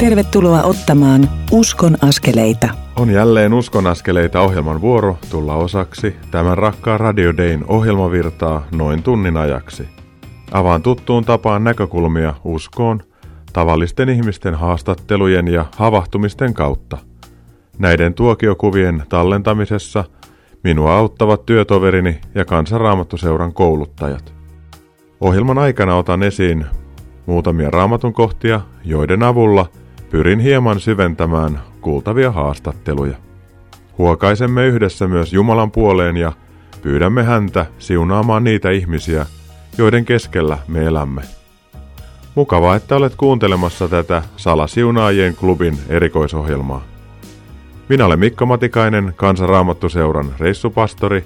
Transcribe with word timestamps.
Tervetuloa 0.00 0.62
ottamaan 0.62 1.28
Uskon 1.52 1.96
askeleita. 2.02 2.68
On 2.96 3.10
jälleen 3.10 3.54
Uskon 3.54 3.86
askeleita 3.86 4.40
ohjelman 4.40 4.80
vuoro 4.80 5.16
tulla 5.30 5.54
osaksi 5.54 6.16
tämän 6.30 6.58
rakkaan 6.58 7.00
Radio 7.00 7.36
Dayn 7.36 7.64
ohjelmavirtaa 7.68 8.66
noin 8.74 9.02
tunnin 9.02 9.36
ajaksi. 9.36 9.88
Avaan 10.52 10.82
tuttuun 10.82 11.24
tapaan 11.24 11.64
näkökulmia 11.64 12.34
uskoon, 12.44 13.00
tavallisten 13.52 14.08
ihmisten 14.08 14.54
haastattelujen 14.54 15.48
ja 15.48 15.64
havahtumisten 15.76 16.54
kautta. 16.54 16.98
Näiden 17.78 18.14
tuokiokuvien 18.14 19.02
tallentamisessa 19.08 20.04
minua 20.64 20.96
auttavat 20.96 21.46
työtoverini 21.46 22.20
ja 22.34 22.44
kansanraamattuseuran 22.44 23.52
kouluttajat. 23.52 24.34
Ohjelman 25.20 25.58
aikana 25.58 25.96
otan 25.96 26.22
esiin 26.22 26.66
muutamia 27.26 27.70
raamatun 27.70 28.12
kohtia, 28.12 28.60
joiden 28.84 29.22
avulla 29.22 29.66
pyrin 30.10 30.40
hieman 30.40 30.80
syventämään 30.80 31.60
kuultavia 31.80 32.32
haastatteluja. 32.32 33.16
Huokaisemme 33.98 34.66
yhdessä 34.66 35.08
myös 35.08 35.32
Jumalan 35.32 35.70
puoleen 35.70 36.16
ja 36.16 36.32
pyydämme 36.82 37.22
häntä 37.22 37.66
siunaamaan 37.78 38.44
niitä 38.44 38.70
ihmisiä, 38.70 39.26
joiden 39.78 40.04
keskellä 40.04 40.58
me 40.68 40.84
elämme. 40.84 41.22
Mukavaa, 42.34 42.76
että 42.76 42.96
olet 42.96 43.14
kuuntelemassa 43.16 43.88
tätä 43.88 44.22
Salasiunaajien 44.36 45.36
klubin 45.36 45.78
erikoisohjelmaa. 45.88 46.82
Minä 47.88 48.06
olen 48.06 48.18
Mikko 48.18 48.46
Matikainen, 48.46 49.12
Kansanraamattuseuran 49.16 50.34
reissupastori, 50.38 51.24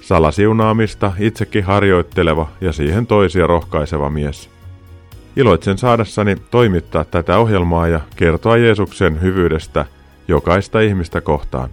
salasiunaamista 0.00 1.12
itsekin 1.18 1.64
harjoitteleva 1.64 2.48
ja 2.60 2.72
siihen 2.72 3.06
toisia 3.06 3.46
rohkaiseva 3.46 4.10
mies. 4.10 4.53
Iloitsen 5.36 5.78
saadessani 5.78 6.36
toimittaa 6.50 7.04
tätä 7.04 7.38
ohjelmaa 7.38 7.88
ja 7.88 8.00
kertoa 8.16 8.56
Jeesuksen 8.56 9.22
hyvyydestä 9.22 9.86
jokaista 10.28 10.80
ihmistä 10.80 11.20
kohtaan. 11.20 11.70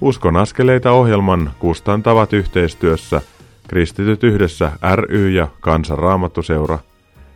Uskon 0.00 0.36
askeleita 0.36 0.90
ohjelman 0.90 1.50
kustantavat 1.58 2.32
yhteistyössä 2.32 3.20
Kristityt 3.68 4.24
yhdessä 4.24 4.72
ry 4.94 5.30
ja 5.30 5.48
Kansanraamattuseura 5.60 6.78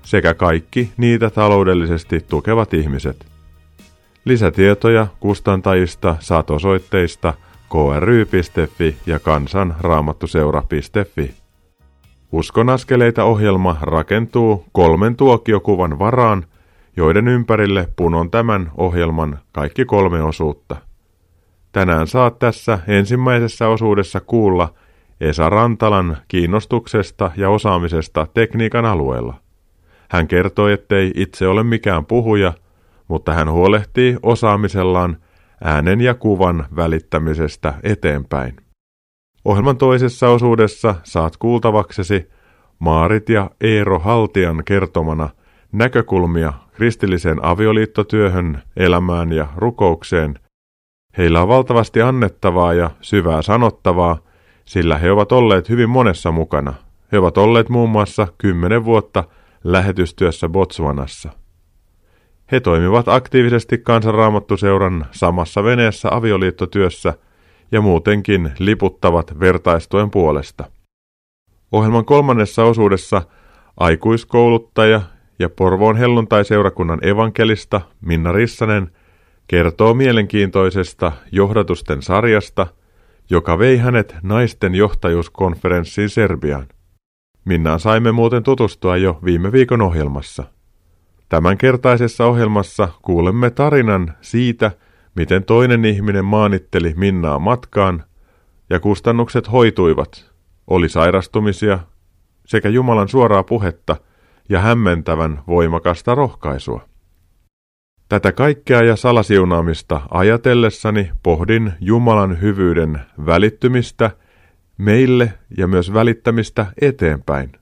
sekä 0.03 0.35
kaikki 0.35 0.93
niitä 0.97 1.31
taloudellisesti 1.31 2.25
tukevat 2.29 2.75
ihmiset. 2.75 3.27
Lisätietoja 4.25 5.07
kustantajista 5.21 6.17
saat 6.21 6.51
osoitteista 6.51 7.35
kry.fi 7.71 8.97
ja 9.07 9.19
kansanraamattuseura.fi. 9.19 11.46
Uskon 12.33 12.69
askeleita 12.69 13.25
ohjelma 13.25 13.77
rakentuu 13.81 14.65
kolmen 14.73 15.17
tuokiokuvan 15.17 15.99
varaan, 15.99 16.45
joiden 16.97 17.29
ympärille 17.29 17.89
punon 17.97 18.31
tämän 18.31 18.71
ohjelman 18.77 19.39
kaikki 19.53 19.85
kolme 19.85 20.23
osuutta. 20.23 20.77
Tänään 21.73 22.07
saat 22.07 22.39
tässä 22.39 22.79
ensimmäisessä 22.89 23.69
osuudessa 23.69 24.21
kuulla 24.21 24.75
Esa 25.21 25.49
Rantalan 25.49 26.17
kiinnostuksesta 26.29 27.31
ja 27.37 27.51
osaamisesta 27.51 28.27
tekniikan 28.35 28.85
alueella. 28.85 29.35
Hän 30.11 30.29
kertoi, 30.29 30.73
ettei 30.73 31.13
itse 31.17 31.49
ole 31.49 31.63
mikään 31.63 32.07
puhuja, 32.07 32.53
mutta 33.09 33.33
hän 33.33 33.51
huolehtii 33.51 34.17
osaamisellaan 34.23 35.17
äänen 35.65 36.01
ja 36.01 36.15
kuvan 36.15 36.67
välittämisestä 36.77 37.75
eteenpäin. 37.83 38.66
Ohjelman 39.47 39.77
toisessa 39.77 40.29
osuudessa 40.29 40.95
saat 41.05 41.37
kuultavaksesi 41.37 42.31
Maarit 42.79 43.29
ja 43.29 43.51
Eero 43.61 43.99
Haltian 43.99 44.63
kertomana 44.65 45.29
näkökulmia 45.73 46.53
kristilliseen 46.73 47.45
avioliittotyöhön, 47.45 48.63
elämään 48.77 49.33
ja 49.33 49.47
rukoukseen. 49.57 50.39
Heillä 51.19 51.43
on 51.43 51.49
valtavasti 51.49 52.03
annettavaa 52.03 52.75
ja 52.75 52.91
syvää 53.01 53.43
sanottavaa, 53.43 54.19
sillä 54.65 54.99
he 54.99 55.13
ovat 55.13 55.33
olleet 55.33 55.69
hyvin 55.69 55.91
monessa 55.91 56.33
mukana. 56.33 56.75
He 57.13 57.19
ovat 57.19 57.39
olleet 57.39 57.69
muun 57.69 57.91
muassa 57.91 58.29
kymmenen 58.39 58.85
vuotta 58.85 59.25
lähetystyössä 59.65 60.49
Botswanassa. 60.49 61.31
He 62.53 62.61
toimivat 62.61 63.09
aktiivisesti 63.09 63.79
kansanraamattuseuran 63.79 65.07
samassa 65.11 65.65
veneessä 65.65 66.09
avioliittotyössä– 66.13 67.15
ja 67.73 67.81
muutenkin 67.81 68.53
liputtavat 68.59 69.41
vertaistuen 69.41 70.11
puolesta. 70.11 70.65
Ohjelman 71.73 72.05
kolmannessa 72.05 72.65
osuudessa 72.65 73.23
aikuiskouluttaja 73.77 75.03
ja 75.39 75.49
Porvoon 75.49 75.97
helluntai-seurakunnan 75.97 77.07
evankelista 77.07 77.81
Minna 78.01 78.33
Rissanen 78.33 78.91
kertoo 79.49 79.95
mielenkiintoisesta 79.95 81.13
johdatusten 81.33 82.03
sarjasta, 82.03 82.67
joka 83.31 83.59
vei 83.59 83.77
hänet 83.77 84.17
naisten 84.23 84.75
johtajuuskonferenssiin 84.75 86.09
Serbiaan. 86.09 86.67
Minnaan 87.45 87.81
saimme 87.81 88.13
muuten 88.13 88.43
tutustua 88.43 88.97
jo 88.97 89.19
viime 89.25 89.53
viikon 89.53 89.83
ohjelmassa. 89.83 90.45
Tämänkertaisessa 91.29 92.27
ohjelmassa 92.27 92.89
kuulemme 93.03 93.51
tarinan 93.51 94.15
siitä, 94.21 94.71
miten 95.17 95.45
toinen 95.45 95.85
ihminen 95.85 96.25
maanitteli 96.25 96.95
Minnaa 96.97 97.39
matkaan, 97.39 98.05
ja 98.71 98.81
kustannukset 98.81 99.53
hoituivat. 99.53 100.33
Oli 100.67 100.89
sairastumisia 100.89 101.79
sekä 102.47 102.69
Jumalan 102.69 103.09
suoraa 103.09 103.43
puhetta 103.43 103.97
ja 104.49 104.61
hämmentävän 104.61 105.43
voimakasta 105.47 106.15
rohkaisua. 106.15 106.89
Tätä 108.09 108.33
kaikkea 108.33 108.83
ja 108.83 108.97
salasiunaamista 108.97 110.01
ajatellessani 110.11 111.11
pohdin 111.23 111.73
Jumalan 111.81 112.41
hyvyyden 112.41 113.01
välittymistä 113.27 114.11
meille 114.79 115.33
ja 115.59 115.67
myös 115.67 115.93
välittämistä 115.93 116.67
eteenpäin. 116.81 117.53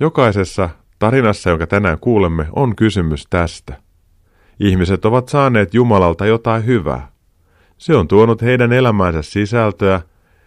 Jokaisessa 0.00 0.70
tarinassa, 0.98 1.50
jonka 1.50 1.66
tänään 1.66 1.98
kuulemme, 1.98 2.46
on 2.52 2.76
kysymys 2.76 3.26
tästä. 3.30 3.85
Ihmiset 4.60 5.04
ovat 5.04 5.28
saaneet 5.28 5.74
Jumalalta 5.74 6.26
jotain 6.26 6.66
hyvää. 6.66 7.08
Se 7.78 7.96
on 7.96 8.08
tuonut 8.08 8.42
heidän 8.42 8.72
elämäänsä 8.72 9.22
sisältöä, 9.22 10.00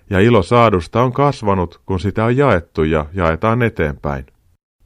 ja 0.10 0.20
ilo 0.20 0.44
saadusta 0.44 1.04
on 1.04 1.14
kasvanut, 1.14 1.82
kun 1.86 2.00
sitä 2.00 2.26
on 2.26 2.38
jaettu 2.38 2.84
ja 2.84 3.06
jaetaan 3.14 3.62
eteenpäin. 3.62 4.26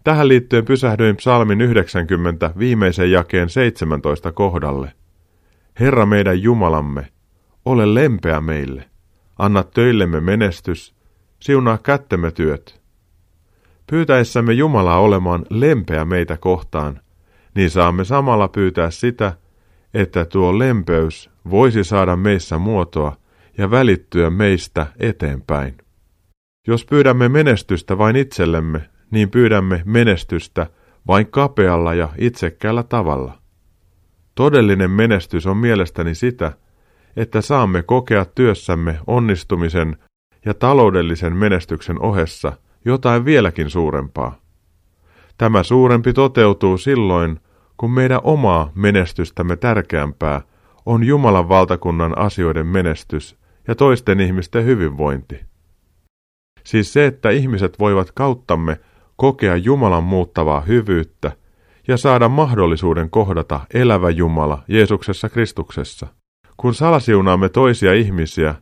Tähän 0.04 0.28
liittyen 0.28 0.66
pysähdyin 0.66 1.16
psalmin 1.16 1.62
90 1.62 2.54
viimeisen 2.58 3.12
jakeen 3.12 3.50
17 3.50 4.32
kohdalle. 4.32 4.92
Herra 5.80 6.06
meidän 6.06 6.42
Jumalamme, 6.42 7.08
ole 7.66 7.94
lempeä 7.94 8.42
meille. 8.42 8.90
Anna 9.40 9.64
töillemme 9.64 10.22
menestys, 10.22 10.96
siunaa 11.40 11.78
kättemme 11.78 12.32
työt. 12.32 12.82
Pyytäessämme 13.88 14.54
Jumalaa 14.54 15.00
olemaan 15.00 15.46
lempeä 15.50 16.06
meitä 16.06 16.38
kohtaan, 16.38 17.00
niin 17.56 17.69
saamme 17.69 18.06
samalla 18.06 18.47
pyytää 18.47 18.91
sitä, 18.91 19.34
että 19.94 20.25
tuo 20.25 20.59
lempeys 20.59 21.30
voisi 21.50 21.84
saada 21.84 22.16
meissä 22.16 22.58
muotoa 22.58 23.18
ja 23.58 23.72
välittyä 23.72 24.30
meistä 24.30 24.88
eteenpäin. 25.00 25.78
Jos 26.68 26.86
pyydämme 26.86 27.30
menestystä 27.30 27.97
vain 27.97 28.16
itsellemme, 28.16 28.90
niin 29.12 29.30
pyydämme 29.30 29.81
menestystä 29.86 30.68
vain 31.08 31.28
kapealla 31.28 31.94
ja 31.94 32.09
itsekkäällä 32.18 32.84
tavalla. 32.84 33.38
Todellinen 34.36 34.92
menestys 34.92 35.47
on 35.47 35.58
mielestäni 35.58 36.16
sitä, 36.16 36.53
että 37.16 37.42
saamme 37.42 37.84
kokea 37.84 38.25
työssämme 38.25 39.00
onnistumisen 39.08 39.97
ja 40.46 40.53
taloudellisen 40.53 41.36
menestyksen 41.36 42.02
ohessa 42.02 42.53
jotain 42.86 43.25
vieläkin 43.25 43.69
suurempaa. 43.69 44.43
Tämä 45.38 45.63
suurempi 45.63 46.13
toteutuu 46.13 46.77
silloin, 46.77 47.39
kun 47.77 47.91
meidän 47.91 48.21
omaa 48.24 48.71
menestystämme 48.75 49.56
tärkeämpää 49.56 50.41
on 50.85 51.03
Jumalan 51.03 51.50
valtakunnan 51.50 52.18
asioiden 52.18 52.68
menestys 52.68 53.38
ja 53.68 53.75
toisten 53.75 54.19
ihmisten 54.19 54.65
hyvinvointi. 54.65 55.39
Siis 56.63 56.94
se, 56.94 57.06
että 57.06 57.30
ihmiset 57.30 57.80
voivat 57.80 58.12
kauttamme 58.12 58.80
kokea 59.15 59.56
Jumalan 59.56 60.03
muuttavaa 60.03 60.62
hyvyyttä 60.62 61.31
ja 61.88 61.97
saada 61.97 62.30
mahdollisuuden 62.30 63.09
kohdata 63.09 63.59
elävä 63.74 64.09
Jumala 64.09 64.63
Jeesuksessa 64.68 65.30
Kristuksessa. 65.30 66.07
Kun 66.57 66.74
salasiunaamme 66.74 67.50
toisia 67.50 67.94
ihmisiä, 67.94 68.56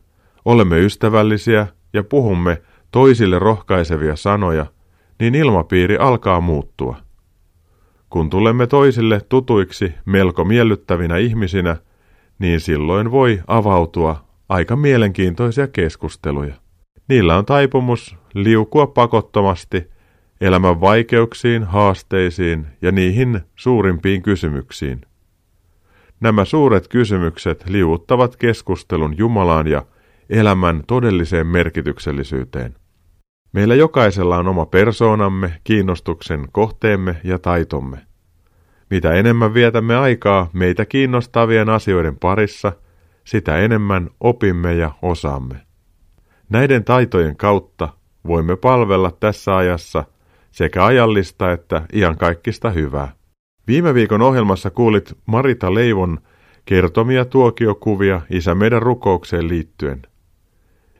olemme 0.44 0.80
ystävällisiä 0.80 1.66
ja 1.92 2.04
puhumme 2.04 2.62
toisille 2.90 3.38
rohkaisevia 3.38 4.16
sanoja, 4.16 4.66
niin 5.22 5.34
ilmapiiri 5.34 5.96
alkaa 5.96 6.40
muuttua. 6.40 6.96
Kun 8.10 8.30
tulemme 8.30 8.66
toisille 8.66 9.20
tutuiksi 9.28 9.94
melko 10.04 10.44
miellyttävinä 10.44 11.16
ihmisinä, 11.16 11.76
niin 12.38 12.60
silloin 12.60 13.10
voi 13.10 13.40
avautua 13.46 14.24
aika 14.48 14.76
mielenkiintoisia 14.76 15.68
keskusteluja. 15.68 16.54
Niillä 17.08 17.36
on 17.36 17.46
taipumus 17.46 18.16
liukua 18.34 18.86
pakottomasti 18.86 19.90
elämän 20.40 20.80
vaikeuksiin, 20.80 21.64
haasteisiin 21.64 22.66
ja 22.80 22.92
niihin 22.92 23.40
suurimpiin 23.56 24.22
kysymyksiin. 24.22 25.00
Nämä 26.20 26.44
suuret 26.44 26.88
kysymykset 26.88 27.68
liuuttavat 27.68 28.36
keskustelun 28.36 29.18
Jumalaan 29.18 29.66
ja 29.66 29.86
elämän 30.30 30.82
todelliseen 30.86 31.46
merkityksellisyyteen. 31.46 32.81
Meillä 33.52 33.74
jokaisella 33.74 34.36
on 34.36 34.48
oma 34.48 34.66
persoonamme, 34.66 35.60
kiinnostuksen 35.64 36.48
kohteemme 36.52 37.16
ja 37.24 37.38
taitomme. 37.38 37.98
Mitä 38.90 39.12
enemmän 39.12 39.54
vietämme 39.54 39.96
aikaa 39.96 40.50
meitä 40.52 40.84
kiinnostavien 40.84 41.68
asioiden 41.68 42.18
parissa, 42.18 42.72
sitä 43.24 43.58
enemmän 43.58 44.10
opimme 44.20 44.74
ja 44.74 44.90
osaamme. 45.02 45.56
Näiden 46.48 46.84
taitojen 46.84 47.36
kautta 47.36 47.88
voimme 48.26 48.56
palvella 48.56 49.10
tässä 49.20 49.56
ajassa 49.56 50.04
sekä 50.50 50.84
ajallista 50.84 51.52
että 51.52 51.82
iankaikkista 51.92 52.70
hyvää. 52.70 53.12
Viime 53.66 53.94
viikon 53.94 54.22
ohjelmassa 54.22 54.70
kuulit 54.70 55.18
Marita 55.26 55.74
Leivon 55.74 56.18
kertomia 56.64 57.24
tuokiokuvia 57.24 58.20
Isä 58.30 58.54
meidän 58.54 58.82
rukoukseen 58.82 59.48
liittyen. 59.48 60.02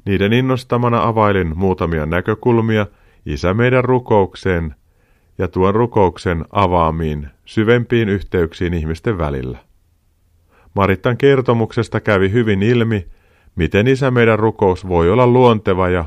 Niiden 0.04 0.32
innostamana 0.32 1.02
availin 1.02 1.58
muutamia 1.58 2.06
näkökulmia 2.06 2.86
Isä 3.26 3.54
meidän 3.54 3.84
rukoukseen 3.84 4.74
ja 5.38 5.48
tuon 5.48 5.74
rukouksen 5.74 6.44
avaamiin 6.50 7.28
syvempiin 7.44 8.08
yhteyksiin 8.08 8.74
ihmisten 8.74 9.18
välillä. 9.18 9.58
Marittan 10.74 11.16
kertomuksesta 11.16 12.00
kävi 12.00 12.32
hyvin 12.32 12.62
ilmi, 12.62 13.06
miten 13.56 13.86
Isä 13.86 14.10
meidän 14.10 14.38
rukous 14.38 14.88
voi 14.88 15.10
olla 15.10 15.26
luonteva 15.26 15.88
ja 15.88 16.04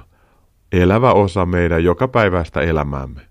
elävä 0.71 1.13
osa 1.13 1.45
meidän 1.45 1.83
jokapäiväistä 1.83 2.61
elämäämme. 2.61 3.21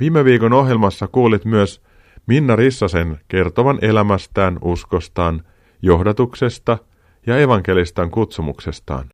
Viime 0.00 0.24
viikon 0.24 0.52
ohjelmassa 0.52 1.08
kuulit 1.08 1.44
myös 1.44 1.82
Minna 2.26 2.56
Rissasen 2.56 3.20
kertovan 3.28 3.78
elämästään, 3.82 4.58
uskostaan, 4.62 5.42
johdatuksesta 5.82 6.78
ja 7.26 7.38
evankelistan 7.38 8.10
kutsumuksestaan. 8.10 9.10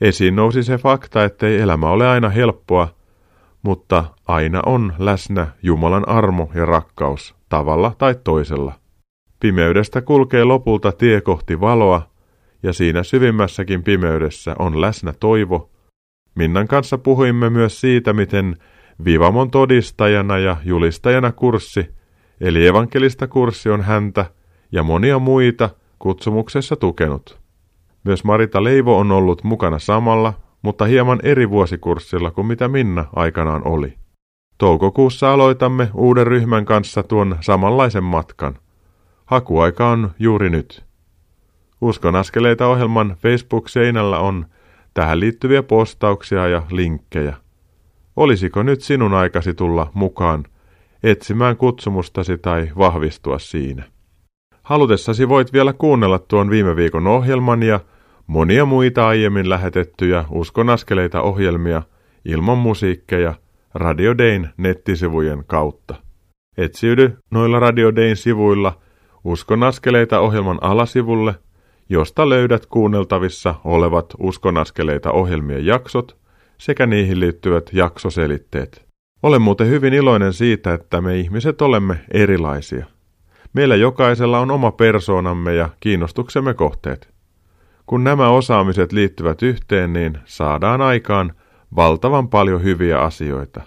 Esiin 0.00 0.36
nousi 0.36 0.62
se 0.62 0.78
fakta, 0.78 1.24
ettei 1.24 1.60
elämä 1.60 1.90
ole 1.90 2.08
aina 2.08 2.28
helppoa, 2.28 2.88
mutta 3.62 4.04
aina 4.28 4.62
on 4.66 4.92
läsnä 4.98 5.46
Jumalan 5.62 6.08
armo 6.08 6.50
ja 6.54 6.64
rakkaus 6.64 7.34
tavalla 7.48 7.94
tai 7.98 8.14
toisella. 8.24 8.72
Pimeydestä 9.40 10.02
kulkee 10.02 10.44
lopulta 10.44 10.92
tie 10.92 11.20
kohti 11.20 11.60
valoa, 11.60 12.10
ja 12.62 12.72
siinä 12.72 13.02
syvimmässäkin 13.02 13.82
pimeydessä 13.82 14.56
on 14.58 14.80
läsnä 14.80 15.12
toivo. 15.20 15.70
Minnan 16.34 16.68
kanssa 16.68 16.98
puhuimme 16.98 17.50
myös 17.50 17.80
siitä, 17.80 18.12
miten 18.12 18.56
Vivamon 19.04 19.50
todistajana 19.50 20.38
ja 20.38 20.56
julistajana 20.64 21.32
kurssi, 21.32 21.86
eli 22.40 22.66
evankelista 22.66 23.26
kurssi 23.26 23.70
on 23.70 23.82
häntä 23.82 24.26
ja 24.72 24.82
monia 24.82 25.18
muita 25.18 25.70
kutsumuksessa 25.98 26.76
tukenut. 26.76 27.47
Myös 28.08 28.24
Marita 28.24 28.64
Leivo 28.64 28.98
on 28.98 29.12
ollut 29.12 29.44
mukana 29.44 29.78
samalla, 29.78 30.32
mutta 30.62 30.84
hieman 30.84 31.20
eri 31.22 31.50
vuosikurssilla 31.50 32.30
kuin 32.30 32.46
mitä 32.46 32.68
Minna 32.68 33.04
aikanaan 33.16 33.66
oli. 33.66 33.94
Toukokuussa 34.58 35.32
aloitamme 35.32 35.90
uuden 35.94 36.26
ryhmän 36.26 36.64
kanssa 36.64 37.02
tuon 37.02 37.36
samanlaisen 37.40 38.04
matkan. 38.04 38.58
Hakuaika 39.26 39.90
on 39.90 40.10
juuri 40.18 40.50
nyt. 40.50 40.84
Uskon 41.80 42.16
askeleita 42.16 42.66
ohjelman 42.66 43.16
Facebook-seinällä 43.18 44.18
on 44.18 44.46
tähän 44.94 45.20
liittyviä 45.20 45.62
postauksia 45.62 46.48
ja 46.48 46.62
linkkejä. 46.70 47.36
Olisiko 48.16 48.62
nyt 48.62 48.80
sinun 48.80 49.14
aikasi 49.14 49.54
tulla 49.54 49.90
mukaan 49.94 50.44
etsimään 51.02 51.56
kutsumustasi 51.56 52.38
tai 52.38 52.70
vahvistua 52.78 53.38
siinä? 53.38 53.84
Halutessasi 54.62 55.28
voit 55.28 55.52
vielä 55.52 55.72
kuunnella 55.72 56.18
tuon 56.18 56.50
viime 56.50 56.76
viikon 56.76 57.06
ohjelman 57.06 57.62
ja 57.62 57.80
monia 58.28 58.64
muita 58.64 59.08
aiemmin 59.08 59.48
lähetettyjä 59.48 60.24
uskonaskeleita 60.30 61.22
ohjelmia 61.22 61.82
ilman 62.24 62.58
musiikkeja 62.58 63.34
Radio 63.74 64.18
Dayn 64.18 64.50
nettisivujen 64.56 65.44
kautta. 65.46 65.94
Etsiydy 66.56 67.18
noilla 67.30 67.60
Radio 67.60 67.96
Dayn 67.96 68.16
sivuilla 68.16 68.78
Uskonaskeleita 69.24 70.20
ohjelman 70.20 70.58
alasivulle, 70.60 71.34
josta 71.88 72.28
löydät 72.28 72.66
kuunneltavissa 72.66 73.54
olevat 73.64 74.06
Uskonaskeleita 74.18 75.12
ohjelmien 75.12 75.66
jaksot 75.66 76.16
sekä 76.58 76.86
niihin 76.86 77.20
liittyvät 77.20 77.70
jaksoselitteet. 77.72 78.86
Olen 79.22 79.42
muuten 79.42 79.68
hyvin 79.68 79.94
iloinen 79.94 80.32
siitä, 80.32 80.74
että 80.74 81.00
me 81.00 81.16
ihmiset 81.16 81.62
olemme 81.62 82.00
erilaisia. 82.10 82.86
Meillä 83.52 83.76
jokaisella 83.76 84.40
on 84.40 84.50
oma 84.50 84.70
persoonamme 84.70 85.54
ja 85.54 85.68
kiinnostuksemme 85.80 86.54
kohteet. 86.54 87.17
Kun 87.88 88.04
nämä 88.04 88.28
osaamiset 88.28 88.92
liittyvät 88.92 89.42
yhteen, 89.42 89.92
niin 89.92 90.18
saadaan 90.24 90.80
aikaan 90.80 91.32
valtavan 91.76 92.28
paljon 92.28 92.62
hyviä 92.62 93.00
asioita. 93.00 93.62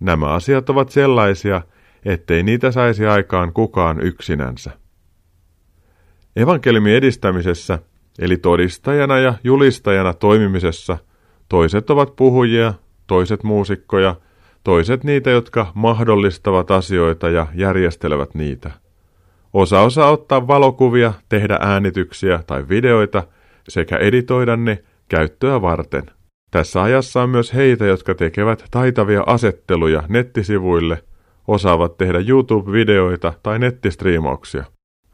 Nämä 0.00 0.26
asiat 0.26 0.70
ovat 0.70 0.88
sellaisia, 0.88 1.62
ettei 2.04 2.42
niitä 2.42 2.70
saisi 2.70 3.06
aikaan 3.06 3.52
kukaan 3.52 4.00
yksinänsä. 4.00 4.70
Evankeliumin 6.36 6.94
edistämisessä, 6.94 7.78
eli 8.18 8.36
todistajana 8.36 9.18
ja 9.18 9.34
julistajana 9.44 10.14
toimimisessa, 10.14 10.98
toiset 11.48 11.90
ovat 11.90 12.16
puhujia, 12.16 12.74
toiset 13.06 13.42
muusikkoja, 13.42 14.16
toiset 14.64 15.04
niitä, 15.04 15.30
jotka 15.30 15.72
mahdollistavat 15.74 16.70
asioita 16.70 17.28
ja 17.28 17.46
järjestelevät 17.54 18.34
niitä. 18.34 18.70
Osa 19.52 19.80
osaa 19.80 20.10
ottaa 20.10 20.46
valokuvia, 20.46 21.12
tehdä 21.28 21.58
äänityksiä 21.60 22.40
tai 22.46 22.68
videoita 22.68 23.22
sekä 23.68 23.96
editoida 23.96 24.56
ne 24.56 24.82
käyttöä 25.08 25.62
varten. 25.62 26.02
Tässä 26.50 26.82
ajassa 26.82 27.22
on 27.22 27.30
myös 27.30 27.54
heitä, 27.54 27.86
jotka 27.86 28.14
tekevät 28.14 28.64
taitavia 28.70 29.22
asetteluja 29.26 30.02
nettisivuille, 30.08 31.02
osaavat 31.48 31.96
tehdä 31.96 32.18
YouTube-videoita 32.18 33.32
tai 33.42 33.58
nettistriimauksia. 33.58 34.64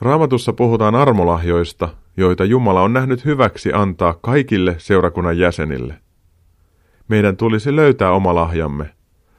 Raamatussa 0.00 0.52
puhutaan 0.52 0.94
armolahjoista, 0.94 1.88
joita 2.16 2.44
Jumala 2.44 2.82
on 2.82 2.92
nähnyt 2.92 3.24
hyväksi 3.24 3.72
antaa 3.72 4.18
kaikille 4.20 4.74
seurakunnan 4.78 5.38
jäsenille. 5.38 5.94
Meidän 7.08 7.36
tulisi 7.36 7.76
löytää 7.76 8.12
oma 8.12 8.34
lahjamme, 8.34 8.90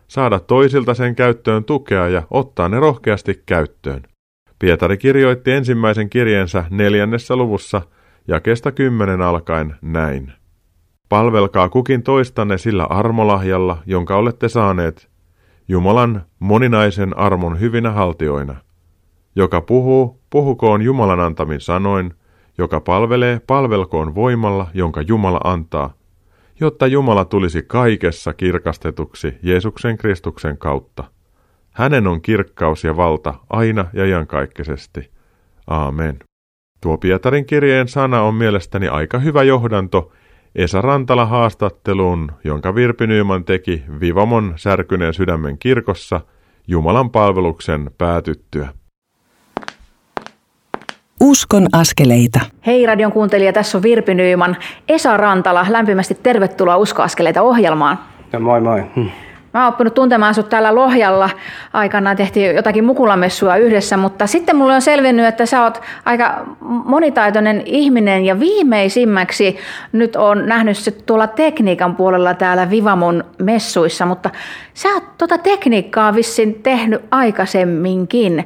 saada 0.07 0.39
toisilta 0.39 0.93
sen 0.93 1.15
käyttöön 1.15 1.63
tukea 1.63 2.07
ja 2.07 2.23
ottaa 2.31 2.69
ne 2.69 2.79
rohkeasti 2.79 3.43
käyttöön. 3.45 4.03
Pietari 4.59 4.97
kirjoitti 4.97 5.51
ensimmäisen 5.51 6.09
kirjeensä 6.09 6.63
neljännessä 6.69 7.35
luvussa 7.35 7.81
jakesta 8.27 8.71
kymmenen 8.71 9.21
alkaen 9.21 9.75
näin. 9.81 10.31
Palvelkaa 11.09 11.69
kukin 11.69 12.03
toistanne 12.03 12.57
sillä 12.57 12.83
armolahjalla, 12.83 13.77
jonka 13.85 14.15
olette 14.15 14.49
saaneet, 14.49 15.09
Jumalan 15.67 16.25
moninaisen 16.39 17.17
armon 17.17 17.59
hyvinä 17.59 17.91
haltioina. 17.91 18.55
Joka 19.35 19.61
puhuu, 19.61 20.21
puhukoon 20.29 20.81
Jumalan 20.81 21.19
antamin 21.19 21.61
sanoin, 21.61 22.13
joka 22.57 22.79
palvelee, 22.79 23.41
palvelkoon 23.47 24.15
voimalla, 24.15 24.67
jonka 24.73 25.01
Jumala 25.01 25.39
antaa, 25.43 25.93
jotta 26.59 26.87
Jumala 26.87 27.25
tulisi 27.25 27.63
kaikessa 27.63 28.33
kirkastetuksi 28.33 29.33
Jeesuksen 29.43 29.97
Kristuksen 29.97 30.57
kautta. 30.57 31.03
Hänen 31.77 32.07
on 32.07 32.21
kirkkaus 32.21 32.83
ja 32.83 32.97
valta 32.97 33.33
aina 33.49 33.85
ja 33.93 34.05
iankaikkisesti. 34.05 35.11
Aamen. 35.67 36.19
Tuo 36.81 36.97
Pietarin 36.97 37.45
kirjeen 37.45 37.87
sana 37.87 38.21
on 38.21 38.35
mielestäni 38.35 38.87
aika 38.87 39.19
hyvä 39.19 39.43
johdanto 39.43 40.11
Esa 40.55 40.81
Rantala 40.81 41.25
haastatteluun, 41.25 42.31
jonka 42.43 42.75
Virpi 42.75 43.07
Nyman 43.07 43.43
teki 43.43 43.83
Vivamon 43.99 44.53
särkyneen 44.55 45.13
sydämen 45.13 45.57
kirkossa 45.57 46.21
Jumalan 46.67 47.09
palveluksen 47.09 47.91
päätyttyä. 47.97 48.67
Uskon 51.21 51.67
askeleita. 51.73 52.39
Hei 52.65 52.85
radion 52.85 53.11
kuuntelija, 53.11 53.53
tässä 53.53 53.77
on 53.77 53.83
Virpi 53.83 54.13
Nyyman. 54.13 54.57
Esa 54.87 55.17
Rantala, 55.17 55.65
lämpimästi 55.69 56.15
tervetuloa 56.15 56.77
Usko 56.77 57.01
askeleita 57.03 57.41
ohjelmaan. 57.41 57.99
No 58.33 58.39
moi 58.39 58.61
moi. 58.61 58.83
Hm. 58.95 59.26
Mä 59.57 59.63
oon 59.63 59.73
oppinut 59.73 59.93
tuntemaan 59.93 60.33
sut 60.33 60.49
täällä 60.49 60.75
Lohjalla. 60.75 61.29
Aikanaan 61.73 62.17
tehtiin 62.17 62.55
jotakin 62.55 62.85
mukulamessua 62.85 63.55
yhdessä, 63.55 63.97
mutta 63.97 64.27
sitten 64.27 64.55
mulle 64.55 64.73
on 64.73 64.81
selvinnyt, 64.81 65.25
että 65.25 65.45
sä 65.45 65.63
oot 65.63 65.81
aika 66.05 66.45
monitaitoinen 66.61 67.61
ihminen 67.65 68.25
ja 68.25 68.39
viimeisimmäksi 68.39 69.57
nyt 69.91 70.15
on 70.15 70.45
nähnyt 70.45 70.77
se 70.77 70.91
tuolla 70.91 71.27
tekniikan 71.27 71.95
puolella 71.95 72.33
täällä 72.33 72.69
Vivamon 72.69 73.23
messuissa, 73.41 74.05
mutta 74.05 74.29
sä 74.73 74.89
oot 74.89 75.17
tuota 75.17 75.37
tekniikkaa 75.37 76.15
vissin 76.15 76.53
tehnyt 76.63 77.01
aikaisemminkin. 77.11 78.45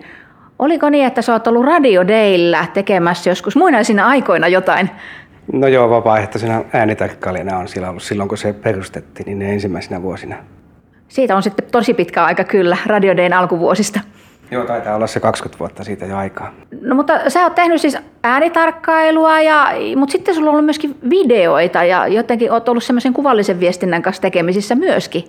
Oliko 0.59 0.89
niin, 0.89 1.05
että 1.05 1.21
sä 1.21 1.33
oot 1.33 1.47
ollut 1.47 1.65
Radio 1.65 2.07
Dayllä 2.07 2.65
tekemässä 2.73 3.29
joskus 3.29 3.55
muinaisina 3.55 4.07
aikoina 4.07 4.47
jotain? 4.47 4.89
No 5.53 5.67
joo, 5.67 5.89
vapaaehtoisena 5.89 6.63
äänitarkkailijana 6.73 7.51
on 7.51 7.59
ollut 7.59 8.03
silloin, 8.03 8.29
kun 8.29 8.37
se 8.37 8.53
perustettiin, 8.53 9.25
niin 9.25 9.39
ne 9.39 9.53
ensimmäisenä 9.53 10.01
vuosina. 10.01 10.35
Siitä 11.11 11.35
on 11.35 11.43
sitten 11.43 11.67
tosi 11.71 11.93
pitkä 11.93 12.25
aika 12.25 12.43
kyllä, 12.43 12.77
Radio 12.85 13.17
Dayn 13.17 13.33
alkuvuosista. 13.33 13.99
Joo, 14.51 14.65
taitaa 14.65 14.95
olla 14.95 15.07
se 15.07 15.19
20 15.19 15.59
vuotta 15.59 15.83
siitä 15.83 16.05
jo 16.05 16.17
aikaa. 16.17 16.53
No 16.81 16.95
mutta 16.95 17.29
sä 17.29 17.43
oot 17.43 17.55
tehnyt 17.55 17.81
siis 17.81 17.97
äänitarkkailua, 18.23 19.41
ja, 19.41 19.67
mutta 19.95 20.11
sitten 20.11 20.35
sulla 20.35 20.49
on 20.49 20.53
ollut 20.53 20.65
myöskin 20.65 20.95
videoita 21.09 21.83
ja 21.83 22.07
jotenkin 22.07 22.51
oot 22.51 22.69
ollut 22.69 22.83
semmoisen 22.83 23.13
kuvallisen 23.13 23.59
viestinnän 23.59 24.01
kanssa 24.01 24.21
tekemisissä 24.21 24.75
myöskin. 24.75 25.23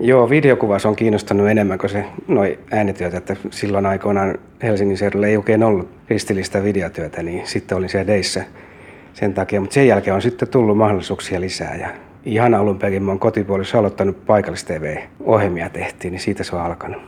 Joo, 0.00 0.30
videokuvaus 0.30 0.86
on 0.86 0.96
kiinnostanut 0.96 1.48
enemmän 1.48 1.78
kuin 1.78 1.90
se 1.90 2.04
noi 2.28 2.58
äänityöt, 2.70 3.14
että 3.14 3.36
silloin 3.50 3.86
aikoinaan 3.86 4.34
Helsingin 4.62 4.98
seudulla 4.98 5.26
ei 5.26 5.36
oikein 5.36 5.62
ollut 5.62 5.88
kristillistä 6.06 6.64
videotyötä, 6.64 7.22
niin 7.22 7.46
sitten 7.46 7.78
olin 7.78 7.88
siellä 7.88 8.06
deissä 8.06 8.44
sen 9.12 9.34
takia. 9.34 9.60
Mutta 9.60 9.74
sen 9.74 9.88
jälkeen 9.88 10.14
on 10.14 10.22
sitten 10.22 10.48
tullut 10.48 10.78
mahdollisuuksia 10.78 11.40
lisää 11.40 11.76
ja 11.76 11.88
ihan 12.24 12.54
alun 12.54 12.78
perin 12.78 13.02
mä 13.02 13.10
oon 13.10 13.18
kotipuolissa 13.18 13.78
aloittanut 13.78 14.26
paikallis 14.26 14.64
TV-ohjelmia 14.64 15.70
tehtiin, 15.70 16.12
niin 16.12 16.20
siitä 16.20 16.44
se 16.44 16.56
on 16.56 16.62
alkanut. 16.62 17.02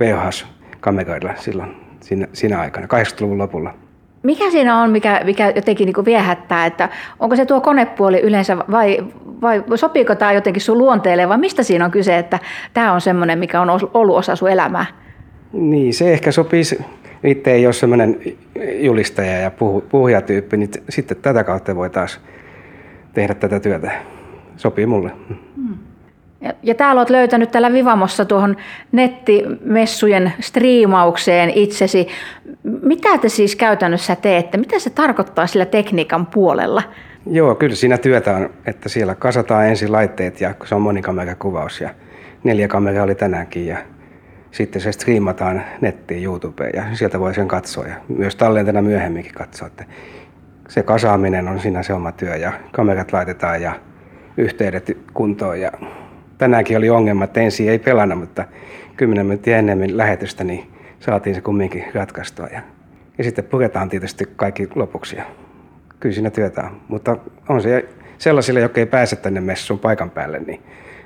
VHS-kameroilla 0.00 1.34
silloin 1.36 1.76
siinä, 2.00 2.28
siinä 2.32 2.60
aikana, 2.60 2.86
80-luvun 2.86 3.38
lopulla. 3.38 3.74
Mikä 4.22 4.50
siinä 4.50 4.82
on, 4.82 4.90
mikä, 4.90 5.20
mikä 5.24 5.52
jotenkin 5.56 5.86
niin 5.86 6.04
viehättää, 6.04 6.66
että 6.66 6.88
onko 7.18 7.36
se 7.36 7.46
tuo 7.46 7.60
konepuoli 7.60 8.20
yleensä 8.20 8.56
vai, 8.56 8.98
vai 9.42 9.62
sopiiko 9.74 10.14
tämä 10.14 10.32
jotenkin 10.32 10.62
sun 10.62 10.78
luonteelle 10.78 11.28
vai 11.28 11.38
mistä 11.38 11.62
siinä 11.62 11.84
on 11.84 11.90
kyse, 11.90 12.18
että 12.18 12.38
tämä 12.74 12.92
on 12.92 13.00
semmoinen, 13.00 13.38
mikä 13.38 13.60
on 13.60 13.70
ollut 13.94 14.16
osa 14.16 14.36
sun 14.36 14.50
elämää? 14.50 14.86
Niin, 15.52 15.94
se 15.94 16.12
ehkä 16.12 16.32
sopii, 16.32 16.62
itse 17.24 17.52
ei 17.52 17.66
ole 17.66 17.72
semmoinen 17.72 18.20
julistaja 18.80 19.38
ja 19.38 19.50
puhu, 19.50 19.80
puhujatyyppi, 19.80 20.56
niin 20.56 20.70
sitten 20.88 21.16
tätä 21.16 21.44
kautta 21.44 21.76
voi 21.76 21.90
taas 21.90 22.20
tehdä 23.14 23.34
tätä 23.34 23.60
työtä. 23.60 23.90
Sopii 24.60 24.86
mulle. 24.86 25.10
Hmm. 25.56 25.78
Ja, 26.40 26.52
ja 26.62 26.74
täällä 26.74 27.00
olet 27.00 27.10
löytänyt 27.10 27.50
tällä 27.50 27.72
Vivamossa 27.72 28.24
tuohon 28.24 28.56
nettimessujen 28.92 30.32
striimaukseen 30.40 31.50
itsesi. 31.50 32.08
Mitä 32.82 33.18
te 33.18 33.28
siis 33.28 33.56
käytännössä 33.56 34.16
teette? 34.16 34.58
Mitä 34.58 34.78
se 34.78 34.90
tarkoittaa 34.90 35.46
sillä 35.46 35.66
tekniikan 35.66 36.26
puolella? 36.26 36.82
Joo, 37.26 37.54
kyllä 37.54 37.74
siinä 37.74 37.98
työtä 37.98 38.36
on, 38.36 38.50
että 38.66 38.88
siellä 38.88 39.14
kasataan 39.14 39.66
ensin 39.66 39.92
laitteet 39.92 40.40
ja 40.40 40.54
se 40.64 40.74
on 40.74 40.82
monikamerakakuvaus 40.82 41.80
ja 41.80 41.90
neljä 42.44 42.68
kameraa 42.68 43.04
oli 43.04 43.14
tänäänkin 43.14 43.66
ja 43.66 43.78
sitten 44.50 44.82
se 44.82 44.92
striimataan 44.92 45.62
nettiin 45.80 46.24
YouTubeen 46.24 46.72
ja 46.74 46.96
sieltä 46.96 47.20
voi 47.20 47.34
sen 47.34 47.48
katsoa 47.48 47.86
ja 47.86 47.94
myös 48.08 48.36
tallentena 48.36 48.82
myöhemminkin 48.82 49.34
katsoa. 49.34 49.66
Että 49.66 49.84
se 50.68 50.82
kasaaminen 50.82 51.48
on 51.48 51.60
siinä 51.60 51.82
se 51.82 51.92
oma 51.92 52.12
työ 52.12 52.36
ja 52.36 52.52
kamerat 52.72 53.12
laitetaan 53.12 53.62
ja 53.62 53.72
yhteydet 54.36 54.98
kuntoon 55.14 55.60
ja 55.60 55.72
tänäänkin 56.38 56.76
oli 56.76 56.90
ongelma, 56.90 57.24
että 57.24 57.40
ensin 57.40 57.70
ei 57.70 57.78
pelannut, 57.78 58.18
mutta 58.18 58.44
kymmenen 58.96 59.26
minuuttia 59.26 59.56
ennemmin 59.56 59.96
lähetystä 59.96 60.44
niin 60.44 60.70
saatiin 61.00 61.34
se 61.34 61.40
kumminkin 61.40 61.84
ratkaistua. 61.94 62.46
Ja, 62.46 62.60
ja 63.18 63.24
sitten 63.24 63.44
puretaan 63.44 63.88
tietysti 63.88 64.24
kaikki 64.36 64.68
lopuksi. 64.74 65.16
Ja 65.16 65.24
kyllä 66.00 66.14
siinä 66.14 66.30
työtä 66.30 66.62
on. 66.62 66.80
Mutta 66.88 67.16
on 67.48 67.62
se 67.62 67.88
sellaisille, 68.18 68.60
jotka 68.60 68.80
ei 68.80 68.86
pääse 68.86 69.16
tänne 69.16 69.40
messuun 69.40 69.80
paikan 69.80 70.10
päälle, 70.10 70.38
niin 70.38 70.62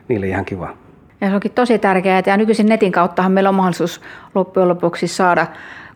niille 0.09 0.27
ihan 0.27 0.45
kiva. 0.45 0.77
Ja 1.21 1.29
se 1.29 1.35
onkin 1.35 1.53
tosi 1.53 1.79
tärkeää, 1.79 2.23
ja 2.27 2.37
nykyisin 2.37 2.67
netin 2.67 2.93
kauttahan 2.93 3.33
meillä 3.33 3.49
on 3.49 3.55
mahdollisuus 3.55 4.01
loppujen 4.35 4.69
lopuksi 4.69 5.09
saada 5.09 5.47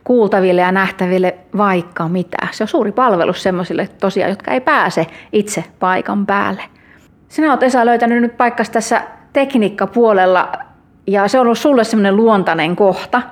kuultaville 0.05 0.61
ja 0.61 0.73
nähtäville 0.73 1.35
vaikka 1.57 2.09
mitä. 2.09 2.37
Se 2.51 2.65
on 2.65 2.69
suuri 2.69 2.93
palvelus 2.93 3.43
sellaisille 3.43 3.89
tosiaan, 4.01 4.31
jotka 4.31 4.51
ei 4.51 4.61
pääse 4.61 5.07
itse 5.33 5.65
paikan 5.81 6.27
päälle. 6.27 6.63
Sinä 7.29 7.51
olet 7.51 7.63
Esa 7.63 7.87
löytänyt 7.87 8.23
nyt 8.23 8.37
paikkas 8.37 8.71
tässä 8.71 9.03
tekniikkapuolella 9.33 10.53
ja 11.07 11.29
se 11.29 11.39
on 11.39 11.47
ollut 11.47 11.59
sulle 11.59 11.85
semmoinen 11.85 12.17
luontainen 12.17 12.77
kohta. 12.77 13.23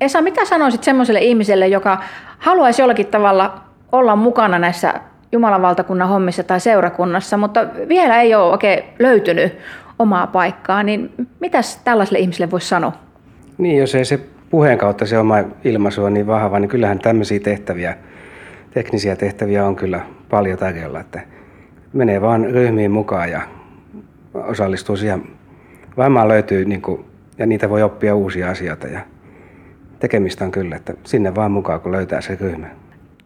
Esa, 0.00 0.22
mitä 0.22 0.44
sanoisit 0.44 0.82
semmoiselle 0.82 1.20
ihmiselle, 1.20 1.68
joka 1.68 1.98
haluaisi 2.38 2.82
jollakin 2.82 3.06
tavalla 3.06 3.60
olla 3.92 4.16
mukana 4.16 4.58
näissä 4.58 4.94
Jumalan 5.32 5.62
valtakunnan 5.62 6.08
hommissa 6.08 6.42
tai 6.42 6.60
seurakunnassa, 6.60 7.36
mutta 7.36 7.66
vielä 7.88 8.20
ei 8.20 8.34
ole 8.34 8.52
oikein 8.52 8.84
löytynyt 8.98 9.58
omaa 9.98 10.26
paikkaa, 10.26 10.82
niin 10.82 11.12
mitäs 11.40 11.76
tällaiselle 11.84 12.18
ihmiselle 12.18 12.50
voisi 12.50 12.68
sanoa? 12.68 12.92
Niin, 13.58 13.78
jos 13.78 13.94
ei 13.94 14.04
se 14.04 14.20
puheen 14.50 14.78
kautta 14.78 15.06
se 15.06 15.18
oma 15.18 15.36
ilmaisu 15.64 16.04
on 16.04 16.14
niin 16.14 16.26
vahva, 16.26 16.58
niin 16.58 16.68
kyllähän 16.68 16.98
tämmöisiä 16.98 17.40
tehtäviä, 17.40 17.96
teknisiä 18.70 19.16
tehtäviä 19.16 19.66
on 19.66 19.76
kyllä 19.76 20.00
paljon 20.30 20.58
tarjolla, 20.58 21.00
että 21.00 21.20
menee 21.92 22.20
vaan 22.20 22.44
ryhmiin 22.44 22.90
mukaan 22.90 23.30
ja 23.30 23.40
osallistuu 24.34 24.96
siihen. 24.96 25.22
Varmaan 25.96 26.28
löytyy, 26.28 26.64
niin 26.64 26.82
kuin, 26.82 27.04
ja 27.38 27.46
niitä 27.46 27.70
voi 27.70 27.82
oppia 27.82 28.14
uusia 28.14 28.50
asioita 28.50 28.86
ja 28.86 29.00
tekemistä 29.98 30.44
on 30.44 30.50
kyllä, 30.50 30.76
että 30.76 30.94
sinne 31.04 31.34
vaan 31.34 31.52
mukaan, 31.52 31.80
kun 31.80 31.92
löytää 31.92 32.20
se 32.20 32.38
ryhmä. 32.40 32.66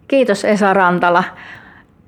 Kiitos 0.09 0.45
Esa 0.45 0.75
Rantala. 0.75 1.25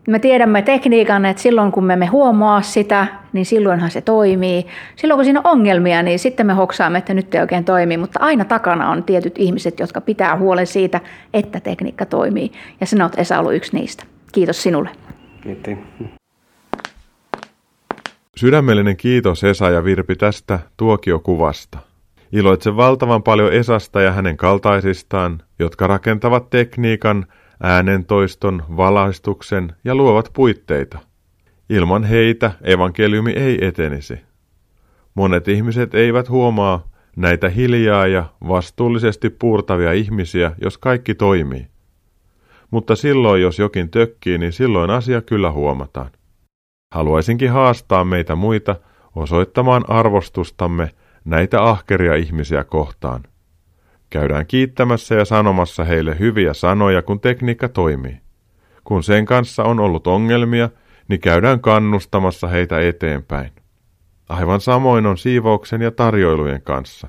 Me 0.09 0.19
tiedämme 0.19 0.63
tekniikan, 0.63 1.25
että 1.25 1.43
silloin 1.43 1.73
kun 1.73 1.85
me 1.85 1.93
emme 1.93 2.07
huomaa 2.07 2.63
sitä, 2.63 3.07
niin 3.33 3.47
silloinhan 3.47 3.91
se 3.91 4.01
toimii. 4.01 4.67
Silloin 4.97 5.19
kun 5.19 5.25
siinä 5.25 5.41
on 5.41 5.51
ongelmia, 5.51 6.03
niin 6.03 6.19
sitten 6.19 6.47
me 6.47 6.53
hoksaamme, 6.53 6.99
että 6.99 7.15
nyt 7.15 7.35
ei 7.35 7.41
oikein 7.41 7.65
toimi, 7.65 7.97
mutta 7.97 8.21
aina 8.23 8.45
takana 8.45 8.91
on 8.91 9.05
tietyt 9.05 9.39
ihmiset, 9.39 9.81
jotka 9.81 10.01
pitää 10.01 10.37
huolen 10.37 10.67
siitä, 10.67 11.01
että 11.35 11.61
tekniikka 11.61 12.07
toimii. 12.07 12.53
Ja 12.81 12.87
sinä 12.87 13.05
olet 13.05 13.19
Esa 13.19 13.39
ollut 13.39 13.55
yksi 13.55 13.77
niistä. 13.77 14.05
Kiitos 14.33 14.63
sinulle. 14.63 14.91
Kiitos. 15.41 15.79
Sydämellinen 18.39 18.97
kiitos 18.97 19.45
Esa 19.45 19.71
ja 19.71 19.85
Virpi 19.85 20.17
tästä 20.17 20.59
tuokiokuvasta. 20.77 21.79
Iloitsen 22.33 22.77
valtavan 22.77 23.23
paljon 23.23 23.53
Esasta 23.53 24.01
ja 24.01 24.13
hänen 24.13 24.37
kaltaisistaan, 24.37 25.43
jotka 25.59 25.87
rakentavat 25.87 26.51
tekniikan, 26.51 27.27
äänentoiston, 27.63 28.63
valaistuksen 28.77 29.73
ja 29.85 29.95
luovat 29.95 30.31
puitteita. 30.33 30.99
Ilman 31.71 32.05
heitä 32.05 32.53
evankeliumi 32.63 33.31
ei 33.31 33.67
etenisi. 33.67 34.21
Monet 35.15 35.49
ihmiset 35.49 35.95
eivät 35.95 36.29
huomaa 36.29 36.89
näitä 37.17 37.49
hiljaa 37.49 38.07
ja 38.07 38.25
vastuullisesti 38.49 39.31
puurtavia 39.31 39.93
ihmisiä, 39.93 40.53
jos 40.63 40.79
kaikki 40.79 41.15
toimii. 41.15 41.67
Mutta 42.71 42.97
silloin, 42.97 43.43
jos 43.43 43.59
jokin 43.59 43.91
tökkii, 43.91 44.39
niin 44.39 44.53
silloin 44.53 44.91
asia 44.91 45.23
kyllä 45.23 45.51
huomataan. 45.51 46.11
Haluaisinkin 46.97 47.51
haastaa 47.51 48.05
meitä 48.05 48.35
muita 48.35 48.77
osoittamaan 49.17 49.85
arvostustamme 49.89 50.91
näitä 51.25 51.63
ahkeria 51.63 52.15
ihmisiä 52.15 52.65
kohtaan. 52.65 53.23
Käydään 54.11 54.47
kiittämässä 54.47 55.15
ja 55.15 55.25
sanomassa 55.25 55.85
heille 55.85 56.19
hyviä 56.19 56.55
sanoja, 56.55 57.03
kun 57.03 57.21
tekniikka 57.21 57.69
toimii. 57.69 58.21
Kun 58.85 59.03
sen 59.03 59.27
kanssa 59.27 59.65
on 59.65 59.81
ollut 59.81 60.07
ongelmia, 60.07 60.71
niin 61.09 61.21
käydään 61.21 61.61
kannustamassa 61.61 62.49
heitä 62.49 62.81
eteenpäin. 62.81 63.51
Aivan 64.29 64.61
samoin 64.61 65.07
on 65.07 65.19
siivouksen 65.19 65.83
ja 65.83 65.91
tarjoilujen 65.91 66.63
kanssa. 66.63 67.09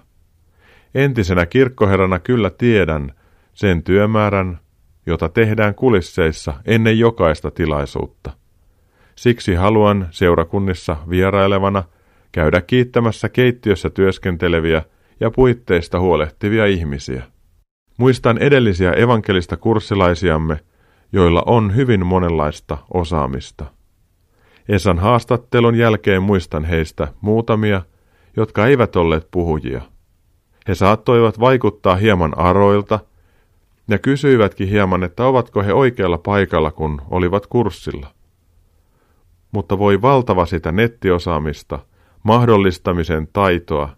Entisenä 0.96 1.46
kirkkoherrana 1.46 2.20
kyllä 2.20 2.50
tiedän 2.50 3.14
sen 3.54 3.84
työmäärän, 3.84 4.60
jota 5.06 5.30
tehdään 5.30 5.76
kulisseissa 5.76 6.54
ennen 6.66 7.00
jokaista 7.00 7.52
tilaisuutta. 7.52 8.47
Siksi 9.18 9.56
haluan 9.56 10.08
seurakunnissa 10.12 10.98
vierailevana 11.10 11.84
käydä 12.32 12.62
kiittämässä 12.62 13.30
keittiössä 13.30 13.90
työskenteleviä 13.90 14.82
ja 15.20 15.32
puitteista 15.32 16.00
huolehtivia 16.00 16.66
ihmisiä. 16.66 17.24
Muistan 17.98 18.38
edellisiä 18.38 18.92
evankelista 18.92 19.58
kurssilaisiamme, 19.58 20.60
joilla 21.12 21.44
on 21.46 21.76
hyvin 21.76 22.06
monenlaista 22.06 22.78
osaamista. 22.94 23.66
Esan 24.70 25.00
haastattelun 25.00 25.76
jälkeen 25.76 26.24
muistan 26.24 26.66
heistä 26.66 27.08
muutamia, 27.22 27.82
jotka 28.36 28.68
eivät 28.68 28.96
olleet 28.96 29.28
puhujia. 29.32 29.82
He 30.68 30.76
saattoivat 30.76 31.40
vaikuttaa 31.40 31.96
hieman 31.96 32.38
aroilta 32.38 33.00
ja 33.88 34.00
kysyivätkin 34.00 34.68
hieman, 34.68 35.04
että 35.04 35.26
ovatko 35.26 35.64
he 35.64 35.74
oikealla 35.74 36.18
paikalla, 36.18 36.72
kun 36.72 37.02
olivat 37.10 37.48
kurssilla 37.48 38.17
mutta 39.52 39.80
voi 39.80 40.02
valtava 40.02 40.46
sitä 40.46 40.72
nettiosaamista, 40.72 41.80
mahdollistamisen 42.24 43.28
taitoa 43.34 43.90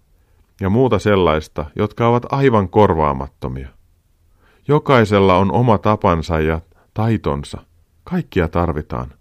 ja 0.61 0.69
muuta 0.69 0.99
sellaista, 0.99 1.65
jotka 1.75 2.07
ovat 2.07 2.25
aivan 2.29 2.69
korvaamattomia. 2.69 3.69
Jokaisella 4.67 5.37
on 5.37 5.51
oma 5.51 5.77
tapansa 5.77 6.39
ja 6.39 6.61
taitonsa. 6.93 7.61
Kaikkia 8.03 8.47
tarvitaan. 8.47 9.13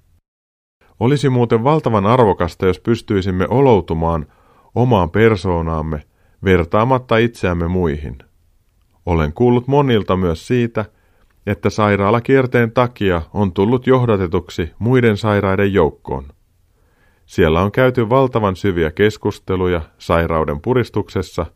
Olisi 1.00 1.28
muuten 1.28 1.64
valtavan 1.64 2.06
arvokasta, 2.06 2.66
jos 2.66 2.80
pystyisimme 2.80 3.47
oloutumaan 3.49 4.26
omaan 4.75 5.11
persoonaamme 5.11 6.02
vertaamatta 6.44 7.16
itseämme 7.16 7.68
muihin. 7.68 8.18
Olen 9.06 9.32
kuullut 9.32 9.66
monilta 9.66 10.16
myös 10.16 10.47
siitä, 10.47 10.85
että 11.50 11.71
sairaalakierteen 11.71 12.73
takia 12.73 13.23
on 13.35 13.52
tullut 13.52 13.87
johdatetuksi 13.87 14.71
muiden 14.78 15.17
sairaiden 15.17 15.73
joukkoon. 15.73 16.25
Siellä 17.26 17.62
on 17.62 17.73
käyty 17.73 18.09
valtavan 18.09 18.57
syviä 18.57 18.90
keskusteluja 18.90 19.83
sairauden 19.99 20.61
puristuksessa, 20.61 21.47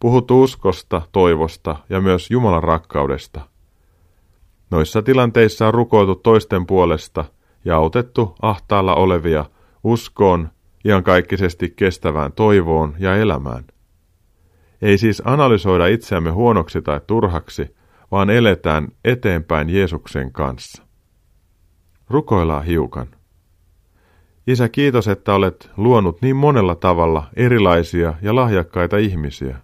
Puhut 0.00 0.30
uskosta, 0.30 1.02
toivosta 1.12 1.76
ja 1.90 2.00
myös 2.00 2.30
Jumalan 2.30 2.62
rakkaudesta. 2.62 3.40
Noissa 4.70 5.02
tilanteissa 5.02 5.66
on 5.66 5.74
rukoiltu 5.74 6.14
toisten 6.14 6.66
puolesta 6.66 7.24
ja 7.64 7.76
autettu 7.76 8.34
ahtaalla 8.42 8.94
olevia 8.94 9.44
uskoon, 9.84 10.48
iankaikkisesti 10.84 11.72
kestävään 11.76 12.32
toivoon 12.32 12.94
ja 12.98 13.16
elämään. 13.16 13.64
Ei 14.82 14.98
siis 14.98 15.22
analysoida 15.24 15.86
itseämme 15.86 16.30
huonoksi 16.30 16.82
tai 16.82 17.00
turhaksi, 17.06 17.76
vaan 18.14 18.30
eletään 18.30 18.88
eteenpäin 19.04 19.70
Jeesuksen 19.70 20.32
kanssa. 20.32 20.82
Rukoillaan 22.10 22.64
hiukan. 22.64 23.06
Isä, 24.46 24.68
kiitos, 24.68 25.08
että 25.08 25.34
olet 25.34 25.70
luonut 25.76 26.22
niin 26.22 26.36
monella 26.36 26.74
tavalla 26.74 27.26
erilaisia 27.36 28.14
ja 28.22 28.34
lahjakkaita 28.34 28.96
ihmisiä. 28.96 29.56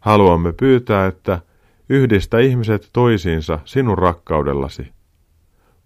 Haluamme 0.00 0.52
pyytää, 0.52 1.06
että 1.06 1.40
yhdistä 1.88 2.38
ihmiset 2.38 2.90
toisiinsa 2.92 3.58
sinun 3.64 3.98
rakkaudellasi. 3.98 4.92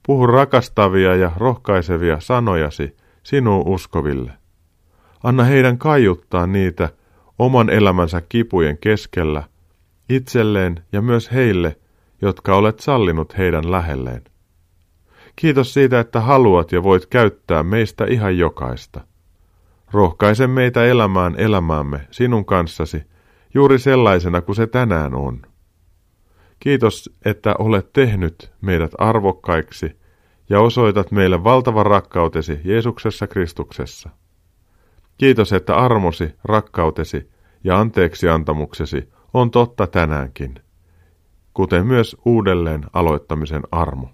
Puhu 0.07 0.27
rakastavia 0.27 1.17
ja 1.17 1.33
rohkaisevia 1.37 2.21
sanojasi 2.21 2.97
sinuun 3.23 3.69
uskoville. 3.69 4.33
Anna 5.23 5.45
heidän 5.45 5.79
kaiuttaa 5.79 6.47
niitä 6.47 6.89
oman 7.39 7.71
elämänsä 7.71 8.23
kipujen 8.29 8.79
keskellä, 8.79 9.43
itselleen 10.09 10.85
ja 10.93 11.03
myös 11.03 11.33
heille, 11.33 11.77
jotka 12.23 12.57
olet 12.57 12.81
sallinut 12.81 13.39
heidän 13.39 13.71
lähelleen. 13.73 14.25
Kiitos 15.37 15.75
siitä, 15.75 16.01
että 16.01 16.21
haluat 16.21 16.73
ja 16.73 16.83
voit 16.83 17.07
käyttää 17.07 17.63
meistä 17.63 18.05
ihan 18.05 18.39
jokaista. 18.39 19.01
Rohkaise 19.93 20.47
meitä 20.47 20.85
elämään 20.85 21.35
elämäämme 21.39 22.07
sinun 22.11 22.45
kanssasi, 22.45 23.03
juuri 23.55 23.79
sellaisena 23.79 24.41
kuin 24.41 24.57
se 24.57 24.67
tänään 24.67 25.15
on. 25.15 25.43
Kiitos, 26.61 27.11
että 27.25 27.55
olet 27.59 27.93
tehnyt 27.93 28.53
meidät 28.61 28.93
arvokkaiksi 28.99 29.97
ja 30.51 30.61
osoitat 30.61 31.11
meille 31.11 31.45
valtavan 31.45 31.87
rakkautesi 31.87 32.61
Jeesuksessa 32.65 33.27
Kristuksessa. 33.27 34.11
Kiitos, 35.19 35.53
että 35.53 35.77
armosi, 35.77 36.35
rakkautesi 36.45 37.31
ja 37.65 37.79
anteeksi 37.81 38.29
antamuksesi 38.29 39.09
on 39.37 39.51
totta 39.51 39.87
tänäänkin, 39.87 40.55
kuten 41.55 41.87
myös 41.87 42.17
uudelleen 42.25 42.85
aloittamisen 42.93 43.63
armo. 43.73 44.09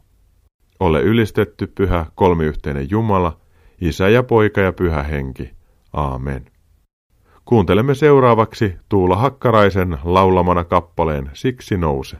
Ole 0.80 1.02
ylistetty 1.02 1.66
pyhä 1.66 2.06
kolmiyhteinen 2.14 2.90
Jumala, 2.90 3.40
Isä 3.80 4.08
ja 4.08 4.22
Poika 4.22 4.60
ja 4.60 4.72
Pyhä 4.72 5.02
Henki. 5.02 5.50
Aamen. 5.92 6.44
Kuuntelemme 7.44 7.94
seuraavaksi 7.94 8.74
Tuula 8.88 9.16
Hakkaraisen 9.16 9.98
laulamana 10.04 10.64
kappaleen 10.64 11.30
Siksi 11.32 11.76
nouse. 11.76 12.16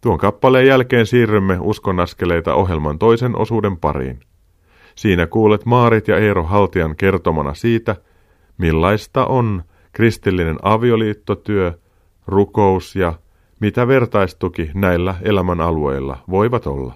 Tuon 0.00 0.18
kappaleen 0.18 0.66
jälkeen 0.66 1.06
siirrymme 1.06 1.58
uskonaskeleita 1.60 2.54
ohjelman 2.54 2.98
toisen 2.98 3.38
osuuden 3.38 3.76
pariin. 3.76 4.20
Siinä 4.94 5.26
kuulet 5.26 5.64
Maarit 5.64 6.08
ja 6.08 6.16
Eero 6.16 6.42
Haltian 6.42 6.96
kertomana 6.96 7.54
siitä, 7.54 7.96
millaista 8.58 9.26
on 9.26 9.62
kristillinen 9.92 10.56
avioliittotyö, 10.62 11.78
rukous 12.28 12.96
ja 12.96 13.12
mitä 13.60 13.88
vertaistuki 13.88 14.70
näillä 14.74 15.14
elämän 15.22 15.60
alueilla 15.60 16.16
voivat 16.30 16.66
olla. 16.66 16.94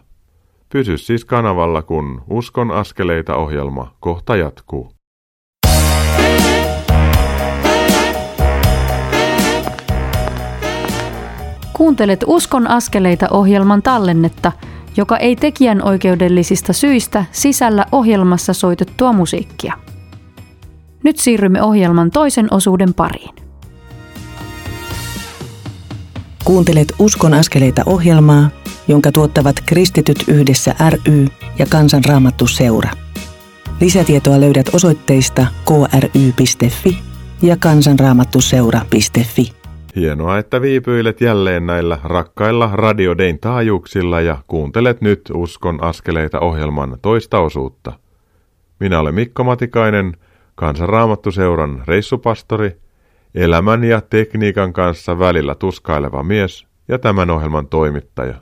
Pysy 0.73 0.99
siis 0.99 1.25
kanavalla, 1.25 1.83
kun 1.83 2.23
Uskon 2.31 2.71
askeleita 2.71 3.37
ohjelma 3.37 3.95
kohta 4.01 4.37
jatkuu. 4.37 4.93
Kuuntelet 11.73 12.25
Uskon 12.27 12.67
askeleita 12.67 13.27
ohjelman 13.31 13.83
tallennetta, 13.83 14.53
joka 14.97 15.17
ei 15.17 15.37
tekijän 15.37 15.83
oikeudellisista 15.83 16.73
syistä 16.73 17.25
sisällä 17.33 17.87
ohjelmassa 17.93 18.53
soitettua 18.53 19.13
musiikkia. 19.13 19.75
Nyt 21.05 21.17
siirrymme 21.17 21.63
ohjelman 21.63 22.11
toisen 22.11 22.49
osuuden 22.51 22.95
pariin. 22.95 23.42
Kuuntelet 26.45 26.93
Uskon 26.99 27.35
askeleita 27.35 27.83
ohjelmaa, 27.87 28.51
jonka 28.89 29.13
tuottavat 29.13 29.57
Kristityt 29.67 30.25
yhdessä 30.29 30.75
ry 30.91 31.27
ja 31.59 31.67
Kansanraamattu 31.71 32.47
seura. 32.47 32.91
Lisätietoa 33.81 34.41
löydät 34.41 34.75
osoitteista 34.75 35.47
kry.fi 35.67 36.99
ja 37.43 37.57
kansanraamattuseura.fi. 37.57 39.53
Hienoa, 39.97 40.39
että 40.39 40.61
viipyilet 40.61 41.21
jälleen 41.21 41.67
näillä 41.67 41.99
rakkailla 42.05 42.71
radiodein 42.73 43.39
taajuuksilla 43.39 44.21
ja 44.21 44.39
kuuntelet 44.47 45.01
nyt 45.01 45.21
Uskon 45.35 45.83
askeleita 45.83 46.41
ohjelman 46.41 46.99
toista 47.03 47.41
osuutta. 47.41 47.93
Minä 48.81 49.01
olen 49.01 49.15
Mikko 49.15 49.45
Matikainen, 49.45 50.17
Kansanraamattuseuran 50.55 51.83
reissupastori, 51.87 52.82
elämän 53.35 53.85
ja 53.85 54.01
tekniikan 54.01 54.73
kanssa 54.73 55.19
välillä 55.19 55.55
tuskaileva 55.55 56.23
mies 56.23 56.67
ja 56.89 56.99
tämän 56.99 57.31
ohjelman 57.31 57.69
toimittaja. 57.69 58.35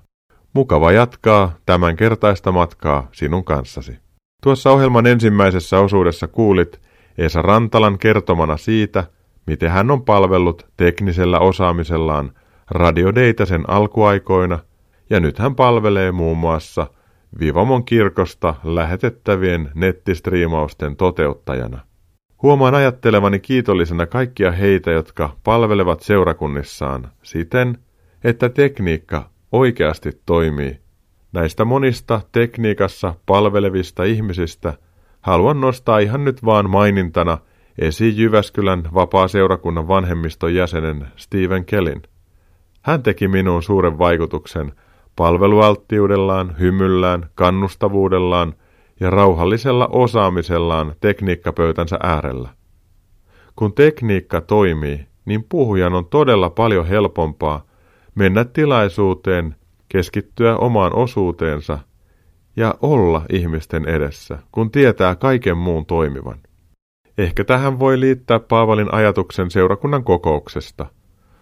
Mukava 0.53 0.93
jatkaa 0.93 1.57
tämän 1.67 1.97
kertaista 1.97 2.53
matkaa 2.53 3.09
sinun 3.13 3.45
kanssasi. 3.45 3.99
Tuossa 4.43 4.71
ohjelman 4.71 5.07
ensimmäisessä 5.07 5.79
osuudessa 5.79 6.29
kuulit 6.29 6.81
Esa 7.19 7.43
Rantalan 7.43 7.99
kertomana 7.99 8.57
siitä, 8.57 9.05
miten 9.47 9.71
hän 9.71 9.91
on 9.91 10.05
palvellut 10.05 10.67
teknisellä 10.77 11.39
osaamisellaan 11.39 12.33
Radio 12.71 13.15
Deitasen 13.15 13.71
alkuaikoina, 13.71 14.59
ja 15.11 15.21
nyt 15.21 15.39
hän 15.39 15.55
palvelee 15.55 16.13
muun 16.13 16.39
muassa 16.39 16.87
Vivamon 17.41 17.85
kirkosta 17.85 18.55
lähetettävien 18.65 19.71
nettistriimausten 19.75 20.97
toteuttajana. 20.97 21.90
Huomaan 22.43 22.75
ajattelevani 22.75 23.39
kiitollisena 23.39 24.07
kaikkia 24.07 24.53
heitä, 24.53 24.91
jotka 24.91 25.37
palvelevat 25.45 26.01
seurakunnissaan 26.01 27.09
siten, 27.23 27.79
että 28.25 28.49
tekniikka 28.49 29.31
oikeasti 29.53 30.21
toimii. 30.27 30.79
Näistä 31.33 31.65
monista 31.65 32.21
tekniikassa 32.33 33.15
palvelevista 33.27 34.05
ihmisistä 34.05 34.75
haluan 35.21 35.61
nostaa 35.61 35.99
ihan 35.99 36.25
nyt 36.25 36.45
vaan 36.45 36.71
mainintana 36.71 37.39
esi 37.79 38.23
Jyväskylän 38.23 38.83
vapaa-seurakunnan 38.95 39.89
vanhemmiston 39.89 40.55
jäsenen 40.55 41.07
Steven 41.17 41.65
Kellin. 41.65 42.03
Hän 42.83 43.03
teki 43.03 43.29
minuun 43.29 43.63
suuren 43.63 43.99
vaikutuksen 43.99 44.73
palvelualttiudellaan, 45.17 46.59
hymyllään, 46.59 47.31
kannustavuudellaan 47.35 48.55
ja 49.01 49.11
rauhallisella 49.11 49.89
osaamisellaan 49.93 50.95
tekniikkapöytänsä 51.01 51.99
äärellä. 52.03 52.49
Kun 53.57 53.73
tekniikka 53.73 54.41
toimii, 54.41 55.07
niin 55.25 55.45
puhujan 55.49 55.95
on 55.95 56.07
todella 56.07 56.51
paljon 56.51 56.87
helpompaa 56.87 57.67
mennä 58.15 58.45
tilaisuuteen, 58.45 59.57
keskittyä 59.89 60.57
omaan 60.57 60.95
osuuteensa 60.95 61.79
ja 62.57 62.75
olla 62.83 63.23
ihmisten 63.33 63.89
edessä, 63.89 64.39
kun 64.53 64.71
tietää 64.71 65.17
kaiken 65.17 65.57
muun 65.57 65.87
toimivan. 65.87 66.39
Ehkä 67.19 67.45
tähän 67.45 67.79
voi 67.79 68.01
liittää 68.01 68.41
Paavalin 68.41 68.95
ajatuksen 68.95 69.51
seurakunnan 69.51 70.05
kokouksesta. 70.05 70.87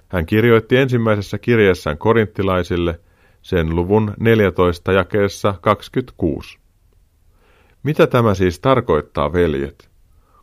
Hän 0.09 0.27
kirjoitti 0.27 0.77
ensimmäisessä 0.77 1.39
kirjeessään 1.39 1.99
korinttilaisille 1.99 3.01
sen 3.43 3.77
luvun 3.77 4.15
14 4.21 4.93
jakeessa 4.93 5.55
26. 5.61 6.59
Mitä 7.83 8.07
tämä 8.07 8.35
siis 8.35 8.61
tarkoittaa, 8.61 9.33
veljet? 9.33 9.91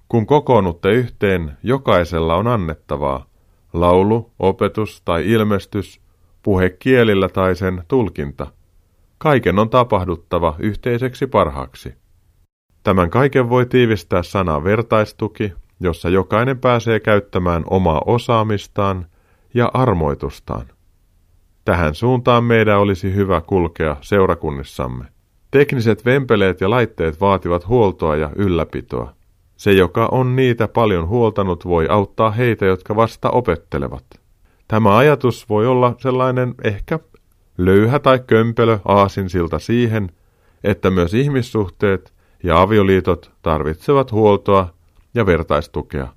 Kun 0.10 0.26
kokoonnutte 0.26 0.92
yhteen, 0.92 1.58
jokaisella 1.64 2.36
on 2.36 2.48
annettavaa, 2.48 3.26
laulu, 3.74 4.32
opetus 4.40 5.02
tai 5.06 5.32
ilmestys, 5.32 6.02
puhe 6.44 6.70
kielillä 6.70 7.30
tai 7.30 7.56
sen 7.56 7.84
tulkinta. 7.88 8.48
Kaiken 9.18 9.60
on 9.60 9.70
tapahduttava 9.70 10.56
yhteiseksi 10.60 11.28
parhaaksi. 11.28 11.94
Tämän 12.84 13.10
kaiken 13.10 13.50
voi 13.50 13.66
tiivistää 13.66 14.24
sana 14.24 14.64
vertaistuki, 14.64 15.54
jossa 15.80 16.10
jokainen 16.10 16.60
pääsee 16.60 17.00
käyttämään 17.00 17.64
omaa 17.70 18.02
osaamistaan 18.06 19.06
ja 19.54 19.72
armoitustaan. 19.74 20.66
Tähän 21.66 21.96
suuntaan 21.96 22.44
meidän 22.44 22.80
olisi 22.80 23.16
hyvä 23.16 23.42
kulkea 23.42 23.98
seurakunnissamme. 24.02 25.15
Tekniset 25.56 26.06
vempeleet 26.06 26.62
ja 26.62 26.70
laitteet 26.70 27.22
vaativat 27.22 27.68
huoltoa 27.68 28.16
ja 28.16 28.30
ylläpitoa. 28.36 29.14
Se, 29.58 29.72
joka 29.74 30.10
on 30.12 30.36
niitä 30.36 30.68
paljon 30.68 31.08
huoltanut, 31.08 31.66
voi 31.66 31.88
auttaa 31.90 32.32
heitä, 32.32 32.66
jotka 32.66 32.96
vasta 32.96 33.30
opettelevat. 33.30 34.04
Tämä 34.68 34.98
ajatus 34.98 35.50
voi 35.50 35.68
olla 35.68 35.96
sellainen 36.00 36.56
ehkä 36.64 37.00
löyhä 37.58 38.00
tai 38.00 38.20
kömpelö 38.28 38.80
aasinsilta 38.86 39.60
siihen, 39.60 40.12
että 40.64 40.90
myös 40.90 41.14
ihmissuhteet 41.14 42.14
ja 42.44 42.62
avioliitot 42.62 43.32
tarvitsevat 43.42 44.12
huoltoa 44.12 44.70
ja 45.14 45.26
vertaistukea. 45.26 46.08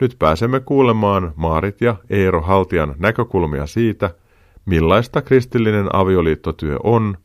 Nyt 0.00 0.16
pääsemme 0.18 0.60
kuulemaan 0.60 1.32
Maarit 1.36 1.80
ja 1.80 1.96
Eero 2.10 2.40
Haltian 2.40 2.94
näkökulmia 2.98 3.66
siitä, 3.66 4.10
millaista 4.66 5.22
kristillinen 5.22 5.94
avioliittotyö 5.94 6.76
on, 6.84 7.16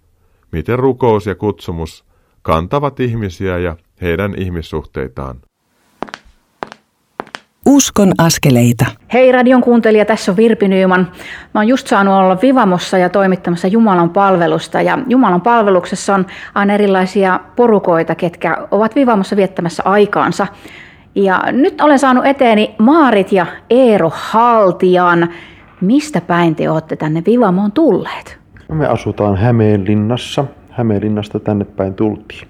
miten 0.54 0.80
rukous 0.80 1.26
ja 1.26 1.36
kutsumus 1.36 2.06
kantavat 2.42 3.00
ihmisiä 3.00 3.58
ja 3.58 3.76
heidän 4.02 4.34
ihmissuhteitaan. 4.38 5.36
Uskon 7.66 8.12
askeleita. 8.18 8.86
Hei 9.14 9.32
radion 9.32 9.62
kuuntelija, 9.62 10.06
tässä 10.06 10.32
on 10.32 10.38
Virpi 10.38 10.68
Nyyman. 10.68 11.12
Mä 11.54 11.60
oon 11.60 11.68
just 11.68 11.88
saanut 11.88 12.14
olla 12.14 12.38
Vivamossa 12.42 12.98
ja 12.98 13.10
toimittamassa 13.10 13.68
Jumalan 13.68 14.10
palvelusta. 14.10 14.82
Ja 14.82 15.00
Jumalan 15.08 15.42
palveluksessa 15.42 16.16
on 16.16 16.26
aina 16.56 16.74
erilaisia 16.74 17.40
porukoita, 17.56 18.16
ketkä 18.16 18.68
ovat 18.72 18.96
Vivamossa 18.96 19.36
viettämässä 19.36 19.84
aikaansa. 19.86 20.48
Ja 21.16 21.44
nyt 21.52 21.82
olen 21.82 22.00
saanut 22.00 22.26
eteeni 22.26 22.76
Maarit 22.78 23.32
ja 23.32 23.46
Eero 23.70 24.12
Haltian. 24.16 25.30
Mistä 25.82 26.22
päin 26.22 26.56
te 26.56 26.70
olette 26.70 26.96
tänne 26.96 27.24
Vivamoon 27.26 27.72
tulleet? 27.72 28.43
Me 28.72 28.88
asutaan 28.88 29.38
Hämeenlinnassa. 29.38 30.46
Hämeenlinnasta 30.70 31.40
tänne 31.40 31.66
päin 31.66 31.94
tultiin. 31.94 32.48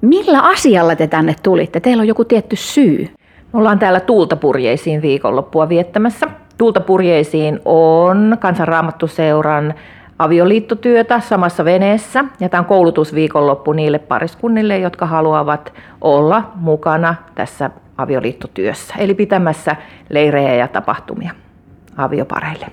Millä 0.00 0.40
asialla 0.40 0.96
te 0.96 1.06
tänne 1.06 1.34
tulitte? 1.42 1.80
Teillä 1.80 2.00
on 2.00 2.08
joku 2.08 2.24
tietty 2.24 2.56
syy. 2.56 3.08
Me 3.52 3.58
ollaan 3.58 3.78
täällä 3.78 4.00
Tuultapurjeisiin 4.00 5.02
viikonloppua 5.02 5.68
viettämässä. 5.68 6.26
Tuultapurjeisiin 6.58 7.60
on 7.64 8.36
kansanraamattuseuran 8.40 9.74
avioliittotyötä 10.18 11.20
samassa 11.20 11.64
veneessä. 11.64 12.24
Ja 12.40 12.48
tämä 12.48 12.58
on 12.58 12.66
koulutusviikonloppu 12.66 13.72
niille 13.72 13.98
pariskunnille, 13.98 14.78
jotka 14.78 15.06
haluavat 15.06 15.72
olla 16.00 16.52
mukana 16.54 17.14
tässä 17.34 17.70
avioliittotyössä. 17.98 18.94
Eli 18.98 19.14
pitämässä 19.14 19.76
leirejä 20.10 20.54
ja 20.54 20.68
tapahtumia 20.68 21.32
aviopareille. 21.96 22.66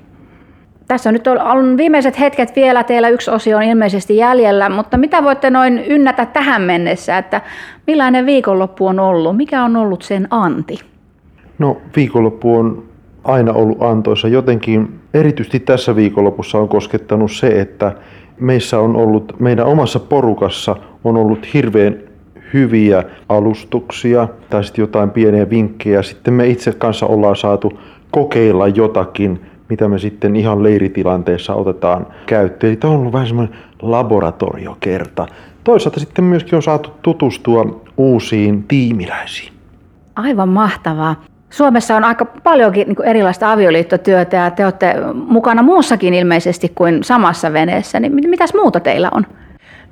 Tässä 0.90 1.10
on 1.10 1.14
nyt 1.14 1.28
on 1.28 1.78
viimeiset 1.78 2.20
hetket 2.20 2.56
vielä, 2.56 2.84
teillä 2.84 3.10
yksi 3.10 3.32
osio 3.32 3.58
on 3.58 3.64
ilmeisesti 3.64 4.18
jäljellä, 4.18 4.70
mutta 4.70 4.98
mitä 4.98 5.24
voitte 5.24 5.50
noin 5.50 5.80
ynnätä 5.88 6.26
tähän 6.26 6.62
mennessä, 6.62 7.18
että 7.18 7.42
millainen 7.88 8.26
viikonloppu 8.26 8.88
on 8.88 9.00
ollut, 9.00 9.38
mikä 9.38 9.64
on 9.64 9.76
ollut 9.76 10.02
sen 10.02 10.28
anti? 10.30 10.80
No 11.60 11.78
viikonloppu 11.96 12.56
on 12.56 12.84
aina 13.24 13.54
ollut 13.54 13.84
antoisa. 13.84 14.28
Jotenkin 14.28 15.00
erityisesti 15.14 15.60
tässä 15.60 15.96
viikonlopussa 15.96 16.58
on 16.58 16.70
koskettanut 16.70 17.32
se, 17.32 17.62
että 17.62 17.92
meissä 18.40 18.80
on 18.80 18.96
ollut, 18.96 19.40
meidän 19.40 19.66
omassa 19.66 20.00
porukassa 20.00 20.76
on 21.04 21.18
ollut 21.18 21.54
hirveän 21.54 21.98
hyviä 22.54 23.04
alustuksia 23.30 24.28
tai 24.50 24.64
sitten 24.64 24.84
jotain 24.84 25.10
pieniä 25.10 25.50
vinkkejä. 25.50 26.02
Sitten 26.02 26.34
me 26.34 26.48
itse 26.48 26.72
kanssa 26.72 27.06
ollaan 27.06 27.36
saatu 27.36 27.80
kokeilla 28.12 28.68
jotakin 28.68 29.49
mitä 29.70 29.88
me 29.88 30.00
sitten 30.00 30.36
ihan 30.36 30.64
leiritilanteessa 30.64 31.56
otetaan 31.56 32.08
käyttöön. 32.26 32.72
Eli 32.72 32.78
tämä 32.78 32.94
on 32.94 33.00
ollut 33.00 33.14
vähän 33.14 33.28
semmoinen 33.28 33.56
laboratoriokerta. 33.82 35.28
Toisaalta 35.64 36.00
sitten 36.00 36.26
myöskin 36.26 36.56
on 36.56 36.64
saatu 36.64 36.90
tutustua 37.02 37.82
uusiin 37.98 38.64
tiimiläisiin. 38.64 39.54
Aivan 40.16 40.50
mahtavaa. 40.50 41.24
Suomessa 41.50 41.96
on 41.96 42.04
aika 42.04 42.26
paljonkin 42.26 42.88
niin 42.88 43.06
erilaista 43.06 43.52
avioliittotyötä 43.52 44.38
ja 44.38 44.52
te 44.52 44.64
olette 44.64 44.96
mukana 45.14 45.64
muussakin 45.64 46.14
ilmeisesti 46.14 46.72
kuin 46.76 47.04
samassa 47.04 47.54
veneessä. 47.54 48.00
Niin 48.00 48.30
mitäs 48.30 48.54
muuta 48.54 48.80
teillä 48.80 49.10
on? 49.12 49.26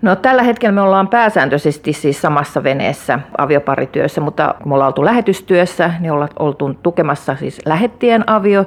No 0.01 0.15
tällä 0.15 0.43
hetkellä 0.43 0.71
me 0.71 0.81
ollaan 0.81 1.07
pääsääntöisesti 1.07 1.93
siis 1.93 2.21
samassa 2.21 2.63
veneessä 2.63 3.19
avioparityössä, 3.37 4.21
mutta 4.21 4.55
kun 4.57 4.71
me 4.71 4.73
ollaan 4.73 4.87
oltu 4.87 5.05
lähetystyössä, 5.05 5.91
niin 5.99 6.11
ollaan 6.11 6.29
oltu 6.39 6.73
tukemassa 6.83 7.35
siis 7.35 7.61
lähettien 7.65 8.29
avio 8.29 8.65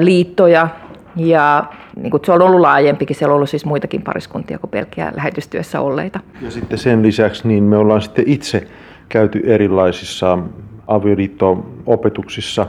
liittoja 0.00 0.68
ja 1.16 1.64
niin 1.96 2.10
kuin 2.10 2.24
se 2.24 2.32
on 2.32 2.42
ollut 2.42 2.60
laajempikin, 2.60 3.16
siellä 3.16 3.32
on 3.32 3.36
ollut 3.36 3.50
siis 3.50 3.64
muitakin 3.64 4.02
pariskuntia 4.02 4.58
kuin 4.58 4.70
pelkkiä 4.70 5.12
lähetystyössä 5.16 5.80
olleita. 5.80 6.20
Ja 6.42 6.50
sitten 6.50 6.78
sen 6.78 7.02
lisäksi 7.02 7.48
niin 7.48 7.64
me 7.64 7.76
ollaan 7.76 8.02
sitten 8.02 8.24
itse 8.28 8.66
käyty 9.08 9.42
erilaisissa 9.44 10.38
avioliitto-opetuksissa. 10.86 12.66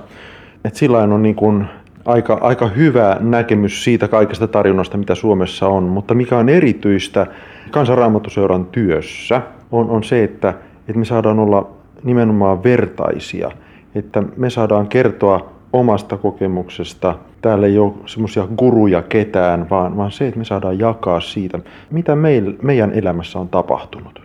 Et 0.65 0.75
sillä 0.75 0.97
on 0.97 1.23
niin 1.23 1.35
kuin 1.35 1.65
aika, 2.05 2.37
aika 2.41 2.67
hyvä 2.67 3.17
näkemys 3.19 3.83
siitä 3.83 4.07
kaikesta 4.07 4.47
tarjonnasta, 4.47 4.97
mitä 4.97 5.15
Suomessa 5.15 5.67
on. 5.67 5.83
Mutta 5.83 6.13
mikä 6.13 6.37
on 6.37 6.49
erityistä 6.49 7.27
kansanraamatuseuran 7.71 8.65
työssä, 8.65 9.41
on, 9.71 9.89
on 9.89 10.03
se, 10.03 10.23
että, 10.23 10.49
että 10.87 10.99
me 10.99 11.05
saadaan 11.05 11.39
olla 11.39 11.69
nimenomaan 12.03 12.63
vertaisia. 12.63 13.51
Että 13.95 14.23
me 14.37 14.49
saadaan 14.49 14.87
kertoa 14.87 15.60
omasta 15.73 16.17
kokemuksesta. 16.17 17.15
Täällä 17.41 17.67
ei 17.67 17.77
ole 17.77 17.93
semmoisia 18.05 18.47
guruja 18.57 19.01
ketään, 19.01 19.69
vaan, 19.69 19.97
vaan 19.97 20.11
se, 20.11 20.27
että 20.27 20.37
me 20.37 20.45
saadaan 20.45 20.79
jakaa 20.79 21.19
siitä, 21.19 21.59
mitä 21.91 22.15
meil, 22.15 22.53
meidän 22.61 22.91
elämässä 22.91 23.39
on 23.39 23.49
tapahtunut. 23.49 24.21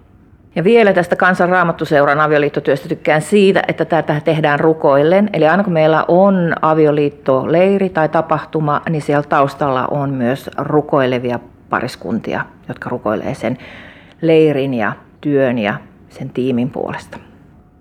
Ja 0.57 0.65
vielä 0.65 0.93
tästä 0.93 1.17
kansanraamattuseuran 1.17 2.21
avioliittotyöstä 2.21 2.89
tykkään 2.89 3.23
siitä, 3.23 3.63
että 3.69 3.85
tätä 3.85 4.21
tehdään 4.25 4.61
rukoillen. 4.61 5.31
Eli 5.33 5.49
aina 5.49 5.65
kun 5.65 5.73
meillä 5.73 6.05
on 6.09 6.53
avioliittoleiri 6.63 7.89
tai 7.89 8.09
tapahtuma, 8.09 8.83
niin 8.91 9.03
siellä 9.03 9.23
taustalla 9.23 9.87
on 9.91 10.11
myös 10.11 10.51
rukoilevia 10.59 11.39
pariskuntia, 11.71 12.45
jotka 12.69 12.91
rukoilee 12.91 13.35
sen 13.35 13.59
leirin 14.23 14.75
ja 14.75 14.93
työn 15.21 15.59
ja 15.59 15.75
sen 16.09 16.31
tiimin 16.31 16.71
puolesta. 16.71 17.19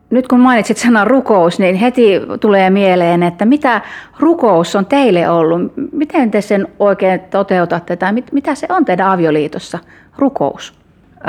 Nyt 0.10 0.28
kun 0.28 0.40
mainitsit 0.40 0.78
sanan 0.78 1.08
rukous, 1.08 1.60
niin 1.60 1.76
heti 1.76 2.22
tulee 2.40 2.70
mieleen, 2.70 3.24
että 3.24 3.46
mitä 3.46 3.82
rukous 4.20 4.76
on 4.76 4.86
teille 4.86 5.30
ollut? 5.30 5.74
Miten 5.92 6.32
te 6.32 6.42
sen 6.42 6.68
oikein 6.80 7.20
toteutatte 7.20 7.96
tai 7.96 8.14
mit, 8.14 8.32
mitä 8.32 8.56
se 8.56 8.68
on 8.70 8.86
teidän 8.86 9.08
avioliitossa, 9.08 9.80
rukous? 10.18 10.74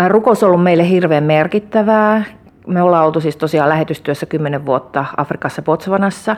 Rukous 0.09 0.43
on 0.43 0.47
ollut 0.47 0.63
meille 0.63 0.89
hirveän 0.89 1.25
merkittävää. 1.25 2.25
Me 2.67 2.83
ollaan 2.83 3.07
oltu 3.07 3.21
siis 3.21 3.37
tosiaan 3.37 3.69
lähetystyössä 3.69 4.27
kymmenen 4.27 4.67
vuotta 4.67 5.05
Afrikassa 5.17 5.63
Botswanassa. 5.63 6.37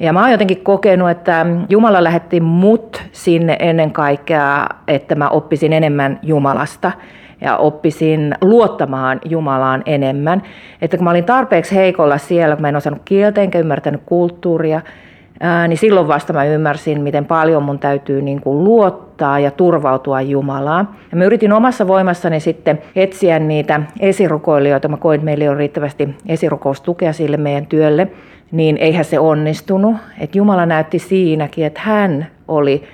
Ja 0.00 0.12
mä 0.12 0.20
oon 0.20 0.30
jotenkin 0.30 0.64
kokenut, 0.64 1.10
että 1.10 1.46
Jumala 1.68 2.04
lähetti 2.04 2.40
mut 2.40 3.02
sinne 3.12 3.56
ennen 3.58 3.92
kaikkea, 3.92 4.66
että 4.88 5.14
mä 5.14 5.28
oppisin 5.28 5.72
enemmän 5.72 6.18
Jumalasta– 6.22 6.92
ja 7.44 7.56
oppisin 7.56 8.34
luottamaan 8.40 9.20
Jumalaan 9.24 9.82
enemmän. 9.86 10.42
Että 10.82 10.96
kun 10.96 11.04
mä 11.04 11.10
olin 11.10 11.24
tarpeeksi 11.24 11.74
heikolla 11.74 12.18
siellä, 12.18 12.56
kun 12.56 12.62
mä 12.62 12.68
en 12.68 12.76
osannut 12.76 13.02
kieltä 13.04 13.40
enkä 13.40 13.58
ymmärtänyt 13.58 14.00
kulttuuria, 14.06 14.80
niin 15.68 15.78
silloin 15.78 16.08
vasta 16.08 16.32
mä 16.32 16.44
ymmärsin, 16.44 17.00
miten 17.00 17.24
paljon 17.24 17.62
mun 17.62 17.78
täytyy 17.78 18.22
niin 18.22 18.40
kuin 18.40 18.64
luottaa 18.64 19.38
ja 19.38 19.50
turvautua 19.50 20.20
Jumalaan. 20.20 20.88
Ja 21.10 21.16
mä 21.16 21.24
yritin 21.24 21.52
omassa 21.52 21.86
voimassani 21.86 22.40
sitten 22.40 22.78
etsiä 22.96 23.38
niitä 23.38 23.80
esirukoilijoita. 24.00 24.88
Mä 24.88 24.96
koin, 24.96 25.14
että 25.14 25.24
meillä 25.24 25.42
ei 25.42 25.48
ole 25.48 25.58
riittävästi 25.58 26.14
esirukoustukea 26.28 27.12
sille 27.12 27.36
meidän 27.36 27.66
työlle, 27.66 28.08
niin 28.52 28.76
eihän 28.76 29.04
se 29.04 29.18
onnistunut. 29.18 29.96
Että 30.20 30.38
Jumala 30.38 30.66
näytti 30.66 30.98
siinäkin, 30.98 31.66
että 31.66 31.80
hän 31.84 32.26
oli 32.48 32.84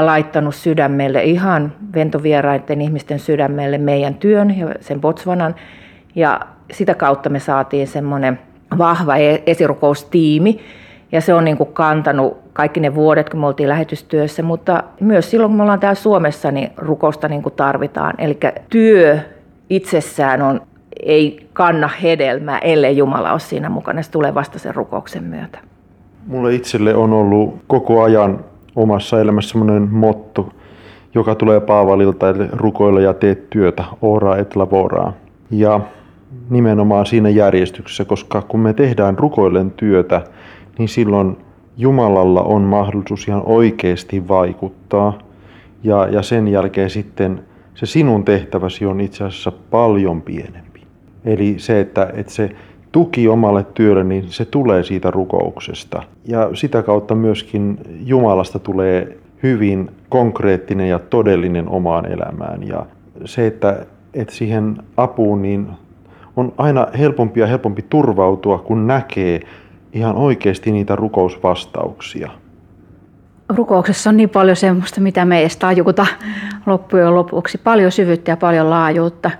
laittanut 0.00 0.54
sydämelle, 0.54 1.24
ihan 1.24 1.72
ventovieraiden 1.94 2.80
ihmisten 2.80 3.18
sydämelle 3.18 3.78
meidän 3.78 4.14
työn 4.14 4.58
ja 4.58 4.74
sen 4.80 5.00
Botswanan. 5.00 5.54
Ja 6.14 6.40
sitä 6.72 6.94
kautta 6.94 7.28
me 7.30 7.38
saatiin 7.38 7.86
semmoinen 7.86 8.38
vahva 8.78 9.16
e-, 9.16 9.42
esirukoustiimi, 9.46 10.60
ja 11.12 11.20
se 11.20 11.34
on 11.34 11.44
niin 11.44 11.56
kuin 11.56 11.72
kantanut 11.72 12.38
kaikki 12.52 12.80
ne 12.80 12.94
vuodet, 12.94 13.30
kun 13.30 13.40
me 13.40 13.46
oltiin 13.46 13.68
lähetystyössä, 13.68 14.42
mutta 14.42 14.82
myös 15.00 15.30
silloin, 15.30 15.50
kun 15.50 15.56
me 15.56 15.62
ollaan 15.62 15.80
täällä 15.80 15.94
Suomessa, 15.94 16.50
niin 16.50 16.70
rukousta 16.76 17.28
niin 17.28 17.42
kuin 17.42 17.54
tarvitaan. 17.54 18.14
Eli 18.18 18.38
työ 18.70 19.18
itsessään 19.70 20.42
on, 20.42 20.60
ei 21.02 21.48
kanna 21.52 21.90
hedelmää, 22.02 22.58
ellei 22.58 22.96
Jumala 22.96 23.32
ole 23.32 23.40
siinä 23.40 23.68
mukana. 23.68 24.02
Se 24.02 24.10
tulee 24.10 24.34
vasta 24.34 24.58
sen 24.58 24.74
rukouksen 24.74 25.24
myötä. 25.24 25.58
Mulle 26.26 26.54
itselle 26.54 26.94
on 26.94 27.12
ollut 27.12 27.54
koko 27.66 28.02
ajan 28.02 28.44
omassa 28.78 29.20
elämässä 29.20 29.50
semmoinen 29.50 29.88
motto, 29.90 30.48
joka 31.14 31.34
tulee 31.34 31.60
Paavalilta, 31.60 32.28
eli 32.28 32.48
rukoilla 32.52 33.00
ja 33.00 33.14
teet 33.14 33.50
työtä, 33.50 33.84
ora 34.02 34.36
et 34.36 34.56
lavoraa. 34.56 35.12
Ja 35.50 35.80
nimenomaan 36.50 37.06
siinä 37.06 37.28
järjestyksessä, 37.28 38.04
koska 38.04 38.42
kun 38.42 38.60
me 38.60 38.72
tehdään 38.72 39.18
rukoillen 39.18 39.70
työtä, 39.70 40.22
niin 40.78 40.88
silloin 40.88 41.36
Jumalalla 41.76 42.42
on 42.42 42.62
mahdollisuus 42.62 43.28
ihan 43.28 43.42
oikeasti 43.46 44.28
vaikuttaa. 44.28 45.18
Ja, 45.82 46.08
ja 46.10 46.22
sen 46.22 46.48
jälkeen 46.48 46.90
sitten 46.90 47.42
se 47.74 47.86
sinun 47.86 48.24
tehtäväsi 48.24 48.86
on 48.86 49.00
itse 49.00 49.24
asiassa 49.24 49.52
paljon 49.70 50.22
pienempi. 50.22 50.82
Eli 51.24 51.54
se, 51.58 51.80
että, 51.80 52.10
että 52.14 52.32
se 52.32 52.50
tuki 52.92 53.28
omalle 53.28 53.66
työlle, 53.74 54.04
niin 54.04 54.24
se 54.28 54.44
tulee 54.44 54.82
siitä 54.82 55.10
rukouksesta. 55.10 56.02
Ja 56.24 56.50
sitä 56.54 56.82
kautta 56.82 57.14
myöskin 57.14 57.78
Jumalasta 58.04 58.58
tulee 58.58 59.18
hyvin 59.42 59.90
konkreettinen 60.08 60.88
ja 60.88 60.98
todellinen 60.98 61.68
omaan 61.68 62.06
elämään. 62.06 62.68
Ja 62.68 62.86
se, 63.24 63.46
että, 63.46 63.86
että 64.14 64.34
siihen 64.34 64.76
apuun 64.96 65.42
niin 65.42 65.68
on 66.36 66.52
aina 66.56 66.86
helpompi 66.98 67.40
ja 67.40 67.46
helpompi 67.46 67.84
turvautua, 67.88 68.58
kun 68.58 68.86
näkee, 68.86 69.40
ihan 69.92 70.16
oikeasti 70.16 70.72
niitä 70.72 70.96
rukousvastauksia. 70.96 72.30
Rukouksessa 73.48 74.10
on 74.10 74.16
niin 74.16 74.28
paljon 74.28 74.56
semmoista, 74.56 75.00
mitä 75.00 75.24
me 75.24 75.36
ei 75.36 75.42
edes 75.42 75.56
tajuta 75.56 76.06
loppujen 76.66 77.14
lopuksi. 77.14 77.58
Paljon 77.58 77.92
syvyyttä 77.92 78.30
ja 78.30 78.36
paljon 78.36 78.70
laajuutta. 78.70 79.30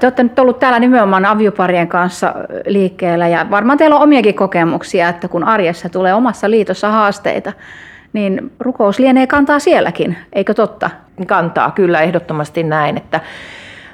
Te 0.00 0.06
olette 0.06 0.22
nyt 0.22 0.38
ollut 0.38 0.58
täällä 0.58 0.78
nimenomaan 0.78 1.24
avioparien 1.24 1.88
kanssa 1.88 2.34
liikkeellä 2.66 3.28
ja 3.28 3.46
varmaan 3.50 3.78
teillä 3.78 3.96
on 3.96 4.02
omiakin 4.02 4.34
kokemuksia, 4.34 5.08
että 5.08 5.28
kun 5.28 5.44
arjessa 5.44 5.88
tulee 5.88 6.14
omassa 6.14 6.50
liitossa 6.50 6.90
haasteita, 6.90 7.52
niin 8.12 8.52
rukous 8.60 8.98
lienee 8.98 9.26
kantaa 9.26 9.58
sielläkin, 9.58 10.16
eikö 10.32 10.54
totta? 10.54 10.90
Kantaa, 11.26 11.70
kyllä 11.70 12.00
ehdottomasti 12.00 12.62
näin, 12.62 12.96
että 12.96 13.20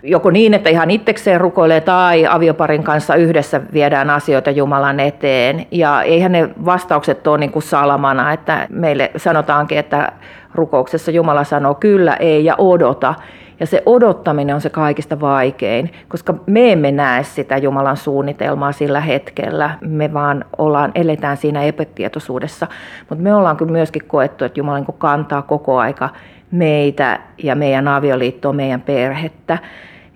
joko 0.02 0.30
niin, 0.30 0.54
että 0.54 0.70
ihan 0.70 0.90
itsekseen 0.90 1.40
rukoilee 1.40 1.80
tai 1.80 2.26
avioparin 2.26 2.84
kanssa 2.84 3.14
yhdessä 3.14 3.60
viedään 3.72 4.10
asioita 4.10 4.50
Jumalan 4.50 5.00
eteen. 5.00 5.66
Ja 5.70 6.02
eihän 6.02 6.32
ne 6.32 6.48
vastaukset 6.64 7.26
ole 7.26 7.38
niin 7.38 7.52
kuin 7.52 7.62
salamana, 7.62 8.32
että 8.32 8.66
meille 8.70 9.10
sanotaankin, 9.16 9.78
että 9.78 10.12
rukouksessa 10.54 11.10
Jumala 11.10 11.44
sanoo 11.44 11.74
kyllä, 11.74 12.14
ei 12.14 12.44
ja 12.44 12.54
odota. 12.58 13.14
Ja 13.64 13.68
se 13.68 13.83
odottaminen 13.87 14.55
on 14.55 14.61
se 14.61 14.70
kaikista 14.70 15.20
vaikein, 15.20 15.90
koska 16.09 16.35
me 16.46 16.72
emme 16.72 16.92
näe 16.92 17.22
sitä 17.22 17.57
Jumalan 17.57 17.96
suunnitelmaa 17.96 18.72
sillä 18.72 19.00
hetkellä. 19.00 19.70
Me 19.81 20.12
vaan 20.12 20.44
ollaan, 20.59 20.92
eletään 20.94 21.37
siinä 21.37 21.62
epätietoisuudessa. 21.62 22.66
Mutta 23.09 23.24
me 23.24 23.35
ollaan 23.35 23.57
kyllä 23.57 23.72
myöskin 23.72 24.03
koettu, 24.07 24.44
että 24.44 24.61
Jumala 24.61 24.79
niin 24.79 24.98
kantaa 24.98 25.42
koko 25.42 25.79
aika 25.79 26.09
meitä 26.50 27.20
ja 27.42 27.55
meidän 27.55 27.88
avioliittoa, 27.88 28.53
meidän 28.53 28.81
perhettä. 28.81 29.59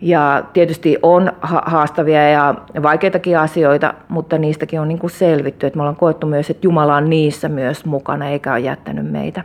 Ja 0.00 0.42
tietysti 0.52 0.98
on 1.02 1.32
haastavia 1.42 2.30
ja 2.30 2.54
vaikeitakin 2.82 3.38
asioita, 3.38 3.94
mutta 4.08 4.38
niistäkin 4.38 4.80
on 4.80 4.88
niin 4.88 4.98
kuin 4.98 5.10
selvitty, 5.10 5.66
että 5.66 5.76
me 5.76 5.82
ollaan 5.82 5.96
koettu 5.96 6.26
myös, 6.26 6.50
että 6.50 6.66
Jumala 6.66 6.96
on 6.96 7.10
niissä 7.10 7.48
myös 7.48 7.84
mukana 7.84 8.28
eikä 8.28 8.52
ole 8.52 8.60
jättänyt 8.60 9.10
meitä. 9.10 9.44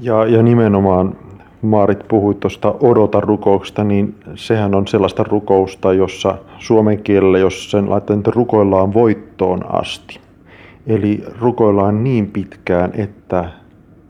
Ja, 0.00 0.26
ja 0.26 0.42
nimenomaan 0.42 1.16
Maarit 1.62 2.08
puhui 2.08 2.34
tuosta 2.34 2.74
odota 2.80 3.20
rukouksesta, 3.20 3.84
niin 3.84 4.14
sehän 4.34 4.74
on 4.74 4.86
sellaista 4.86 5.22
rukousta, 5.22 5.92
jossa 5.92 6.38
suomen 6.58 7.02
kielellä, 7.02 7.38
jos 7.38 7.70
sen 7.70 7.90
laittaa, 7.90 8.16
että 8.16 8.30
rukoillaan 8.34 8.94
voittoon 8.94 9.74
asti. 9.74 10.20
Eli 10.86 11.24
rukoillaan 11.40 12.04
niin 12.04 12.26
pitkään, 12.26 12.90
että 12.94 13.44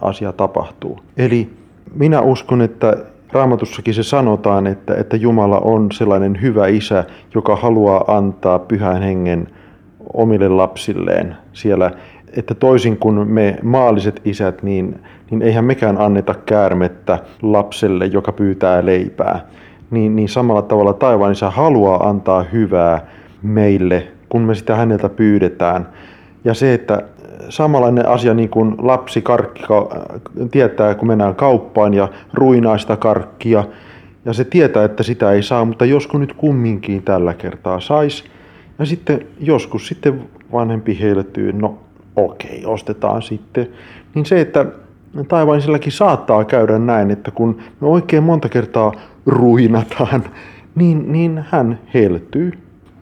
asia 0.00 0.32
tapahtuu. 0.32 0.98
Eli 1.16 1.50
minä 1.94 2.20
uskon, 2.20 2.62
että 2.62 2.96
Raamatussakin 3.32 3.94
se 3.94 4.02
sanotaan, 4.02 4.66
että, 4.66 4.94
että 4.94 5.16
Jumala 5.16 5.58
on 5.58 5.92
sellainen 5.92 6.42
hyvä 6.42 6.66
isä, 6.66 7.04
joka 7.34 7.56
haluaa 7.56 8.04
antaa 8.16 8.58
pyhän 8.58 9.02
hengen 9.02 9.48
omille 10.14 10.48
lapsilleen 10.48 11.36
siellä. 11.52 11.90
Että 12.36 12.54
toisin 12.54 12.96
kuin 12.96 13.28
me 13.28 13.58
maalliset 13.62 14.20
isät, 14.24 14.62
niin, 14.62 15.00
niin 15.30 15.42
eihän 15.42 15.64
mekään 15.64 16.00
anneta 16.00 16.34
käärmettä 16.34 17.18
lapselle, 17.42 18.06
joka 18.06 18.32
pyytää 18.32 18.86
leipää. 18.86 19.46
Niin, 19.90 20.16
niin 20.16 20.28
samalla 20.28 20.62
tavalla 20.62 20.92
taivaan 20.92 21.32
isä 21.32 21.50
haluaa 21.50 22.08
antaa 22.08 22.42
hyvää 22.42 23.06
meille, 23.42 24.06
kun 24.28 24.42
me 24.42 24.54
sitä 24.54 24.76
häneltä 24.76 25.08
pyydetään. 25.08 25.88
Ja 26.44 26.54
se, 26.54 26.74
että 26.74 27.02
samanlainen 27.48 28.08
asia 28.08 28.34
niin 28.34 28.48
kuin 28.48 28.74
lapsi 28.78 29.22
karkki 29.22 29.62
tietää, 30.50 30.94
kun 30.94 31.08
mennään 31.08 31.34
kauppaan 31.34 31.94
ja 31.94 32.08
ruinaa 32.34 32.78
sitä 32.78 32.96
karkkia. 32.96 33.64
Ja 34.24 34.32
se 34.32 34.44
tietää, 34.44 34.84
että 34.84 35.02
sitä 35.02 35.32
ei 35.32 35.42
saa, 35.42 35.64
mutta 35.64 35.84
joskus 35.84 36.20
nyt 36.20 36.32
kumminkin 36.32 37.02
tällä 37.02 37.34
kertaa 37.34 37.80
sais. 37.80 38.24
Ja 38.78 38.86
sitten 38.86 39.26
joskus 39.40 39.88
sitten 39.88 40.22
vanhempi 40.52 40.98
heiltyy, 41.00 41.52
no 41.52 41.78
okei, 42.16 42.62
ostetaan 42.66 43.22
sitten. 43.22 43.68
Niin 44.14 44.26
se, 44.26 44.40
että 44.40 44.66
taivaisilläkin 45.28 45.92
saattaa 45.92 46.44
käydä 46.44 46.78
näin, 46.78 47.10
että 47.10 47.30
kun 47.30 47.58
me 47.80 47.88
oikein 47.88 48.22
monta 48.22 48.48
kertaa 48.48 48.92
ruinataan, 49.26 50.24
niin, 50.74 51.12
niin 51.12 51.44
hän 51.50 51.78
heltyy 51.94 52.52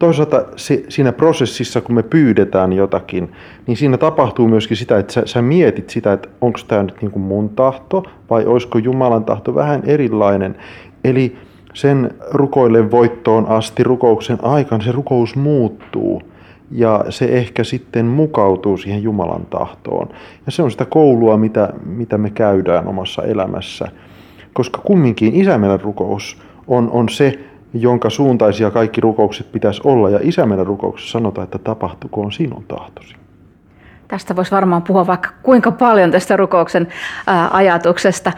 toisaalta 0.01 0.45
se, 0.57 0.85
siinä 0.89 1.13
prosessissa, 1.13 1.81
kun 1.81 1.95
me 1.95 2.03
pyydetään 2.03 2.73
jotakin, 2.73 3.33
niin 3.67 3.77
siinä 3.77 3.99
tapahtuu 3.99 4.49
myöskin 4.49 4.77
sitä, 4.77 4.99
että 4.99 5.13
sä, 5.13 5.23
sä 5.25 5.43
mietit 5.43 5.91
sitä, 5.91 6.13
että 6.13 6.29
onko 6.41 6.59
tämä 6.69 6.83
nyt 6.83 7.03
niin 7.03 7.11
kuin 7.11 7.23
mun 7.23 7.49
tahto 7.49 8.03
vai 8.31 8.47
olisiko 8.47 8.79
Jumalan 8.79 9.25
tahto 9.25 9.55
vähän 9.55 9.83
erilainen. 9.85 10.57
Eli 11.05 11.37
sen 11.75 12.11
rukoille 12.31 12.91
voittoon 12.91 13.47
asti 13.47 13.85
rukouksen 13.85 14.39
aikana 14.43 14.85
se 14.85 14.93
rukous 14.93 15.37
muuttuu 15.37 16.23
ja 16.71 17.05
se 17.09 17.25
ehkä 17.25 17.65
sitten 17.65 18.07
mukautuu 18.07 18.77
siihen 18.77 19.03
Jumalan 19.03 19.47
tahtoon. 19.51 20.09
Ja 20.47 20.53
se 20.53 20.63
on 20.63 20.71
sitä 20.71 20.85
koulua, 20.85 21.37
mitä, 21.37 21.73
mitä 21.87 22.19
me 22.19 22.31
käydään 22.31 22.89
omassa 22.89 23.23
elämässä. 23.23 23.89
Koska 24.53 24.81
kumminkin 24.85 25.35
isämeidän 25.35 25.81
rukous 25.81 26.39
on, 26.69 26.91
on 26.91 27.09
se, 27.09 27.39
jonka 27.75 28.11
suuntaisia 28.11 28.71
kaikki 28.71 29.01
rukoukset 29.01 29.53
pitäisi 29.53 29.81
olla. 29.85 30.11
Ja 30.11 30.19
isä 30.23 30.47
meidän 30.47 30.67
rukouksessa 30.67 31.13
sanotaan, 31.13 31.45
että 31.45 31.59
tapahtukoon 31.59 32.33
sinun 32.33 32.65
tahtosi. 32.69 33.17
Tästä 34.09 34.37
voisi 34.37 34.51
varmaan 34.51 34.83
puhua 34.83 35.07
vaikka 35.07 35.31
kuinka 35.43 35.71
paljon 35.71 36.11
tästä 36.11 36.37
rukouksen 36.37 36.89
ajatuksesta. 37.51 38.33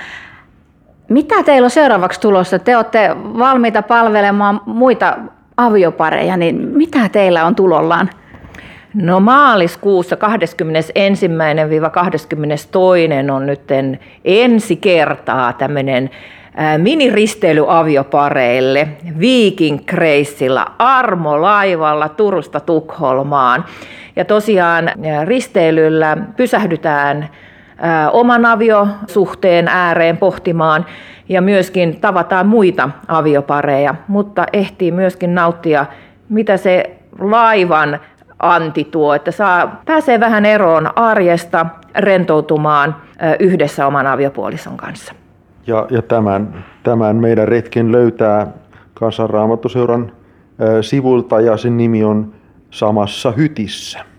Mitä 1.08 1.42
teillä 1.42 1.66
on 1.66 1.70
seuraavaksi 1.70 2.20
tulossa? 2.20 2.58
Te 2.58 2.76
olette 2.76 3.16
valmiita 3.38 3.82
palvelemaan 3.82 4.60
muita 4.66 5.18
aviopareja, 5.56 6.36
niin 6.36 6.56
mitä 6.68 7.08
teillä 7.08 7.46
on 7.46 7.54
tulollaan? 7.54 8.10
No 8.94 9.20
maaliskuussa 9.20 10.16
21-22 10.16 10.18
on 13.32 13.46
nyt 13.46 13.60
ensi 14.24 14.76
kertaa 14.76 15.52
tämmöinen 15.52 16.10
miniristeily-aviopareille 16.78 18.88
Viking 19.20 19.78
Kreissillä 19.86 20.66
Armo-laivalla 20.78 22.08
Turusta 22.08 22.60
Tukholmaan. 22.60 23.64
Ja 24.16 24.24
tosiaan 24.24 24.90
risteilyllä 25.24 26.16
pysähdytään 26.36 27.28
oman 28.12 28.46
aviosuhteen 28.46 29.68
ääreen 29.68 30.16
pohtimaan 30.16 30.86
ja 31.28 31.42
myöskin 31.42 32.00
tavataan 32.00 32.46
muita 32.46 32.90
aviopareja, 33.08 33.94
mutta 34.08 34.46
ehtii 34.52 34.92
myöskin 34.92 35.34
nauttia, 35.34 35.86
mitä 36.28 36.56
se 36.56 36.96
laivan 37.20 38.00
anti 38.42 38.84
tuo, 38.84 39.14
että 39.14 39.30
saa, 39.30 39.80
pääsee 39.84 40.20
vähän 40.20 40.46
eroon 40.46 40.98
arjesta 40.98 41.66
rentoutumaan 41.96 42.96
yhdessä 43.40 43.86
oman 43.86 44.06
aviopuolison 44.06 44.76
kanssa. 44.76 45.14
Ja, 45.66 45.86
ja 45.90 46.02
tämän, 46.02 46.64
tämän 46.82 47.16
meidän 47.16 47.48
retken 47.48 47.92
löytää 47.92 48.46
Kansanraamattuseuran 48.94 50.12
sivulta 50.80 51.40
ja 51.40 51.56
sen 51.56 51.76
nimi 51.76 52.04
on 52.04 52.32
Samassa 52.70 53.30
hytissä. 53.30 54.11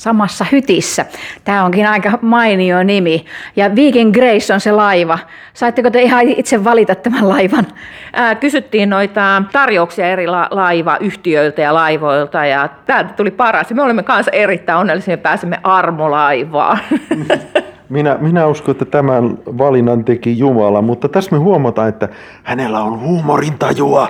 Samassa 0.00 0.46
hytissä. 0.52 1.06
Tämä 1.44 1.64
onkin 1.64 1.86
aika 1.86 2.18
mainio 2.22 2.82
nimi. 2.82 3.24
Ja 3.56 3.74
Viking 3.76 4.12
Grace 4.12 4.54
on 4.54 4.60
se 4.60 4.72
laiva. 4.72 5.18
Saitteko 5.54 5.90
te 5.90 6.02
ihan 6.02 6.28
itse 6.28 6.64
valita 6.64 6.94
tämän 6.94 7.28
laivan? 7.28 7.66
Ää, 8.12 8.34
kysyttiin 8.34 8.90
noita 8.90 9.42
tarjouksia 9.52 10.06
eri 10.06 10.26
la- 10.26 10.48
laivayhtiöiltä 10.50 11.62
ja 11.62 11.74
laivoilta 11.74 12.46
ja 12.46 12.68
tämä 12.86 13.04
tuli 13.04 13.30
paras. 13.30 13.70
Me 13.70 13.82
olemme 13.82 14.02
kanssa 14.02 14.30
erittäin 14.30 14.78
onnellisia, 14.78 15.14
että 15.14 15.28
pääsemme 15.28 15.60
armolaivaan. 15.62 16.78
Minä, 17.88 18.16
minä 18.20 18.46
uskon, 18.46 18.72
että 18.72 18.84
tämän 18.84 19.38
valinnan 19.58 20.04
teki 20.04 20.38
Jumala, 20.38 20.82
mutta 20.82 21.08
tässä 21.08 21.32
me 21.32 21.38
huomataan, 21.38 21.88
että 21.88 22.08
hänellä 22.42 22.80
on 22.80 23.00
huumorintajua. 23.00 24.08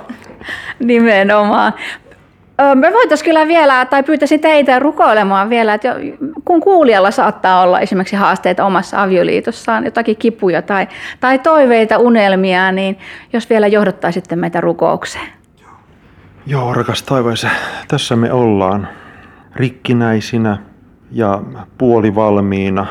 Nimenomaan. 0.79 1.73
Me 2.75 2.93
voitaisiin 2.93 3.25
kyllä 3.25 3.47
vielä, 3.47 3.85
tai 3.85 4.03
pyytäisin 4.03 4.39
teitä 4.39 4.79
rukoilemaan 4.79 5.49
vielä, 5.49 5.73
että 5.73 5.95
kun 6.45 6.61
kuulijalla 6.61 7.11
saattaa 7.11 7.61
olla 7.61 7.79
esimerkiksi 7.79 8.15
haasteita 8.15 8.65
omassa 8.65 9.01
avioliitossaan, 9.01 9.85
jotakin 9.85 10.17
kipuja 10.17 10.61
tai, 10.61 10.87
tai 11.19 11.39
toiveita, 11.39 11.97
unelmia, 11.97 12.71
niin 12.71 12.99
jos 13.33 13.49
vielä 13.49 13.67
johdattaisitte 13.67 14.35
meitä 14.35 14.61
rukoukseen. 14.61 15.27
Joo, 16.45 16.73
rakas 16.73 17.03
taivaisa, 17.03 17.49
tässä 17.87 18.15
me 18.15 18.31
ollaan 18.31 18.87
rikkinäisinä 19.55 20.57
ja 21.11 21.41
puolivalmiina 21.77 22.87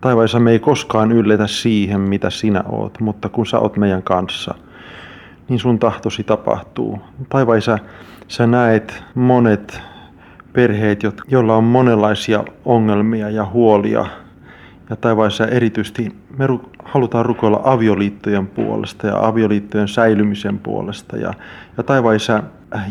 Taivaissa 0.00 0.40
me 0.40 0.50
ei 0.50 0.58
koskaan 0.58 1.12
ylletä 1.12 1.46
siihen, 1.46 2.00
mitä 2.00 2.30
sinä 2.30 2.64
oot, 2.68 3.00
mutta 3.00 3.28
kun 3.28 3.46
sä 3.46 3.58
oot 3.58 3.76
meidän 3.76 4.02
kanssa, 4.02 4.54
niin 5.48 5.58
sun 5.58 5.78
tahtosi 5.78 6.24
tapahtuu. 6.24 7.00
Taivaisa, 7.28 7.78
sä 8.28 8.46
näet 8.46 9.04
monet 9.14 9.80
perheet, 10.52 11.00
joilla 11.28 11.56
on 11.56 11.64
monenlaisia 11.64 12.44
ongelmia 12.64 13.30
ja 13.30 13.44
huolia. 13.44 14.06
Ja 14.90 14.96
taivaissa 14.96 15.46
erityisesti 15.46 16.16
me 16.38 16.46
halutaan 16.84 17.26
rukoilla 17.26 17.60
avioliittojen 17.64 18.46
puolesta 18.46 19.06
ja 19.06 19.26
avioliittojen 19.26 19.88
säilymisen 19.88 20.58
puolesta. 20.58 21.16
Ja, 21.16 21.34
ja 21.76 21.82
taivaissa 21.82 22.42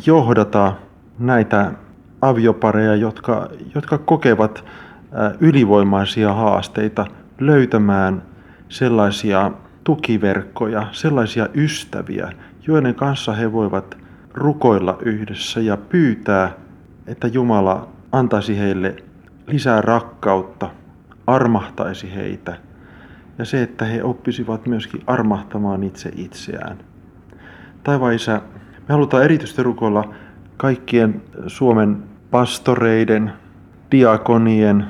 johdata 0.06 0.74
näitä 1.20 1.72
aviopareja, 2.22 2.96
jotka, 2.96 3.50
jotka 3.76 3.98
kokevat 3.98 4.64
ylivoimaisia 5.40 6.34
haasteita 6.34 7.06
löytämään 7.40 8.24
sellaisia 8.70 9.52
tukiverkkoja, 9.84 10.88
sellaisia 10.92 11.48
ystäviä, 11.56 12.32
joiden 12.68 12.96
kanssa 12.96 13.34
he 13.34 13.52
voivat 13.52 13.98
rukoilla 14.38 14.98
yhdessä 15.02 15.60
ja 15.60 15.78
pyytää, 15.78 16.52
että 17.08 17.28
Jumala 17.28 17.88
antaisi 18.12 18.58
heille 18.58 18.96
lisää 19.48 19.82
rakkautta, 19.82 20.70
armahtaisi 21.28 22.16
heitä 22.16 22.58
ja 23.38 23.46
se, 23.46 23.62
että 23.62 23.86
he 23.86 24.04
oppisivat 24.04 24.66
myöskin 24.66 25.04
armahtamaan 25.08 25.84
itse 25.84 26.12
itseään. 26.16 26.78
Taivaan 27.84 28.14
Isä, 28.14 28.42
me 28.88 28.94
halutaan 28.94 29.24
erityisesti 29.24 29.64
rukoilla 29.64 30.14
kaikkien 30.58 31.22
Suomen 31.48 32.04
pastoreiden, 32.32 33.32
diakonien, 33.92 34.86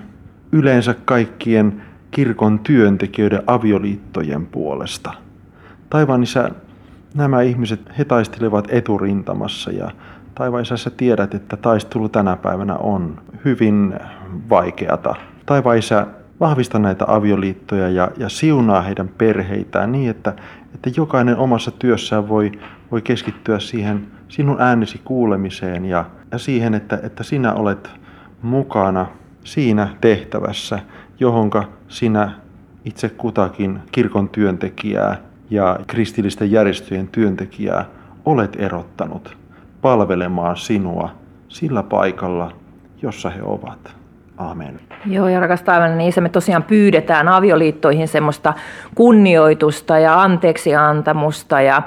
yleensä 0.52 0.96
kaikkien 1.06 1.82
kirkon 2.12 2.60
työntekijöiden 2.60 3.44
avioliittojen 3.48 4.46
puolesta. 4.46 5.14
Taivaan 5.90 6.24
isä, 6.24 6.52
nämä 7.14 7.42
ihmiset, 7.42 7.82
he 7.98 8.06
taistelevat 8.06 8.68
eturintamassa 8.70 9.72
ja 9.72 9.92
sä 10.76 10.90
tiedät, 10.90 11.34
että 11.34 11.58
taistelu 11.58 12.10
tänä 12.10 12.36
päivänä 12.36 12.76
on 12.76 13.22
hyvin 13.46 13.94
vaikeata. 14.50 15.16
Taivaan 15.46 15.78
isä, 15.78 16.08
vahvista 16.40 16.80
näitä 16.80 17.06
avioliittoja 17.08 17.90
ja, 17.90 18.12
ja 18.18 18.30
siunaa 18.30 18.82
heidän 18.82 19.08
perheitään 19.08 19.92
niin, 19.92 20.10
että, 20.10 20.34
että 20.76 20.90
jokainen 20.98 21.38
omassa 21.38 21.72
työssään 21.72 22.30
voi, 22.30 22.52
voi 22.92 23.02
keskittyä 23.02 23.60
siihen 23.60 24.08
sinun 24.28 24.62
äänesi 24.62 25.02
kuulemiseen 25.06 25.86
ja, 25.86 26.06
ja 26.32 26.38
siihen, 26.38 26.74
että, 26.74 27.00
että 27.04 27.24
sinä 27.24 27.54
olet 27.54 27.90
mukana 28.42 29.06
siinä 29.44 29.88
tehtävässä, 30.02 30.80
johonka 31.20 31.64
sinä 31.88 32.32
itse 32.86 33.10
kutakin 33.10 33.80
kirkon 33.92 34.30
työntekijää 34.30 35.27
ja 35.50 35.80
kristillisten 35.88 36.52
järjestöjen 36.52 37.08
työntekijää 37.08 37.86
olet 38.26 38.56
erottanut 38.60 39.38
palvelemaan 39.82 40.58
sinua 40.58 41.10
sillä 41.48 41.84
paikalla, 41.84 42.52
jossa 43.02 43.30
he 43.30 43.44
ovat. 43.44 43.96
Amen. 44.38 44.80
Joo, 45.06 45.28
ja 45.28 45.40
rakas 45.40 45.62
taivaallinen 45.62 45.98
niin 45.98 46.10
isä, 46.10 46.22
me 46.22 46.30
tosiaan 46.30 46.64
pyydetään 46.64 47.28
avioliittoihin 47.28 48.08
semmoista 48.08 48.54
kunnioitusta 48.96 50.00
ja 50.00 50.22
anteeksiantamusta. 50.22 51.62
Ja 51.62 51.82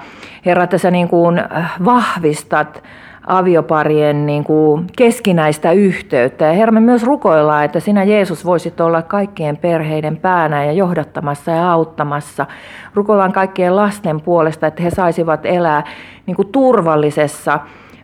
Herra, 0.46 0.64
että 0.64 0.79
sä 0.79 0.90
niin 0.90 1.09
kuin 1.09 1.38
äh, 1.38 1.73
vahvistat 1.85 2.83
avioparien 3.26 4.26
niin 4.26 4.44
kuin 4.44 4.87
keskinäistä 4.96 5.72
yhteyttä. 5.72 6.44
Ja 6.44 6.52
Herra, 6.52 6.72
me 6.72 6.80
myös 6.80 7.02
rukoillaan, 7.02 7.64
että 7.64 7.80
sinä 7.80 8.04
Jeesus 8.04 8.44
voisit 8.44 8.80
olla 8.80 9.02
kaikkien 9.02 9.56
perheiden 9.56 10.16
päänä 10.16 10.64
ja 10.64 10.72
johdattamassa 10.72 11.50
ja 11.50 11.72
auttamassa. 11.72 12.46
Rukoillaan 12.94 13.33
kaikkien 13.33 13.76
lasten 13.76 14.20
puolesta, 14.20 14.66
että 14.66 14.83
he 14.83 14.90
saisivat 14.90 15.46
elää 15.46 15.85
niin 16.26 16.37
kuin 16.37 16.48
turvallisessa 16.52 17.61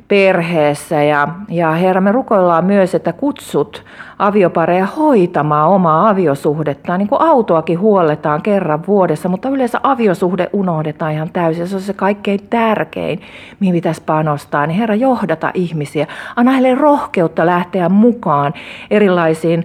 perheessä. 0.09 1.03
Ja, 1.03 1.29
ja 1.49 1.73
Herra, 1.73 2.01
me 2.01 2.13
rukoillaan 2.13 2.65
myös, 2.65 2.95
että 2.95 3.13
kutsut 3.13 3.85
aviopareja 4.19 4.87
hoitamaan 4.87 5.69
omaa 5.69 6.09
aviosuhdettaan. 6.09 6.99
Niin 6.99 7.09
kuin 7.09 7.23
autoakin 7.23 7.81
huolletaan 7.81 8.43
kerran 8.43 8.87
vuodessa, 8.87 9.29
mutta 9.29 9.49
yleensä 9.49 9.81
aviosuhde 9.83 10.51
unohdetaan 10.53 11.13
ihan 11.13 11.31
täysin. 11.33 11.69
Se 11.69 11.77
on 11.77 11.83
se 11.83 11.93
kaikkein 11.93 12.41
tärkein, 12.51 13.21
mihin 13.61 13.75
pitäisi 13.75 14.03
panostaa. 14.07 14.67
Niin 14.67 14.79
Herra, 14.79 14.95
johdata 14.95 15.51
ihmisiä. 15.55 16.07
Anna 16.37 16.53
heille 16.53 16.75
rohkeutta 16.75 17.47
lähteä 17.47 17.89
mukaan 17.89 18.55
erilaisiin 18.91 19.65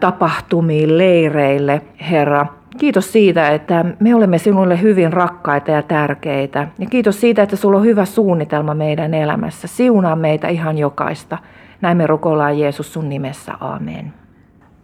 tapahtumiin, 0.00 0.98
leireille, 0.98 1.82
Herra. 2.10 2.46
Kiitos 2.78 3.12
siitä, 3.12 3.50
että 3.50 3.84
me 4.00 4.14
olemme 4.14 4.38
sinulle 4.38 4.82
hyvin 4.82 5.12
rakkaita 5.12 5.70
ja 5.70 5.82
tärkeitä. 5.82 6.68
Ja 6.78 6.86
kiitos 6.86 7.20
siitä, 7.20 7.42
että 7.42 7.56
sulla 7.56 7.78
on 7.78 7.84
hyvä 7.84 8.04
suunnitelma 8.04 8.74
meidän 8.74 9.14
elämässä. 9.14 9.68
Siunaa 9.68 10.16
meitä 10.16 10.48
ihan 10.48 10.78
jokaista. 10.78 11.38
Näin 11.80 11.96
me 11.96 12.06
rukoillaan 12.06 12.58
Jeesus 12.58 12.92
sun 12.92 13.08
nimessä. 13.08 13.52
Amen. 13.60 14.12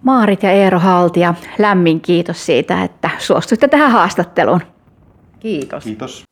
Maarit 0.02 0.42
ja 0.42 0.50
Eero 0.50 0.78
Haltia, 0.78 1.34
lämmin 1.58 2.00
kiitos 2.00 2.46
siitä, 2.46 2.82
että 2.84 3.10
suostuitte 3.18 3.68
tähän 3.68 3.90
haastatteluun. 3.90 4.60
Kiitos. 5.40 5.84
Kiitos. 5.84 6.24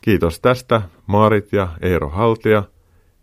Kiitos 0.00 0.40
tästä 0.40 0.82
Maarit 1.06 1.52
ja 1.52 1.68
Eero 1.82 2.08
Haltia 2.08 2.62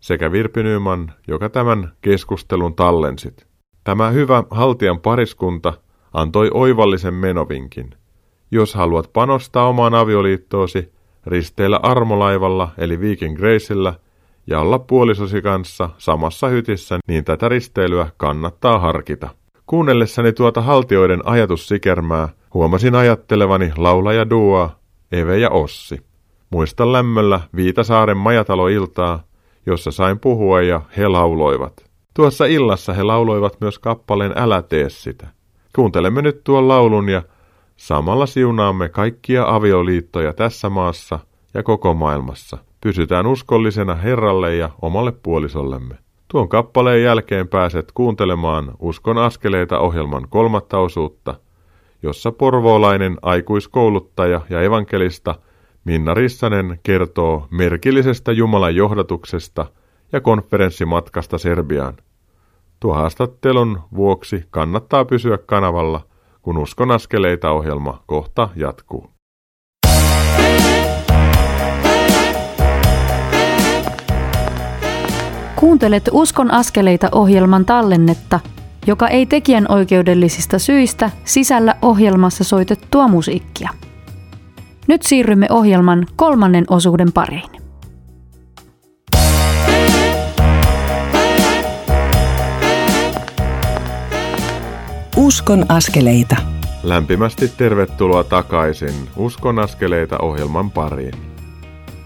sekä 0.00 0.32
Virpi 0.32 0.62
Nyman, 0.62 1.12
joka 1.28 1.48
tämän 1.48 1.92
keskustelun 2.00 2.74
tallensit. 2.74 3.46
Tämä 3.84 4.10
hyvä 4.10 4.42
Haltian 4.50 5.00
pariskunta 5.00 5.74
antoi 6.12 6.50
oivallisen 6.54 7.14
menovinkin. 7.14 7.90
Jos 8.50 8.74
haluat 8.74 9.10
panostaa 9.12 9.68
omaan 9.68 9.94
avioliittoosi, 9.94 10.92
risteillä 11.26 11.80
armolaivalla 11.82 12.68
eli 12.78 13.00
Viking 13.00 13.36
Graceillä 13.36 13.94
ja 14.46 14.60
olla 14.60 14.78
puolisosi 14.78 15.42
kanssa 15.42 15.90
samassa 15.98 16.48
hytissä, 16.48 16.98
niin 17.08 17.24
tätä 17.24 17.48
risteilyä 17.48 18.08
kannattaa 18.16 18.78
harkita. 18.78 19.28
Kuunnellessani 19.66 20.32
tuota 20.32 20.62
haltioiden 20.62 21.20
ajatussikermää, 21.24 22.28
huomasin 22.54 22.94
ajattelevani 22.94 23.72
laulaja 23.76 24.30
Duoa, 24.30 24.70
Eve 25.12 25.38
ja 25.38 25.50
Ossi. 25.50 26.00
Muistan 26.50 26.92
lämmöllä 26.92 27.40
Viitasaaren 27.56 28.16
majataloiltaa, 28.16 29.22
jossa 29.66 29.90
sain 29.90 30.18
puhua 30.18 30.62
ja 30.62 30.80
he 30.96 31.08
lauloivat. 31.08 31.90
Tuossa 32.14 32.44
illassa 32.44 32.92
he 32.92 33.02
lauloivat 33.02 33.60
myös 33.60 33.78
kappaleen 33.78 34.32
Älä 34.36 34.62
tee 34.62 34.90
sitä. 34.90 35.26
Kuuntelemme 35.76 36.22
nyt 36.22 36.44
tuon 36.44 36.68
laulun 36.68 37.08
ja 37.08 37.22
samalla 37.76 38.26
siunaamme 38.26 38.88
kaikkia 38.88 39.44
avioliittoja 39.48 40.32
tässä 40.32 40.70
maassa 40.70 41.18
ja 41.54 41.62
koko 41.62 41.94
maailmassa. 41.94 42.58
Pysytään 42.80 43.26
uskollisena 43.26 43.94
Herralle 43.94 44.56
ja 44.56 44.70
omalle 44.82 45.12
puolisollemme. 45.12 45.94
Tuon 46.28 46.48
kappaleen 46.48 47.02
jälkeen 47.02 47.48
pääset 47.48 47.92
kuuntelemaan 47.92 48.72
Uskon 48.78 49.18
askeleita 49.18 49.78
ohjelman 49.78 50.26
kolmatta 50.28 50.78
osuutta, 50.78 51.34
jossa 52.02 52.32
porvoolainen 52.32 53.18
aikuiskouluttaja 53.22 54.40
ja 54.50 54.62
evankelista 54.62 55.34
Minna 55.84 56.14
Rissanen 56.14 56.80
kertoo 56.82 57.46
merkillisestä 57.50 58.32
Jumalan 58.32 58.76
johdatuksesta 58.76 59.66
ja 60.12 60.20
konferenssimatkasta 60.20 61.38
Serbiaan. 61.38 61.94
Tuo 62.82 62.94
haastattelun 62.94 63.80
vuoksi 63.96 64.44
kannattaa 64.50 65.04
pysyä 65.04 65.38
kanavalla, 65.38 66.00
kun 66.42 66.58
Uskon 66.58 66.90
askeleita 66.90 67.50
ohjelma 67.50 68.02
kohta 68.06 68.48
jatkuu. 68.56 69.10
Kuuntelet 75.56 76.08
Uskon 76.12 76.50
askeleita 76.50 77.08
ohjelman 77.12 77.64
tallennetta, 77.64 78.40
joka 78.86 79.08
ei 79.08 79.26
tekijän 79.26 79.66
oikeudellisista 79.68 80.58
syistä 80.58 81.10
sisällä 81.24 81.74
ohjelmassa 81.82 82.44
soitettua 82.44 83.08
musiikkia. 83.08 83.70
Nyt 84.88 85.02
siirrymme 85.02 85.46
ohjelman 85.50 86.06
kolmannen 86.16 86.64
osuuden 86.70 87.12
pariin. 87.12 87.61
Uskon 95.22 95.64
askeleita. 95.68 96.36
Lämpimästi 96.82 97.48
tervetuloa 97.48 98.24
takaisin 98.24 98.94
Uskon 99.16 99.58
askeleita 99.58 100.18
ohjelman 100.18 100.70
pariin. 100.70 101.14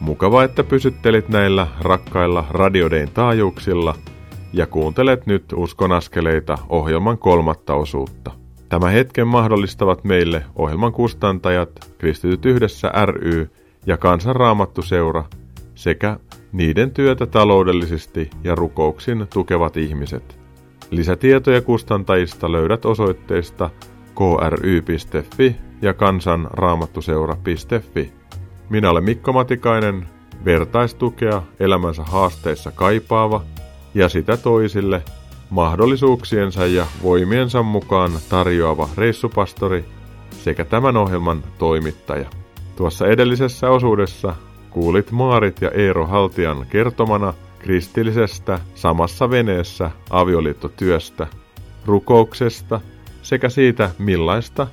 Mukava, 0.01 0.45
että 0.45 0.65
pysyttelit 0.65 1.29
näillä 1.29 1.67
rakkailla 1.81 2.45
radiodein 2.51 3.11
taajuuksilla 3.11 3.95
ja 4.53 4.67
kuuntelet 4.67 5.27
nyt 5.27 5.45
Uskon 5.53 5.93
askeleita 5.93 6.59
ohjelman 6.69 7.19
kolmatta 7.19 7.75
osuutta. 7.75 8.31
Tämä 8.69 8.89
hetken 8.91 9.29
mahdollistavat 9.29 10.05
meille 10.05 10.45
ohjelman 10.57 10.93
kustantajat, 10.93 11.71
Kristityt 11.99 12.47
yhdessä 12.47 12.93
ry 13.07 13.51
ja 13.87 13.97
Kansanraamattuseura 13.97 15.25
sekä 15.75 16.19
niiden 16.53 16.91
työtä 16.91 17.27
taloudellisesti 17.27 18.31
ja 18.45 18.55
rukouksin 18.55 19.27
tukevat 19.33 19.77
ihmiset– 19.77 20.39
Lisätietoja 20.91 21.61
kustantajista 21.61 22.53
löydät 22.53 22.85
osoitteista 22.85 23.71
kry.fi 24.15 25.57
ja 25.83 25.95
kansanraamattuseura.fi. 25.95 28.13
Minä 28.71 28.91
olen 28.91 29.05
Mikko 29.05 29.33
Matikainen, 29.33 30.07
vertaistukea 30.45 31.43
elämänsä 31.61 32.03
haasteissa 32.03 32.71
kaipaava 32.71 33.43
ja 33.95 34.09
sitä 34.09 34.37
toisille 34.37 35.03
mahdollisuuksiensa 35.51 36.67
ja 36.67 36.87
voimiensa 37.03 37.63
mukaan 37.63 38.13
tarjoava 38.29 38.89
reissupastori 38.97 39.85
sekä 40.31 40.65
tämän 40.65 40.97
ohjelman 40.97 41.45
toimittaja. 41.59 42.29
Tuossa 42.77 43.07
edellisessä 43.07 43.71
osuudessa 43.71 44.35
kuulit 44.71 45.11
Maarit 45.11 45.61
ja 45.61 45.71
Eero 45.71 46.07
Haltian 46.07 46.67
kertomana– 46.71 47.35
kristillisestä 47.67 48.61
samassa 48.75 49.31
veneessä 49.31 49.91
avioliittotyöstä, 50.11 51.27
rukouksesta 51.87 52.81
sekä 53.23 53.49
siitä, 53.49 53.91
millaista 53.99 54.67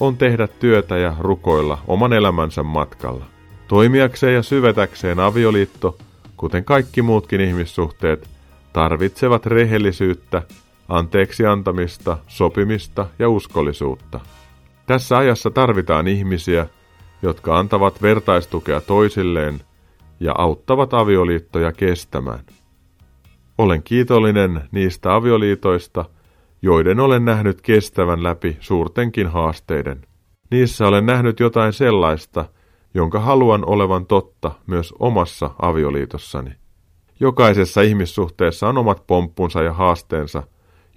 on 0.00 0.16
tehdä 0.16 0.46
työtä 0.46 0.96
ja 0.96 1.14
rukoilla 1.18 1.78
oman 1.86 2.12
elämänsä 2.12 2.62
matkalla. 2.62 3.24
Toimijakseen 3.68 4.34
ja 4.34 4.42
syvetäkseen 4.42 5.20
avioliitto, 5.20 5.98
kuten 6.36 6.64
kaikki 6.64 7.02
muutkin 7.02 7.40
ihmissuhteet, 7.40 8.28
tarvitsevat 8.72 9.46
rehellisyyttä, 9.46 10.42
anteeksi 10.88 11.46
antamista, 11.46 12.18
sopimista 12.26 13.06
ja 13.18 13.28
uskollisuutta. 13.28 14.20
Tässä 14.86 15.16
ajassa 15.16 15.50
tarvitaan 15.50 16.08
ihmisiä, 16.08 16.66
jotka 17.22 17.58
antavat 17.58 18.02
vertaistukea 18.02 18.80
toisilleen 18.80 19.60
ja 20.20 20.34
auttavat 20.38 20.94
avioliittoja 20.94 21.72
kestämään. 21.72 22.40
Olen 23.58 23.82
kiitollinen 23.82 24.60
niistä 24.72 25.14
avioliitoista, 25.14 26.04
joiden 26.62 27.00
olen 27.00 27.24
nähnyt 27.24 27.60
kestävän 27.60 28.22
läpi 28.22 28.56
suurtenkin 28.60 29.26
haasteiden. 29.26 30.02
Niissä 30.50 30.86
olen 30.88 31.06
nähnyt 31.06 31.40
jotain 31.40 31.72
sellaista, 31.72 32.44
jonka 32.94 33.20
haluan 33.20 33.68
olevan 33.68 34.06
totta 34.06 34.50
myös 34.66 34.94
omassa 34.98 35.50
avioliitossani. 35.62 36.50
Jokaisessa 37.20 37.82
ihmissuhteessa 37.82 38.68
on 38.68 38.78
omat 38.78 39.06
pomppunsa 39.06 39.62
ja 39.62 39.72
haasteensa, 39.72 40.42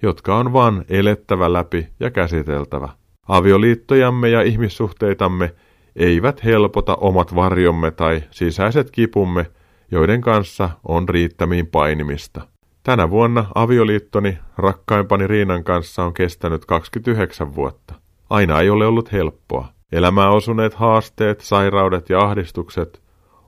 jotka 0.02 0.36
on 0.36 0.52
vain 0.52 0.84
elettävä 0.88 1.52
läpi 1.52 1.88
ja 2.00 2.10
käsiteltävä. 2.10 2.88
Avioliittojamme 3.28 4.28
ja 4.28 4.42
ihmissuhteitamme 4.42 5.54
eivät 5.98 6.44
helpota 6.44 6.96
omat 6.96 7.34
varjomme 7.34 7.90
tai 7.90 8.22
sisäiset 8.30 8.90
kipumme, 8.90 9.46
joiden 9.90 10.20
kanssa 10.20 10.70
on 10.84 11.08
riittämiin 11.08 11.66
painimista. 11.66 12.48
Tänä 12.82 13.10
vuonna 13.10 13.44
avioliittoni 13.54 14.38
rakkaimpani 14.56 15.26
Riinan 15.26 15.64
kanssa 15.64 16.04
on 16.04 16.14
kestänyt 16.14 16.64
29 16.64 17.54
vuotta. 17.54 17.94
Aina 18.30 18.60
ei 18.60 18.70
ole 18.70 18.86
ollut 18.86 19.12
helppoa. 19.12 19.68
Elämää 19.92 20.30
osuneet 20.30 20.74
haasteet, 20.74 21.40
sairaudet 21.40 22.10
ja 22.10 22.20
ahdistukset 22.20 23.02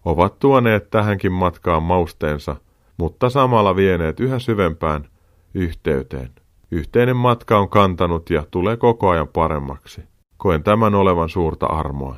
ovat 0.05 0.38
tuoneet 0.38 0.90
tähänkin 0.90 1.32
matkaan 1.32 1.82
mausteensa, 1.82 2.57
mutta 2.96 3.30
samalla 3.30 3.76
vieneet 3.76 4.20
yhä 4.20 4.38
syvempään 4.38 5.09
yhteyteen. 5.55 6.30
Yhteinen 6.70 7.16
matka 7.16 7.59
on 7.59 7.68
kantanut 7.68 8.30
ja 8.30 8.44
tulee 8.51 8.76
koko 8.76 9.09
ajan 9.09 9.28
paremmaksi. 9.28 10.03
Koen 10.36 10.62
tämän 10.62 10.94
olevan 10.94 11.28
suurta 11.28 11.66
armoa. 11.66 12.16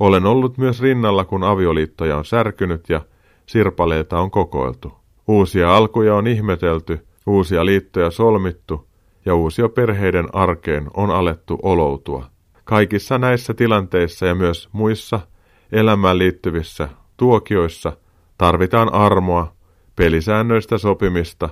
Olen 0.00 0.26
ollut 0.26 0.58
myös 0.58 0.80
rinnalla, 0.80 1.24
kun 1.24 1.44
avioliittoja 1.44 2.16
on 2.16 2.24
särkynyt 2.24 2.88
ja 2.88 3.00
sirpaleita 3.46 4.20
on 4.20 4.30
kokoiltu. 4.30 4.92
Uusia 5.28 5.76
alkuja 5.76 6.14
on 6.14 6.26
ihmetelty, 6.26 7.06
uusia 7.26 7.64
liittoja 7.66 8.10
solmittu 8.10 8.88
ja 9.26 9.34
uusia 9.34 9.68
perheiden 9.68 10.28
arkeen 10.32 10.90
on 10.94 11.10
alettu 11.10 11.58
oloutua. 11.62 12.26
Kaikissa 12.64 13.18
näissä 13.18 13.54
tilanteissa 13.54 14.26
ja 14.26 14.34
myös 14.34 14.68
muissa 14.72 15.20
elämään 15.72 16.18
liittyvissä 16.18 16.88
tuokioissa 17.16 17.92
tarvitaan 18.38 18.94
armoa, 18.94 19.52
pelisäännöistä 19.96 20.78
sopimista, 20.78 21.48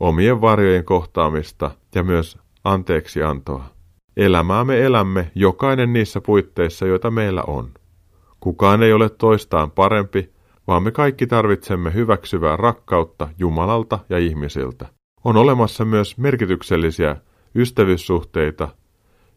omien 0.00 0.40
varjojen 0.40 0.84
kohtaamista 0.84 1.70
ja 1.94 2.02
myös 2.02 2.38
anteeksiantoa. 2.64 3.64
Elämää 4.16 4.64
me 4.64 4.80
elämme 4.80 5.30
jokainen 5.34 5.92
niissä 5.92 6.20
puitteissa, 6.20 6.86
joita 6.86 7.10
meillä 7.10 7.42
on. 7.46 7.70
Kukaan 8.40 8.82
ei 8.82 8.92
ole 8.92 9.08
toistaan 9.08 9.70
parempi, 9.70 10.30
vaan 10.66 10.82
me 10.82 10.90
kaikki 10.90 11.26
tarvitsemme 11.26 11.94
hyväksyvää 11.94 12.56
rakkautta 12.56 13.28
Jumalalta 13.38 13.98
ja 14.08 14.18
ihmisiltä. 14.18 14.86
On 15.24 15.36
olemassa 15.36 15.84
myös 15.84 16.18
merkityksellisiä 16.18 17.16
ystävyyssuhteita, 17.54 18.68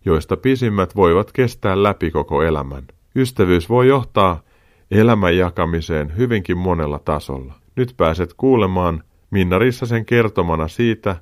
joista 0.05 0.37
pisimmät 0.37 0.95
voivat 0.95 1.31
kestää 1.31 1.83
läpi 1.83 2.11
koko 2.11 2.43
elämän. 2.43 2.83
Ystävyys 3.15 3.69
voi 3.69 3.87
johtaa 3.87 4.41
elämän 4.91 5.37
jakamiseen 5.37 6.17
hyvinkin 6.17 6.57
monella 6.57 6.99
tasolla. 6.99 7.53
Nyt 7.75 7.93
pääset 7.97 8.33
kuulemaan 8.33 9.03
Minna 9.31 9.59
Rissasen 9.59 10.05
kertomana 10.05 10.67
siitä, 10.67 11.15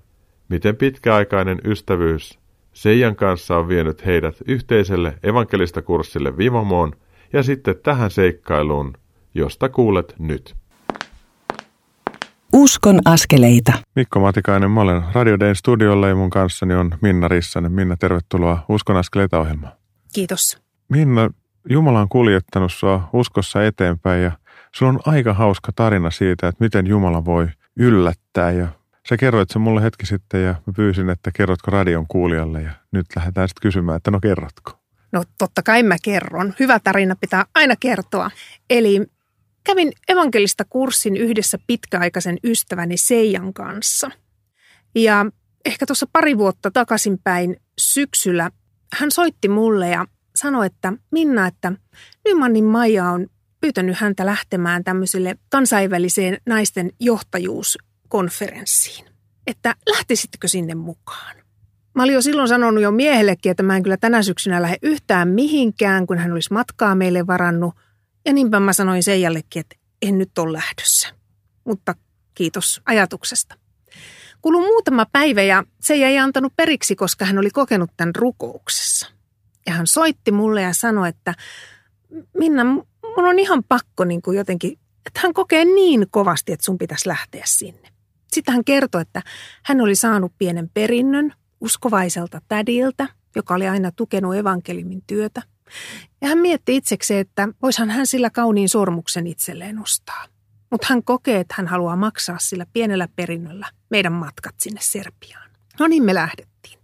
miten 0.50 0.76
pitkäaikainen 0.76 1.62
ystävyys 1.66 2.42
Seijan 2.74 3.16
kanssa 3.16 3.58
on 3.58 3.68
vienyt 3.68 4.06
heidät 4.06 4.36
yhteiselle 4.48 5.18
evankelista 5.24 5.82
kurssille 5.82 6.38
Vivamoon 6.38 6.94
ja 7.34 7.44
sitten 7.44 7.76
tähän 7.84 8.12
seikkailuun, 8.12 8.94
josta 9.34 9.70
kuulet 9.70 10.16
nyt. 10.20 10.56
Uskon 12.54 13.00
askeleita. 13.06 13.74
Mikko 13.96 14.20
Matikainen, 14.20 14.72
mä 14.72 14.82
olen 14.82 15.04
Radio 15.14 15.40
Dayn 15.40 15.56
studiolla 15.56 16.08
ja 16.08 16.16
mun 16.16 16.30
kanssani 16.30 16.74
on 16.74 16.92
Minna 17.02 17.28
Rissanen. 17.28 17.72
Minna, 17.72 17.98
tervetuloa 17.98 18.66
Uskon 18.70 18.98
askeleita 18.98 19.40
ohjelmaan. 19.40 19.74
Kiitos. 20.14 20.62
Minna, 20.90 21.30
Jumala 21.70 22.02
on 22.02 22.10
kuljettanut 22.10 22.74
sua 22.74 23.10
uskossa 23.14 23.66
eteenpäin 23.66 24.24
ja 24.24 24.32
sulla 24.76 24.90
on 24.92 25.00
aika 25.06 25.34
hauska 25.34 25.72
tarina 25.76 26.12
siitä, 26.12 26.48
että 26.48 26.64
miten 26.64 26.88
Jumala 26.88 27.26
voi 27.26 27.48
yllättää 27.78 28.52
ja 28.52 28.68
Sä 29.10 29.18
kerroit 29.18 29.50
sen 29.50 29.62
mulle 29.62 29.82
hetki 29.82 30.06
sitten 30.06 30.44
ja 30.44 30.56
mä 30.66 30.74
pyysin, 30.76 31.10
että 31.10 31.32
kerrotko 31.34 31.72
radion 31.72 32.06
kuulijalle 32.08 32.62
ja 32.62 32.72
nyt 32.92 33.06
lähdetään 33.16 33.50
sitten 33.50 33.62
kysymään, 33.62 33.98
että 33.98 34.12
no 34.12 34.20
kerrotko? 34.20 34.81
No 35.12 35.24
totta 35.38 35.64
kai 35.64 35.84
mä 35.84 35.96
kerron. 36.04 36.54
Hyvä 36.60 36.80
tarina 36.80 37.16
pitää 37.16 37.46
aina 37.56 37.76
kertoa. 37.80 38.32
Eli 38.70 39.06
kävin 39.64 39.92
evankelista 40.08 40.66
kurssin 40.70 41.18
yhdessä 41.18 41.58
pitkäaikaisen 41.68 42.38
ystäväni 42.44 42.98
Seijan 42.98 43.54
kanssa. 43.54 44.12
Ja 44.96 45.26
ehkä 45.66 45.86
tuossa 45.86 46.08
pari 46.14 46.38
vuotta 46.38 46.72
takaisinpäin 46.72 47.58
syksyllä 47.80 48.52
hän 48.94 49.12
soitti 49.12 49.48
mulle 49.48 49.90
ja 49.90 50.06
sanoi, 50.36 50.66
että 50.66 50.94
Minna, 51.12 51.48
että 51.48 51.72
Nymanin 52.26 52.66
Maija 52.66 53.10
on 53.10 53.28
pyytänyt 53.62 53.98
häntä 53.98 54.26
lähtemään 54.26 54.84
tämmöiselle 54.84 55.36
kansainväliseen 55.50 56.38
naisten 56.46 56.92
johtajuuskonferenssiin. 57.00 59.06
Että 59.48 59.76
lähtisittekö 59.90 60.48
sinne 60.48 60.76
mukaan? 60.76 61.41
Mä 61.96 62.04
olin 62.04 62.14
jo 62.14 62.22
silloin 62.22 62.48
sanonut 62.48 62.84
jo 62.84 62.92
miehellekin, 62.92 63.50
että 63.50 63.64
mä 63.64 63.76
en 63.76 63.84
kyllä 63.84 63.98
tänä 63.98 64.24
syksynä 64.24 64.62
lähde 64.62 64.78
yhtään 64.82 65.28
mihinkään, 65.28 66.08
kun 66.08 66.18
hän 66.18 66.32
olisi 66.32 66.54
matkaa 66.54 66.96
meille 66.96 67.28
varannut. 67.28 67.76
Ja 68.26 68.34
niinpä 68.34 68.60
mä 68.60 68.74
sanoin 68.74 69.04
Seijallekin, 69.04 69.60
että 69.60 69.76
en 70.02 70.18
nyt 70.18 70.38
ole 70.38 70.54
lähdössä. 70.54 71.08
Mutta 71.64 71.96
kiitos 72.34 72.82
ajatuksesta. 72.86 73.56
Kului 74.42 74.62
muutama 74.62 75.06
päivä 75.12 75.42
ja 75.42 75.64
se 75.82 75.94
ei 75.94 76.20
antanut 76.20 76.54
periksi, 76.56 76.96
koska 76.96 77.26
hän 77.26 77.38
oli 77.38 77.50
kokenut 77.50 77.92
tämän 77.98 78.16
rukouksessa. 78.16 79.08
Ja 79.66 79.74
hän 79.74 79.88
soitti 79.88 80.32
mulle 80.32 80.62
ja 80.62 80.74
sanoi, 80.74 81.10
että 81.10 81.34
Minna, 82.38 82.64
mun 82.64 83.28
on 83.28 83.40
ihan 83.40 83.64
pakko 83.64 84.06
niin 84.06 84.22
kuin 84.22 84.38
jotenkin, 84.38 84.72
että 85.06 85.20
hän 85.24 85.34
kokee 85.34 85.66
niin 85.66 86.08
kovasti, 86.10 86.52
että 86.52 86.66
sun 86.66 86.78
pitäisi 86.78 87.08
lähteä 87.08 87.44
sinne. 87.46 87.90
Sitten 88.34 88.54
hän 88.54 88.64
kertoi, 88.64 89.02
että 89.02 89.22
hän 89.64 89.82
oli 89.82 89.96
saanut 89.96 90.34
pienen 90.38 90.70
perinnön 90.74 91.34
uskovaiselta 91.62 92.42
tädiltä, 92.48 93.08
joka 93.36 93.54
oli 93.54 93.68
aina 93.68 93.92
tukenut 93.92 94.36
evankelimin 94.36 95.04
työtä. 95.08 95.42
Ja 96.22 96.28
hän 96.28 96.38
mietti 96.38 96.76
itsekseen, 96.76 97.20
että 97.20 97.50
voishan 97.62 97.90
hän 97.90 98.08
sillä 98.08 98.30
kauniin 98.30 98.70
sormuksen 98.70 99.28
itselleen 99.28 99.80
ostaa. 99.80 100.26
Mutta 100.70 100.88
hän 100.90 101.04
kokee, 101.04 101.40
että 101.40 101.54
hän 101.58 101.68
haluaa 101.68 101.96
maksaa 101.96 102.38
sillä 102.40 102.66
pienellä 102.74 103.08
perinnöllä 103.16 103.68
meidän 103.90 104.14
matkat 104.14 104.56
sinne 104.58 104.82
Serbiaan. 104.84 105.52
No 105.80 105.88
niin 105.88 106.04
me 106.04 106.14
lähdettiin. 106.14 106.80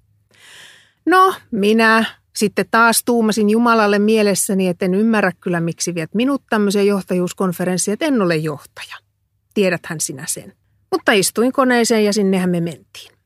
No, 1.05 1.35
minä 1.51 2.05
sitten 2.35 2.65
taas 2.71 3.03
tuumasin 3.03 3.49
Jumalalle 3.49 3.99
mielessäni, 3.99 4.67
että 4.67 4.85
en 4.85 4.93
ymmärrä 4.93 5.31
kyllä 5.41 5.59
miksi 5.59 5.95
viet 5.95 6.15
minut 6.15 6.43
tämmöiseen 6.49 6.87
johtajuuskonferenssiin, 6.87 7.93
että 7.93 8.05
en 8.05 8.21
ole 8.21 8.35
johtaja. 8.35 8.95
Tiedäthän 9.53 9.99
sinä 9.99 10.25
sen. 10.27 10.53
Mutta 10.91 11.11
istuin 11.11 11.51
koneeseen 11.51 12.05
ja 12.05 12.13
sinnehän 12.13 12.49
me 12.49 12.61
mentiin. 12.61 13.16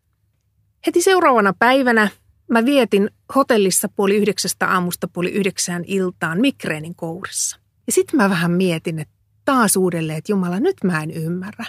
Heti 0.87 1.01
seuraavana 1.01 1.53
päivänä 1.59 2.09
mä 2.47 2.65
vietin 2.65 3.09
hotellissa 3.35 3.89
puoli 3.95 4.15
yhdeksästä 4.15 4.67
aamusta 4.67 5.07
puoli 5.07 5.31
yhdeksään 5.31 5.83
iltaan 5.87 6.41
migreenin 6.41 6.95
kourissa. 6.95 7.59
Ja 7.87 7.93
sitten 7.93 8.17
mä 8.17 8.29
vähän 8.29 8.51
mietin, 8.51 8.99
että 8.99 9.13
taas 9.45 9.75
uudelleen, 9.75 10.17
että 10.17 10.31
Jumala, 10.31 10.59
nyt 10.59 10.75
mä 10.83 11.03
en 11.03 11.11
ymmärrä. 11.11 11.65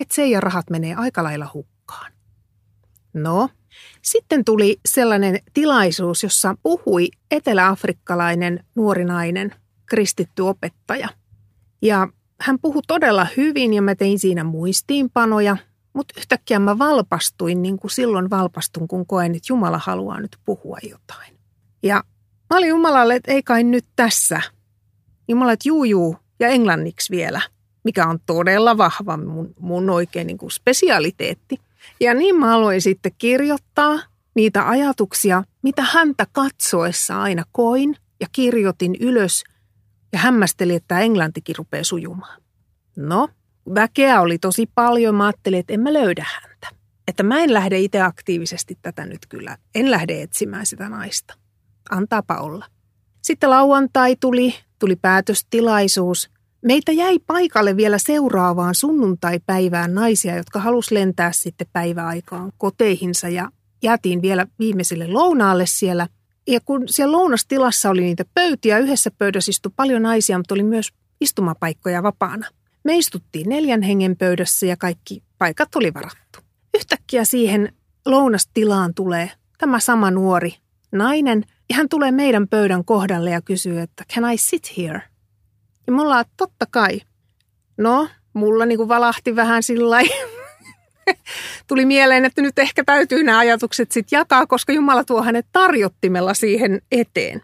Että 0.00 0.14
se 0.14 0.26
ja 0.26 0.40
rahat 0.40 0.70
menee 0.70 0.94
aika 0.94 1.22
lailla 1.22 1.50
hukkaan. 1.54 2.12
No, 3.14 3.48
sitten 4.02 4.44
tuli 4.44 4.80
sellainen 4.88 5.38
tilaisuus, 5.54 6.22
jossa 6.22 6.56
puhui 6.62 7.08
eteläafrikkalainen 7.30 8.64
nuori 8.74 9.04
nainen, 9.04 9.54
kristitty 9.86 10.42
opettaja. 10.42 11.08
Ja 11.82 12.08
hän 12.40 12.58
puhui 12.58 12.82
todella 12.86 13.26
hyvin 13.36 13.74
ja 13.74 13.82
mä 13.82 13.94
tein 13.94 14.18
siinä 14.18 14.44
muistiinpanoja– 14.44 15.56
mutta 15.92 16.14
yhtäkkiä 16.18 16.58
mä 16.58 16.78
valpastuin 16.78 17.62
niin 17.62 17.78
kuin 17.78 17.90
silloin 17.90 18.30
valpastun, 18.30 18.88
kun 18.88 19.06
koen, 19.06 19.34
että 19.34 19.46
Jumala 19.52 19.80
haluaa 19.84 20.20
nyt 20.20 20.36
puhua 20.44 20.78
jotain. 20.90 21.38
Ja 21.82 22.04
mä 22.50 22.56
olin 22.56 22.68
Jumalalle, 22.68 23.14
että 23.14 23.32
ei 23.32 23.42
kai 23.42 23.64
nyt 23.64 23.86
tässä. 23.96 24.42
Jumala, 25.28 25.52
että 25.52 25.68
juu 25.68 25.84
juu 25.84 26.16
ja 26.40 26.48
englanniksi 26.48 27.10
vielä. 27.10 27.40
mikä 27.84 28.06
on 28.06 28.18
todella 28.26 28.78
vahva 28.78 29.16
mun, 29.16 29.54
mun 29.60 29.90
oikein 29.90 30.26
niin 30.26 30.38
kuin 30.38 30.50
spesialiteetti. 30.50 31.60
Ja 32.00 32.14
niin 32.14 32.36
mä 32.36 32.54
aloin 32.54 32.82
sitten 32.82 33.12
kirjoittaa 33.18 34.00
niitä 34.34 34.68
ajatuksia, 34.68 35.44
mitä 35.62 35.82
häntä 35.82 36.26
katsoessa 36.32 37.22
aina 37.22 37.44
koin 37.52 37.96
ja 38.20 38.26
kirjoitin 38.32 38.96
ylös 39.00 39.44
ja 40.12 40.18
hämmästelin, 40.18 40.76
että 40.76 41.00
englantikin 41.00 41.56
rupeaa 41.56 41.84
sujumaan. 41.84 42.42
No, 42.96 43.28
väkeä 43.74 44.20
oli 44.20 44.38
tosi 44.38 44.70
paljon. 44.74 45.14
Mä 45.14 45.26
ajattelin, 45.26 45.60
että 45.60 45.72
en 45.72 45.80
mä 45.80 45.92
löydä 45.92 46.26
häntä. 46.42 46.68
Että 47.08 47.22
mä 47.22 47.38
en 47.38 47.54
lähde 47.54 47.78
itse 47.78 48.00
aktiivisesti 48.00 48.78
tätä 48.82 49.06
nyt 49.06 49.26
kyllä. 49.28 49.56
En 49.74 49.90
lähde 49.90 50.22
etsimään 50.22 50.66
sitä 50.66 50.88
naista. 50.88 51.34
Antaapa 51.90 52.34
olla. 52.34 52.66
Sitten 53.22 53.50
lauantai 53.50 54.16
tuli, 54.20 54.54
tuli 54.78 54.96
päätöstilaisuus. 54.96 56.30
Meitä 56.62 56.92
jäi 56.92 57.18
paikalle 57.26 57.76
vielä 57.76 57.98
seuraavaan 57.98 58.74
sunnuntaipäivään 58.74 59.94
naisia, 59.94 60.36
jotka 60.36 60.60
halus 60.60 60.90
lentää 60.90 61.32
sitten 61.32 61.66
päiväaikaan 61.72 62.52
koteihinsa 62.58 63.28
ja 63.28 63.50
jäätiin 63.82 64.22
vielä 64.22 64.46
viimeiselle 64.58 65.06
lounaalle 65.06 65.66
siellä. 65.66 66.08
Ja 66.46 66.60
kun 66.64 66.82
siellä 66.86 67.12
lounastilassa 67.12 67.90
oli 67.90 68.00
niitä 68.00 68.24
pöytiä, 68.34 68.78
yhdessä 68.78 69.10
pöydässä 69.18 69.50
istui 69.50 69.72
paljon 69.76 70.02
naisia, 70.02 70.38
mutta 70.38 70.54
oli 70.54 70.62
myös 70.62 70.88
istumapaikkoja 71.20 72.02
vapaana. 72.02 72.46
Me 72.84 72.96
istuttiin 72.96 73.48
neljän 73.48 73.82
hengen 73.82 74.16
pöydässä 74.16 74.66
ja 74.66 74.76
kaikki 74.76 75.22
paikat 75.38 75.76
oli 75.76 75.94
varattu. 75.94 76.38
Yhtäkkiä 76.74 77.24
siihen 77.24 77.72
lounastilaan 78.06 78.94
tulee 78.94 79.30
tämä 79.58 79.80
sama 79.80 80.10
nuori 80.10 80.54
nainen, 80.92 81.44
ja 81.68 81.76
hän 81.76 81.88
tulee 81.88 82.12
meidän 82.12 82.48
pöydän 82.48 82.84
kohdalle 82.84 83.30
ja 83.30 83.42
kysyy, 83.42 83.80
että 83.80 84.04
can 84.14 84.32
I 84.32 84.38
sit 84.38 84.76
here? 84.76 85.02
Ja 85.86 85.92
mulla 85.92 86.18
on 86.18 86.24
totta 86.36 86.66
kai. 86.70 87.00
No, 87.76 88.08
mulla 88.32 88.66
niinku 88.66 88.88
valahti 88.88 89.36
vähän 89.36 89.62
sillä 89.62 89.96
Tuli 91.66 91.84
mieleen, 91.84 92.24
että 92.24 92.42
nyt 92.42 92.58
ehkä 92.58 92.84
täytyy 92.84 93.22
nämä 93.22 93.38
ajatukset 93.38 93.92
sitten 93.92 94.16
jakaa, 94.16 94.46
koska 94.46 94.72
Jumala 94.72 95.04
tuo 95.04 95.22
hänet 95.22 95.46
tarjottimella 95.52 96.34
siihen 96.34 96.82
eteen. 96.92 97.42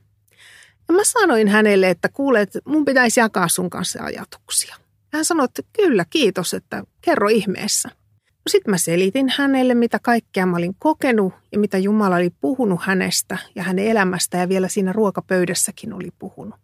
Ja 0.89 0.95
mä 0.95 1.05
sanoin 1.05 1.49
hänelle, 1.49 1.91
että 1.91 2.09
kuule, 2.09 2.41
että 2.41 2.59
mun 2.65 2.85
pitäisi 2.85 3.21
jakaa 3.21 3.49
sun 3.49 3.71
kanssa 3.71 4.03
ajatuksia. 4.03 4.77
Hän 5.13 5.25
sanoi, 5.25 5.45
että 5.45 5.63
kyllä, 5.73 6.05
kiitos, 6.11 6.55
että 6.55 6.85
kerro 7.01 7.29
ihmeessä. 7.29 7.89
No 8.19 8.51
sitten 8.51 8.71
mä 8.71 8.79
selitin 8.79 9.33
hänelle, 9.37 9.75
mitä 9.75 9.99
kaikkea 10.03 10.47
mä 10.47 10.57
olin 10.57 10.75
kokenut 10.79 11.35
ja 11.53 11.59
mitä 11.59 11.79
Jumala 11.79 12.17
oli 12.17 12.31
puhunut 12.41 12.81
hänestä 12.83 13.39
ja 13.55 13.63
hänen 13.63 13.87
elämästä 13.87 14.39
ja 14.39 14.49
vielä 14.49 14.69
siinä 14.69 14.93
ruokapöydässäkin 14.93 15.93
oli 15.93 16.09
puhunut. 16.19 16.61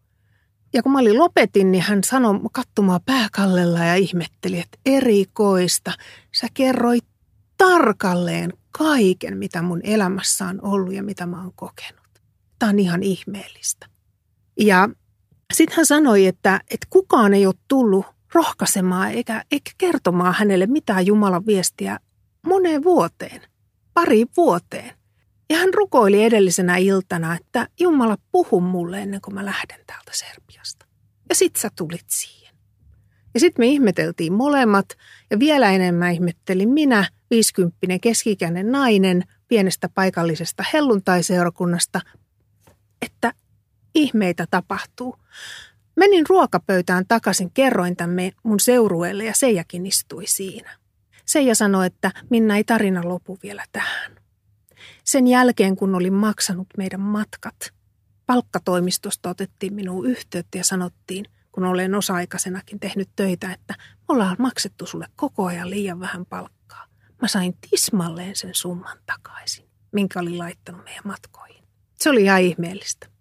Ja 0.72 0.82
kun 0.82 0.92
mä 0.92 0.98
olin 0.98 1.18
lopetin, 1.18 1.72
niin 1.72 1.84
hän 1.84 2.04
sanoi 2.04 2.40
katsomaan 2.52 3.00
pääkallella 3.06 3.78
ja 3.78 3.94
ihmetteli, 3.94 4.60
että 4.60 4.78
erikoista. 4.86 5.92
Sä 6.32 6.46
kerroit 6.54 7.04
tarkalleen 7.56 8.52
kaiken, 8.70 9.38
mitä 9.38 9.62
mun 9.62 9.80
elämässä 9.84 10.46
on 10.46 10.58
ollut 10.62 10.94
ja 10.94 11.02
mitä 11.02 11.26
mä 11.26 11.42
oon 11.42 11.52
kokenut. 11.56 12.06
Tämä 12.58 12.70
on 12.70 12.78
ihan 12.78 13.02
ihmeellistä. 13.02 13.86
Ja 14.60 14.88
sitten 15.52 15.76
hän 15.76 15.86
sanoi, 15.86 16.26
että, 16.26 16.60
että 16.70 16.86
kukaan 16.90 17.34
ei 17.34 17.46
ole 17.46 17.54
tullut 17.68 18.06
rohkaisemaan 18.34 19.10
eikä, 19.10 19.44
eikä 19.52 19.70
kertomaan 19.78 20.34
hänelle 20.34 20.66
mitään 20.66 21.06
Jumalan 21.06 21.46
viestiä 21.46 21.98
moneen 22.46 22.84
vuoteen, 22.84 23.42
pari 23.94 24.24
vuoteen. 24.36 24.94
Ja 25.50 25.56
hän 25.56 25.74
rukoili 25.74 26.24
edellisenä 26.24 26.76
iltana, 26.76 27.34
että 27.34 27.68
Jumala 27.80 28.16
puhu 28.32 28.60
mulle 28.60 29.02
ennen 29.02 29.20
kuin 29.20 29.34
mä 29.34 29.44
lähden 29.44 29.80
täältä 29.86 30.10
Serbiasta. 30.12 30.86
Ja 31.28 31.34
sit 31.34 31.56
sä 31.56 31.70
tulit 31.76 32.04
siihen. 32.08 32.54
Ja 33.34 33.40
sitten 33.40 33.62
me 33.62 33.66
ihmeteltiin 33.66 34.32
molemmat 34.32 34.86
ja 35.30 35.38
vielä 35.38 35.70
enemmän 35.72 36.12
ihmettelin 36.12 36.68
minä, 36.68 37.08
viisikymppinen 37.30 38.00
keskikäinen 38.00 38.72
nainen 38.72 39.22
pienestä 39.48 39.88
paikallisesta 39.88 40.64
helluntaiseurakunnasta, 40.72 42.00
että 43.02 43.32
ihmeitä 43.94 44.46
tapahtuu. 44.50 45.16
Menin 45.96 46.24
ruokapöytään 46.28 47.04
takaisin, 47.08 47.50
kerroin 47.50 47.96
tämän 47.96 48.32
mun 48.42 48.60
seurueelle 48.60 49.24
ja 49.24 49.34
Seijakin 49.34 49.86
istui 49.86 50.26
siinä. 50.26 50.78
Seija 51.24 51.54
sanoi, 51.54 51.86
että 51.86 52.12
Minna 52.30 52.56
ei 52.56 52.64
tarina 52.64 53.00
lopu 53.04 53.38
vielä 53.42 53.64
tähän. 53.72 54.16
Sen 55.04 55.26
jälkeen, 55.26 55.76
kun 55.76 55.94
olin 55.94 56.12
maksanut 56.12 56.66
meidän 56.78 57.00
matkat, 57.00 57.72
palkkatoimistosta 58.26 59.28
otettiin 59.28 59.74
minuun 59.74 60.06
yhteyttä 60.06 60.58
ja 60.58 60.64
sanottiin, 60.64 61.24
kun 61.52 61.64
olen 61.64 61.94
osa-aikaisenakin 61.94 62.80
tehnyt 62.80 63.08
töitä, 63.16 63.52
että 63.52 63.74
me 63.78 64.04
ollaan 64.08 64.36
maksettu 64.38 64.86
sulle 64.86 65.06
koko 65.16 65.46
ajan 65.46 65.70
liian 65.70 66.00
vähän 66.00 66.26
palkkaa. 66.26 66.86
Mä 67.22 67.28
sain 67.28 67.56
tismalleen 67.70 68.36
sen 68.36 68.54
summan 68.54 68.98
takaisin, 69.06 69.68
minkä 69.92 70.20
olin 70.20 70.38
laittanut 70.38 70.84
meidän 70.84 71.02
matkoihin. 71.04 71.64
Se 71.94 72.10
oli 72.10 72.22
ihan 72.22 72.40
ihmeellistä. 72.40 73.13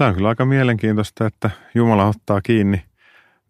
Tämä 0.00 0.08
on 0.08 0.14
kyllä 0.14 0.28
aika 0.28 0.44
mielenkiintoista, 0.44 1.26
että 1.26 1.50
Jumala 1.74 2.06
ottaa 2.06 2.40
kiinni 2.40 2.84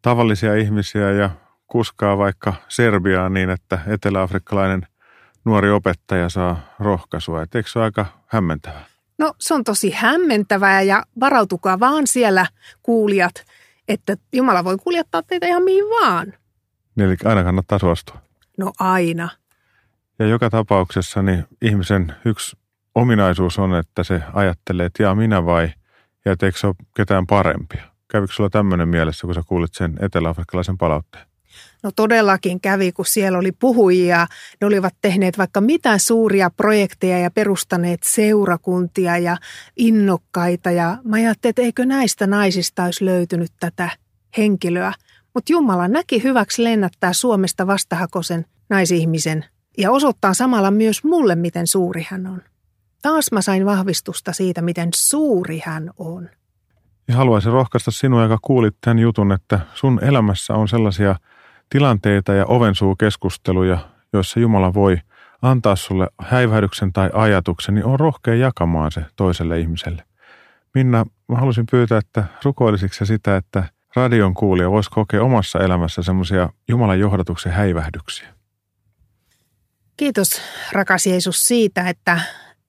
tavallisia 0.02 0.54
ihmisiä 0.54 1.10
ja 1.10 1.30
kuskaa 1.66 2.18
vaikka 2.18 2.54
Serbiaan 2.68 3.34
niin, 3.34 3.50
että 3.50 3.78
eteläafrikkalainen 3.86 4.86
nuori 5.44 5.70
opettaja 5.70 6.28
saa 6.28 6.74
rohkaisua. 6.78 7.42
Et 7.42 7.54
eikö 7.54 7.70
se 7.70 7.78
ole 7.78 7.84
aika 7.84 8.06
hämmentävää? 8.26 8.84
No 9.18 9.34
se 9.38 9.54
on 9.54 9.64
tosi 9.64 9.90
hämmentävää 9.90 10.82
ja 10.82 11.02
varautukaa 11.20 11.80
vaan 11.80 12.06
siellä 12.06 12.46
kuulijat, 12.82 13.44
että 13.88 14.16
Jumala 14.32 14.64
voi 14.64 14.76
kuljettaa 14.76 15.22
teitä 15.22 15.46
ihan 15.46 15.62
mihin 15.62 15.84
vaan. 15.84 16.34
Eli 16.98 17.16
aina 17.24 17.44
kannattaa 17.44 17.78
suostua. 17.78 18.16
No 18.58 18.72
aina. 18.78 19.28
Ja 20.18 20.26
joka 20.26 20.50
tapauksessa 20.50 21.22
niin 21.22 21.44
ihmisen 21.62 22.14
yksi 22.24 22.56
ominaisuus 22.94 23.58
on, 23.58 23.74
että 23.74 24.04
se 24.04 24.22
ajattelee, 24.32 24.86
että 24.86 25.02
jaa 25.02 25.14
minä 25.14 25.44
vai– 25.44 25.72
ja 26.24 26.32
etteikö 26.32 26.58
se 26.58 26.66
ole 26.66 26.74
ketään 26.96 27.26
parempia? 27.26 27.84
Kävikö 28.10 28.32
sulla 28.32 28.50
tämmöinen 28.50 28.88
mielessä, 28.88 29.26
kun 29.26 29.34
sä 29.34 29.42
kuulit 29.46 29.74
sen 29.74 29.96
eteläafrikkalaisen 30.00 30.78
palautteen? 30.78 31.26
No 31.82 31.90
todellakin 31.96 32.60
kävi, 32.60 32.92
kun 32.92 33.06
siellä 33.06 33.38
oli 33.38 33.52
puhujia. 33.52 34.26
Ne 34.60 34.66
olivat 34.66 34.94
tehneet 35.02 35.38
vaikka 35.38 35.60
mitä 35.60 35.98
suuria 35.98 36.50
projekteja 36.50 37.18
ja 37.18 37.30
perustaneet 37.30 38.02
seurakuntia 38.02 39.18
ja 39.18 39.36
innokkaita. 39.76 40.70
Ja 40.70 40.98
mä 41.04 41.16
ajattelin, 41.16 41.50
että 41.50 41.62
eikö 41.62 41.84
näistä 41.84 42.26
naisista 42.26 42.84
olisi 42.84 43.04
löytynyt 43.04 43.52
tätä 43.60 43.90
henkilöä. 44.38 44.92
Mutta 45.34 45.52
Jumala 45.52 45.88
näki 45.88 46.22
hyväksi 46.22 46.64
lennättää 46.64 47.12
Suomesta 47.12 47.66
vastahakoisen 47.66 48.46
naisihmisen 48.70 49.44
ja 49.78 49.90
osoittaa 49.90 50.34
samalla 50.34 50.70
myös 50.70 51.04
mulle, 51.04 51.34
miten 51.34 51.66
suuri 51.66 52.06
hän 52.10 52.26
on. 52.26 52.42
Taas 53.02 53.32
mä 53.32 53.42
sain 53.42 53.66
vahvistusta 53.66 54.32
siitä, 54.32 54.62
miten 54.62 54.88
suuri 54.94 55.62
hän 55.64 55.90
on. 55.98 56.28
Ja 57.08 57.16
haluaisin 57.16 57.52
rohkaista 57.52 57.90
sinua, 57.90 58.22
joka 58.22 58.38
kuulit 58.42 58.76
tämän 58.80 58.98
jutun, 58.98 59.32
että 59.32 59.60
sun 59.74 60.04
elämässä 60.04 60.54
on 60.54 60.68
sellaisia 60.68 61.16
tilanteita 61.70 62.32
ja 62.32 62.46
ovensuukeskusteluja, 62.46 63.78
joissa 64.12 64.40
Jumala 64.40 64.74
voi 64.74 64.96
antaa 65.42 65.76
sulle 65.76 66.08
häivähdyksen 66.22 66.92
tai 66.92 67.10
ajatuksen, 67.12 67.74
niin 67.74 67.84
on 67.84 68.00
rohkea 68.00 68.34
jakamaan 68.34 68.92
se 68.92 69.04
toiselle 69.16 69.60
ihmiselle. 69.60 70.04
Minna, 70.74 71.06
mä 71.28 71.36
haluaisin 71.36 71.66
pyytää, 71.70 71.98
että 71.98 72.24
rukoilisitko 72.44 73.04
sitä, 73.04 73.36
että 73.36 73.64
radion 73.96 74.34
kuulija 74.34 74.70
voisi 74.70 74.90
kokea 74.90 75.22
omassa 75.22 75.58
elämässä 75.58 76.02
semmoisia 76.02 76.48
Jumalan 76.68 77.00
johdatuksen 77.00 77.52
häivähdyksiä. 77.52 78.28
Kiitos 79.96 80.42
rakas 80.72 81.06
Jeesus 81.06 81.46
siitä, 81.46 81.88
että 81.88 82.20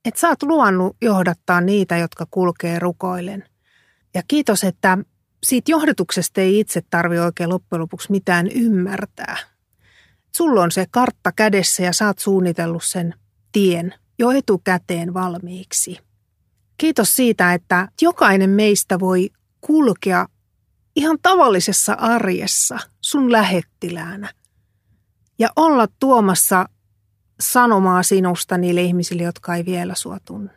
että 0.06 0.20
sä 0.20 0.30
oot 0.30 0.44
luonut 0.44 0.98
johdattaa 1.02 1.62
niitä, 1.62 1.98
jotka 1.98 2.28
kulkee 2.32 2.80
rukoilen. 2.80 3.44
Ja 4.14 4.24
kiitos, 4.28 4.64
että 4.64 4.98
siitä 5.44 5.72
johdatuksesta 5.72 6.42
ei 6.42 6.60
itse 6.60 6.82
tarvi 6.90 7.20
oikein 7.20 7.50
loppujen 7.50 7.82
lopuksi 7.82 8.12
mitään 8.12 8.48
ymmärtää. 8.48 9.38
Sulla 10.36 10.62
on 10.62 10.72
se 10.72 10.86
kartta 10.92 11.32
kädessä 11.32 11.84
ja 11.84 11.94
sä 11.94 12.08
oot 12.08 12.20
suunnitellut 12.20 12.84
sen 12.84 13.14
tien 13.52 13.94
jo 14.20 14.32
etukäteen 14.32 15.14
valmiiksi. 15.14 15.98
Kiitos 16.78 17.16
siitä, 17.16 17.54
että 17.54 17.88
jokainen 18.02 18.50
meistä 18.50 19.00
voi 19.00 19.30
kulkea 19.62 20.28
ihan 20.96 21.18
tavallisessa 21.22 21.94
arjessa 21.94 22.78
sun 23.02 23.32
lähettiläänä 23.32 24.30
ja 25.40 25.50
olla 25.56 25.88
tuomassa 26.00 26.66
sanomaa 27.42 28.04
sinusta 28.04 28.58
niille 28.58 28.82
ihmisille, 28.82 29.24
jotka 29.24 29.56
ei 29.56 29.66
vielä 29.66 29.96
sua 29.96 30.18
tunne. 30.26 30.52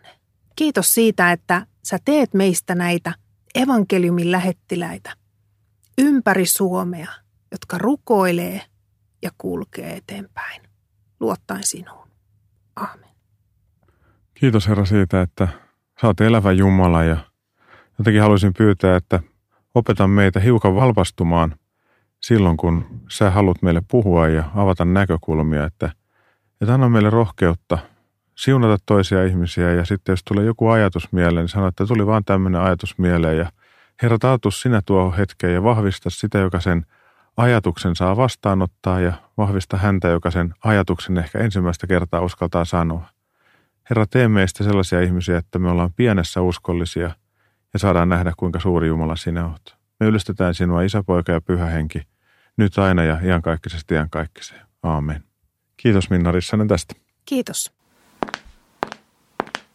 Kiitos 0.57 0.95
siitä, 0.95 1.33
että 1.33 1.67
sä 1.85 1.99
teet 2.05 2.35
meistä 2.35 2.75
näitä 2.75 3.15
evankeliumin 3.55 4.33
lähettiläitä 4.33 5.13
ympäri 5.99 6.47
Suomea, 6.47 7.13
jotka 7.53 7.79
rukoilee 7.79 8.61
ja 9.23 9.31
kulkee 9.39 9.97
eteenpäin, 9.97 10.63
luottaen 11.21 11.65
sinuun. 11.65 12.09
Aamen. 12.77 13.09
Kiitos 14.35 14.69
Herra 14.69 14.85
siitä, 14.85 15.23
että 15.23 15.49
sä 16.01 16.07
oot 16.07 16.21
elävä 16.21 16.53
Jumala 16.53 17.05
ja 17.05 17.17
jotenkin 17.99 18.23
haluaisin 18.23 18.55
pyytää, 18.59 18.97
että 18.97 19.21
opeta 19.75 20.09
meitä 20.09 20.41
hiukan 20.41 20.75
valpastumaan 20.75 21.57
silloin, 22.21 22.57
kun 22.57 23.01
sä 23.11 23.31
haluat 23.31 23.63
meille 23.63 23.83
puhua 23.91 24.29
ja 24.29 24.51
avata 24.55 24.85
näkökulmia, 24.85 25.65
että, 25.65 25.93
että 26.65 26.75
anna 26.75 26.89
meille 26.89 27.11
rohkeutta 27.11 27.79
siunata 28.35 28.77
toisia 28.87 29.25
ihmisiä 29.25 29.73
ja 29.73 29.85
sitten 29.85 30.13
jos 30.13 30.25
tulee 30.25 30.45
joku 30.45 30.69
ajatus 30.69 31.13
mieleen, 31.13 31.43
niin 31.43 31.49
sano, 31.49 31.67
että 31.67 31.87
tuli 31.87 32.07
vaan 32.07 32.25
tämmöinen 32.25 32.61
ajatus 32.61 32.99
mieleen 32.99 33.39
ja 33.39 33.51
Herra, 34.03 34.19
taatus 34.19 34.61
sinä 34.61 34.83
tuo 34.87 35.15
hetken 35.19 35.55
ja 35.55 35.63
vahvista 35.63 36.11
sitä, 36.11 36.39
joka 36.39 36.61
sen 36.61 36.87
ajatuksen 37.37 37.97
saa 37.97 38.17
vastaanottaa 38.17 39.01
ja 39.01 39.13
vahvista 39.37 39.77
häntä, 39.77 40.09
joka 40.09 40.31
sen 40.31 40.55
ajatuksen 40.65 41.19
ehkä 41.19 41.39
ensimmäistä 41.39 41.87
kertaa 41.87 42.21
uskaltaa 42.21 42.65
sanoa. 42.65 43.09
Herra, 43.91 44.07
tee 44.07 44.29
meistä 44.29 44.65
sellaisia 44.65 45.01
ihmisiä, 45.01 45.39
että 45.39 45.59
me 45.59 45.71
ollaan 45.71 45.93
pienessä 45.97 46.41
uskollisia 46.41 47.11
ja 47.73 47.79
saadaan 47.79 48.09
nähdä, 48.09 48.33
kuinka 48.37 48.61
suuri 48.61 48.89
Jumala 48.89 49.17
sinä 49.17 49.47
olet. 49.47 49.75
Me 50.01 50.07
ylistetään 50.07 50.55
sinua, 50.55 50.83
Isä, 50.83 51.03
Poika 51.03 51.33
ja 51.33 51.41
Pyhä 51.41 51.67
Henki, 51.67 52.03
nyt 52.57 52.79
aina 52.79 53.05
ja 53.05 53.19
iankaikkisesti 53.23 53.95
iankaikkiseen. 53.95 54.61
Aamen. 54.83 55.34
Kiitos 55.85 56.11
Minna 56.11 56.33
Rissanen 56.33 56.69
tästä. 56.69 56.95
Kiitos. 57.25 57.73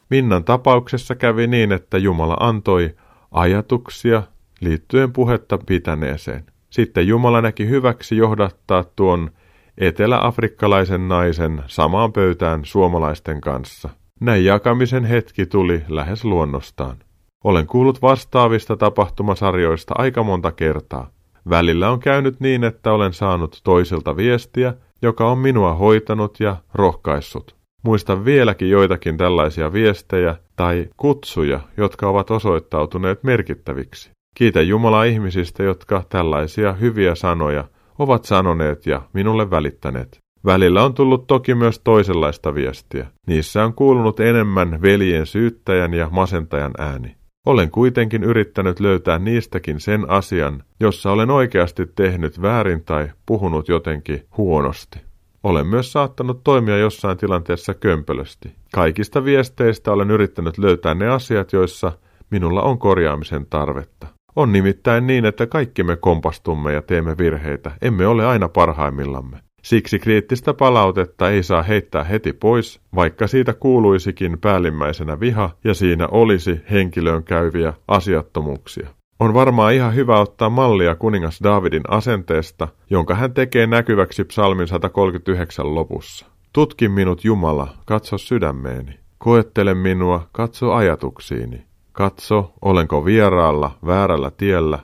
Minnan 0.09 0.43
tapauksessa 0.43 1.15
kävi 1.15 1.47
niin, 1.47 1.71
että 1.71 1.97
Jumala 1.97 2.37
antoi 2.39 2.95
ajatuksia 3.31 4.23
liittyen 4.61 5.13
puhetta 5.13 5.57
pitäneeseen. 5.57 6.45
Sitten 6.69 7.07
Jumala 7.07 7.41
näki 7.41 7.67
hyväksi 7.67 8.17
johdattaa 8.17 8.83
tuon 8.95 9.31
eteläafrikkalaisen 9.77 11.07
naisen 11.07 11.63
samaan 11.67 12.13
pöytään 12.13 12.65
suomalaisten 12.65 13.41
kanssa. 13.41 13.89
Näin 14.19 14.45
jakamisen 14.45 15.05
hetki 15.05 15.45
tuli 15.45 15.81
lähes 15.87 16.25
luonnostaan. 16.25 16.97
Olen 17.43 17.67
kuullut 17.67 18.01
vastaavista 18.01 18.77
tapahtumasarjoista 18.77 19.93
aika 19.97 20.23
monta 20.23 20.51
kertaa. 20.51 21.09
Välillä 21.49 21.91
on 21.91 21.99
käynyt 21.99 22.39
niin, 22.39 22.63
että 22.63 22.91
olen 22.91 23.13
saanut 23.13 23.61
toiselta 23.63 24.17
viestiä, 24.17 24.73
joka 25.01 25.31
on 25.31 25.37
minua 25.37 25.73
hoitanut 25.73 26.39
ja 26.39 26.57
rohkaissut. 26.73 27.55
Muistan 27.83 28.25
vieläkin 28.25 28.69
joitakin 28.69 29.17
tällaisia 29.17 29.73
viestejä 29.73 30.35
tai 30.55 30.89
kutsuja, 30.97 31.59
jotka 31.77 32.09
ovat 32.09 32.31
osoittautuneet 32.31 33.23
merkittäviksi. 33.23 34.11
Kiitä 34.35 34.61
Jumalaa 34.61 35.03
ihmisistä, 35.03 35.63
jotka 35.63 36.03
tällaisia 36.09 36.73
hyviä 36.73 37.15
sanoja 37.15 37.63
ovat 37.99 38.25
sanoneet 38.25 38.85
ja 38.85 39.01
minulle 39.13 39.49
välittäneet. 39.49 40.19
Välillä 40.45 40.83
on 40.83 40.93
tullut 40.93 41.27
toki 41.27 41.55
myös 41.55 41.79
toisenlaista 41.79 42.55
viestiä. 42.55 43.07
Niissä 43.27 43.63
on 43.65 43.73
kuulunut 43.73 44.19
enemmän 44.19 44.81
veljen 44.81 45.25
syyttäjän 45.25 45.93
ja 45.93 46.09
masentajan 46.11 46.71
ääni. 46.77 47.18
Olen 47.45 47.71
kuitenkin 47.71 48.23
yrittänyt 48.23 48.79
löytää 48.79 49.19
niistäkin 49.19 49.79
sen 49.79 50.09
asian, 50.09 50.63
jossa 50.79 51.11
olen 51.11 51.29
oikeasti 51.29 51.85
tehnyt 51.95 52.41
väärin 52.41 52.83
tai 52.83 53.11
puhunut 53.25 53.67
jotenkin 53.67 54.25
huonosti. 54.37 54.99
Olen 55.43 55.67
myös 55.67 55.91
saattanut 55.91 56.43
toimia 56.43 56.77
jossain 56.77 57.17
tilanteessa 57.17 57.73
kömpelösti. 57.73 58.55
Kaikista 58.73 59.23
viesteistä 59.25 59.91
olen 59.91 60.11
yrittänyt 60.11 60.57
löytää 60.57 60.93
ne 60.93 61.07
asiat, 61.07 61.53
joissa 61.53 61.91
minulla 62.29 62.61
on 62.61 62.79
korjaamisen 62.79 63.45
tarvetta. 63.49 64.07
On 64.35 64.51
nimittäin 64.51 65.07
niin, 65.07 65.25
että 65.25 65.47
kaikki 65.47 65.83
me 65.83 65.95
kompastumme 65.95 66.73
ja 66.73 66.81
teemme 66.81 67.17
virheitä, 67.17 67.71
emme 67.81 68.07
ole 68.07 68.25
aina 68.25 68.49
parhaimmillamme. 68.49 69.37
Siksi 69.61 69.99
kriittistä 69.99 70.53
palautetta 70.53 71.29
ei 71.29 71.43
saa 71.43 71.63
heittää 71.63 72.03
heti 72.03 72.33
pois, 72.33 72.81
vaikka 72.95 73.27
siitä 73.27 73.53
kuuluisikin 73.53 74.39
päällimmäisenä 74.39 75.19
viha 75.19 75.49
ja 75.63 75.73
siinä 75.73 76.07
olisi 76.07 76.61
henkilöön 76.71 77.23
käyviä 77.23 77.73
asiattomuuksia. 77.87 78.89
On 79.19 79.33
varmaan 79.33 79.73
ihan 79.73 79.95
hyvä 79.95 80.19
ottaa 80.19 80.49
mallia 80.49 80.95
kuningas 80.95 81.39
Davidin 81.43 81.83
asenteesta, 81.87 82.67
jonka 82.89 83.15
hän 83.15 83.33
tekee 83.33 83.67
näkyväksi 83.67 84.23
psalmin 84.23 84.67
139 84.67 85.75
lopussa. 85.75 86.25
Tutki 86.53 86.89
minut 86.89 87.25
Jumala, 87.25 87.67
katso 87.85 88.17
sydämeeni. 88.17 88.99
Koettele 89.17 89.73
minua, 89.73 90.27
katso 90.31 90.73
ajatuksiini. 90.73 91.63
Katso, 91.91 92.53
olenko 92.61 93.05
vieraalla, 93.05 93.71
väärällä 93.85 94.31
tiellä, 94.31 94.79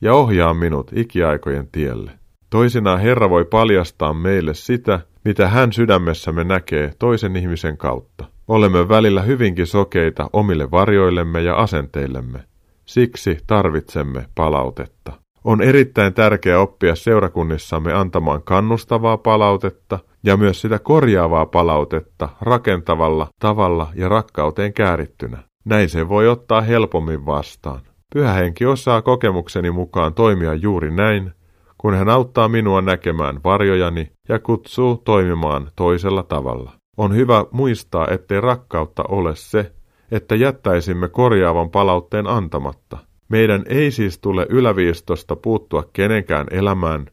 ja 0.00 0.14
ohjaa 0.14 0.54
minut 0.54 0.90
ikiaikojen 0.94 1.68
tielle. 1.72 2.17
Toisinaan 2.50 3.00
Herra 3.00 3.30
voi 3.30 3.44
paljastaa 3.44 4.14
meille 4.14 4.54
sitä, 4.54 5.00
mitä 5.24 5.48
hän 5.48 5.72
sydämessämme 5.72 6.44
näkee 6.44 6.92
toisen 6.98 7.36
ihmisen 7.36 7.76
kautta. 7.76 8.24
Olemme 8.48 8.88
välillä 8.88 9.22
hyvinkin 9.22 9.66
sokeita 9.66 10.30
omille 10.32 10.70
varjoillemme 10.70 11.40
ja 11.40 11.56
asenteillemme. 11.56 12.38
Siksi 12.84 13.38
tarvitsemme 13.46 14.24
palautetta. 14.34 15.12
On 15.44 15.62
erittäin 15.62 16.14
tärkeää 16.14 16.60
oppia 16.60 16.94
seurakunnissamme 16.94 17.92
antamaan 17.92 18.42
kannustavaa 18.42 19.18
palautetta 19.18 19.98
ja 20.24 20.36
myös 20.36 20.60
sitä 20.60 20.78
korjaavaa 20.78 21.46
palautetta 21.46 22.28
rakentavalla 22.40 23.28
tavalla 23.40 23.92
ja 23.94 24.08
rakkauteen 24.08 24.72
käärittynä. 24.72 25.38
Näin 25.64 25.88
se 25.88 26.08
voi 26.08 26.28
ottaa 26.28 26.60
helpommin 26.60 27.26
vastaan. 27.26 27.80
Pyhä 28.14 28.32
henki 28.32 28.66
osaa 28.66 29.02
kokemukseni 29.02 29.70
mukaan 29.70 30.14
toimia 30.14 30.54
juuri 30.54 30.90
näin, 30.90 31.32
kun 31.78 31.94
hän 31.94 32.08
auttaa 32.08 32.48
minua 32.48 32.80
näkemään 32.80 33.40
varjojani 33.44 34.10
ja 34.28 34.38
kutsuu 34.38 34.96
toimimaan 34.96 35.70
toisella 35.76 36.22
tavalla. 36.22 36.72
On 36.96 37.14
hyvä 37.14 37.44
muistaa, 37.50 38.06
ettei 38.10 38.40
rakkautta 38.40 39.04
ole 39.08 39.36
se, 39.36 39.72
että 40.10 40.34
jättäisimme 40.34 41.08
korjaavan 41.08 41.70
palautteen 41.70 42.26
antamatta. 42.26 42.98
Meidän 43.28 43.64
ei 43.68 43.90
siis 43.90 44.18
tule 44.18 44.46
yläviistosta 44.50 45.36
puuttua 45.36 45.84
kenenkään 45.92 46.46
elämään, 46.50 47.06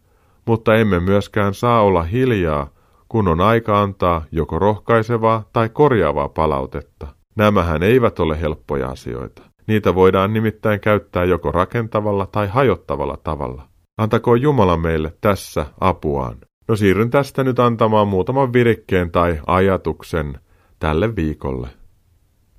mutta 0.46 0.76
emme 0.76 1.00
myöskään 1.00 1.54
saa 1.54 1.82
olla 1.82 2.04
hiljaa, 2.04 2.70
kun 3.10 3.28
on 3.28 3.42
aika 3.42 3.82
antaa 3.82 4.24
joko 4.32 4.60
rohkaisevaa 4.60 5.44
tai 5.54 5.70
korjaavaa 5.70 6.30
palautetta. 6.30 7.08
Nämähän 7.36 7.84
eivät 7.84 8.20
ole 8.20 8.42
helppoja 8.42 8.88
asioita. 8.88 9.42
Niitä 9.68 9.96
voidaan 9.96 10.34
nimittäin 10.34 10.80
käyttää 10.80 11.24
joko 11.24 11.52
rakentavalla 11.52 12.28
tai 12.32 12.48
hajottavalla 12.48 13.18
tavalla. 13.24 13.75
Antako 13.98 14.36
Jumala 14.36 14.78
meille 14.78 15.14
tässä 15.22 15.66
apuaan. 15.80 16.38
No 16.68 16.76
siirryn 16.76 17.10
tästä 17.10 17.44
nyt 17.44 17.60
antamaan 17.60 18.08
muutaman 18.08 18.54
virikkeen 18.54 19.12
tai 19.12 19.40
ajatuksen 19.48 20.40
tälle 20.80 21.16
viikolle. 21.16 21.68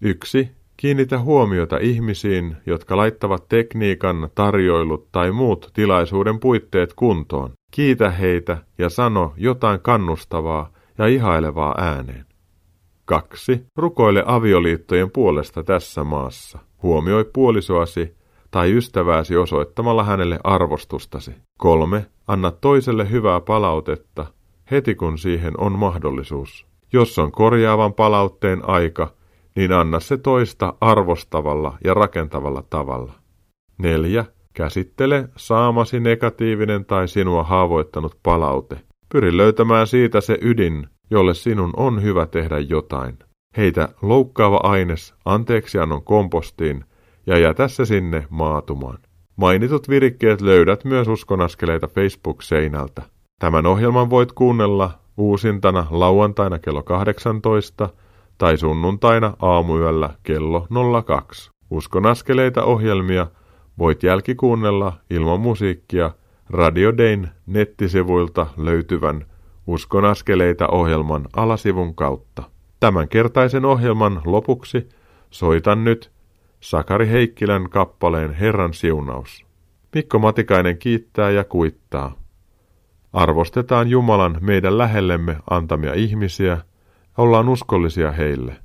1. 0.01 0.51
Kiinnitä 0.77 1.19
huomiota 1.19 1.79
ihmisiin, 1.79 2.57
jotka 2.67 2.97
laittavat 2.97 3.49
tekniikan, 3.49 4.29
tarjoilut 4.35 5.13
tai 5.13 5.33
muut 5.33 5.71
tilaisuuden 5.75 6.41
puitteet 6.41 6.95
kuntoon. 6.95 7.51
Kiitä 7.71 8.11
heitä 8.11 8.59
ja 8.79 8.89
sano 8.89 9.35
jotain 9.37 9.81
kannustavaa 9.81 10.73
ja 10.99 11.07
ihailevaa 11.07 11.75
ääneen. 11.79 12.27
2. 13.05 13.67
Rukoile 13.77 14.23
avioliittojen 14.27 15.11
puolesta 15.11 15.63
tässä 15.63 16.05
maassa. 16.05 16.59
Huomioi 16.83 17.25
puolisoasi 17.33 18.16
tai 18.57 18.73
ystävääsi 18.73 19.37
osoittamalla 19.37 20.05
hänelle 20.05 20.39
arvostustasi. 20.45 21.35
3. 21.59 22.07
Anna 22.27 22.51
toiselle 22.51 23.11
hyvää 23.11 23.41
palautetta 23.41 24.27
heti 24.71 24.95
kun 24.95 25.19
siihen 25.19 25.61
on 25.61 25.79
mahdollisuus. 25.79 26.67
Jos 26.93 27.19
on 27.19 27.33
korjaavan 27.33 27.95
palautteen 27.95 28.69
aika, 28.69 29.13
niin 29.57 29.73
anna 29.73 30.01
se 30.01 30.17
toista 30.17 30.75
arvostavalla 30.81 31.79
ja 31.85 31.95
rakentavalla 31.95 32.63
tavalla. 32.71 33.13
4. 33.79 34.25
Käsittele 34.55 35.29
saamasi 35.37 36.01
negatiivinen 36.01 36.85
tai 36.85 37.09
sinua 37.09 37.43
haavoittanut 37.43 38.19
palaute. 38.23 38.81
Pyri 39.13 39.37
löytämään 39.37 39.87
siitä 39.87 40.21
se 40.21 40.39
ydin, 40.41 40.87
jolle 41.11 41.35
sinun 41.35 41.71
on 41.77 42.03
hyvä 42.03 42.27
tehdä 42.27 42.59
jotain. 42.59 43.19
Heitä 43.57 43.89
loukkaava 44.03 44.61
aines 44.63 45.15
anteeksiannon 45.25 46.05
kompostiin 46.05 46.85
ja 47.27 47.39
jätä 47.39 47.69
se 47.69 47.85
sinne 47.85 48.27
maatumaan. 48.31 48.99
Mainitut 49.37 49.89
virikkeet 49.89 50.41
löydät 50.41 50.85
myös 50.85 51.09
uskonaskeleita 51.09 51.89
Facebook-seinältä. 51.89 53.03
Tämän 53.39 53.67
ohjelman 53.67 54.11
voit 54.11 54.33
kuunnella 54.33 54.91
uusintana 55.17 55.87
lauantaina 55.91 56.59
kello 56.59 56.83
18 56.83 57.89
tai 58.39 58.57
sunnuntaina 58.57 59.37
aamuyöllä 59.43 60.11
kello 60.23 60.67
02. 61.07 61.51
Uskon 61.71 62.07
askeleita 62.07 62.65
ohjelmia 62.65 63.27
voit 63.79 64.03
jälkikuunnella 64.03 64.93
ilman 65.11 65.41
musiikkia 65.41 66.11
Radio 66.51 66.97
Dayn 66.97 67.29
nettisivuilta 67.47 68.47
löytyvän 68.57 69.27
Uskon 69.67 70.05
askeleita 70.05 70.69
ohjelman 70.69 71.29
alasivun 71.37 71.95
kautta. 71.95 72.43
Tämän 72.81 73.09
kertaisen 73.09 73.65
ohjelman 73.65 74.23
lopuksi 74.25 74.89
soitan 75.31 75.85
nyt 75.85 76.11
Sakari 76.61 77.09
Heikkilän 77.09 77.71
kappaleen 77.71 78.33
Herran 78.33 78.75
siunaus. 78.75 79.47
Mikko 79.95 80.19
Matikainen 80.19 80.79
kiittää 80.79 81.31
ja 81.31 81.45
kuittaa. 81.45 82.17
Arvostetaan 83.13 83.89
Jumalan 83.89 84.39
meidän 84.41 84.79
lähellemme 84.79 85.37
antamia 85.51 85.95
ihmisiä– 85.95 86.59
ollaan 87.19 87.49
uskollisia 87.49 88.13
heille. 88.13 88.57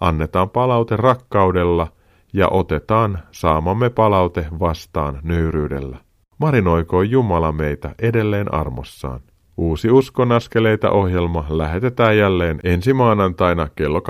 Annetaan 0.00 0.50
palaute 0.50 0.96
rakkaudella 0.96 1.92
ja 2.32 2.48
otetaan 2.48 3.18
saamamme 3.30 3.90
palaute 3.90 4.46
vastaan 4.60 5.18
nöyryydellä. 5.22 5.98
marinoikoon 6.38 7.10
Jumala 7.10 7.52
meitä 7.52 7.94
edelleen 7.98 8.54
armossaan. 8.54 9.20
Uusi 9.56 9.90
Uskon 9.90 10.32
askeleita 10.32 10.90
ohjelma 10.90 11.46
lähetetään 11.48 12.18
jälleen 12.18 12.60
ensi 12.64 12.92
maanantaina 12.92 13.68
kello 13.76 14.02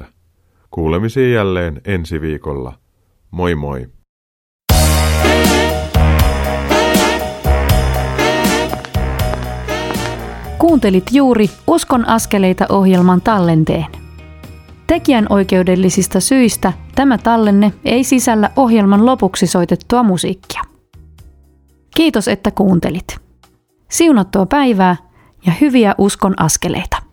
21.40. 0.00 0.06
Kuulemisiin 0.70 1.32
jälleen 1.32 1.80
ensi 1.84 2.20
viikolla. 2.20 2.72
Moi 3.30 3.54
moi! 3.54 3.86
Kuuntelit 10.58 11.04
juuri 11.12 11.50
Uskon 11.66 12.08
askeleita 12.08 12.66
ohjelman 12.68 13.20
tallenteen. 13.20 13.86
Tekijän 14.86 15.26
oikeudellisista 15.28 16.20
syistä 16.20 16.72
tämä 16.94 17.18
tallenne 17.18 17.72
ei 17.84 18.04
sisällä 18.04 18.50
ohjelman 18.56 19.06
lopuksi 19.06 19.46
soitettua 19.46 20.02
musiikkia. 20.02 20.62
Kiitos, 21.96 22.28
että 22.28 22.50
kuuntelit. 22.50 23.18
Siunattua 23.90 24.46
päivää 24.46 24.96
ja 25.46 25.52
hyviä 25.60 25.94
uskon 25.98 26.34
askeleita. 26.40 27.07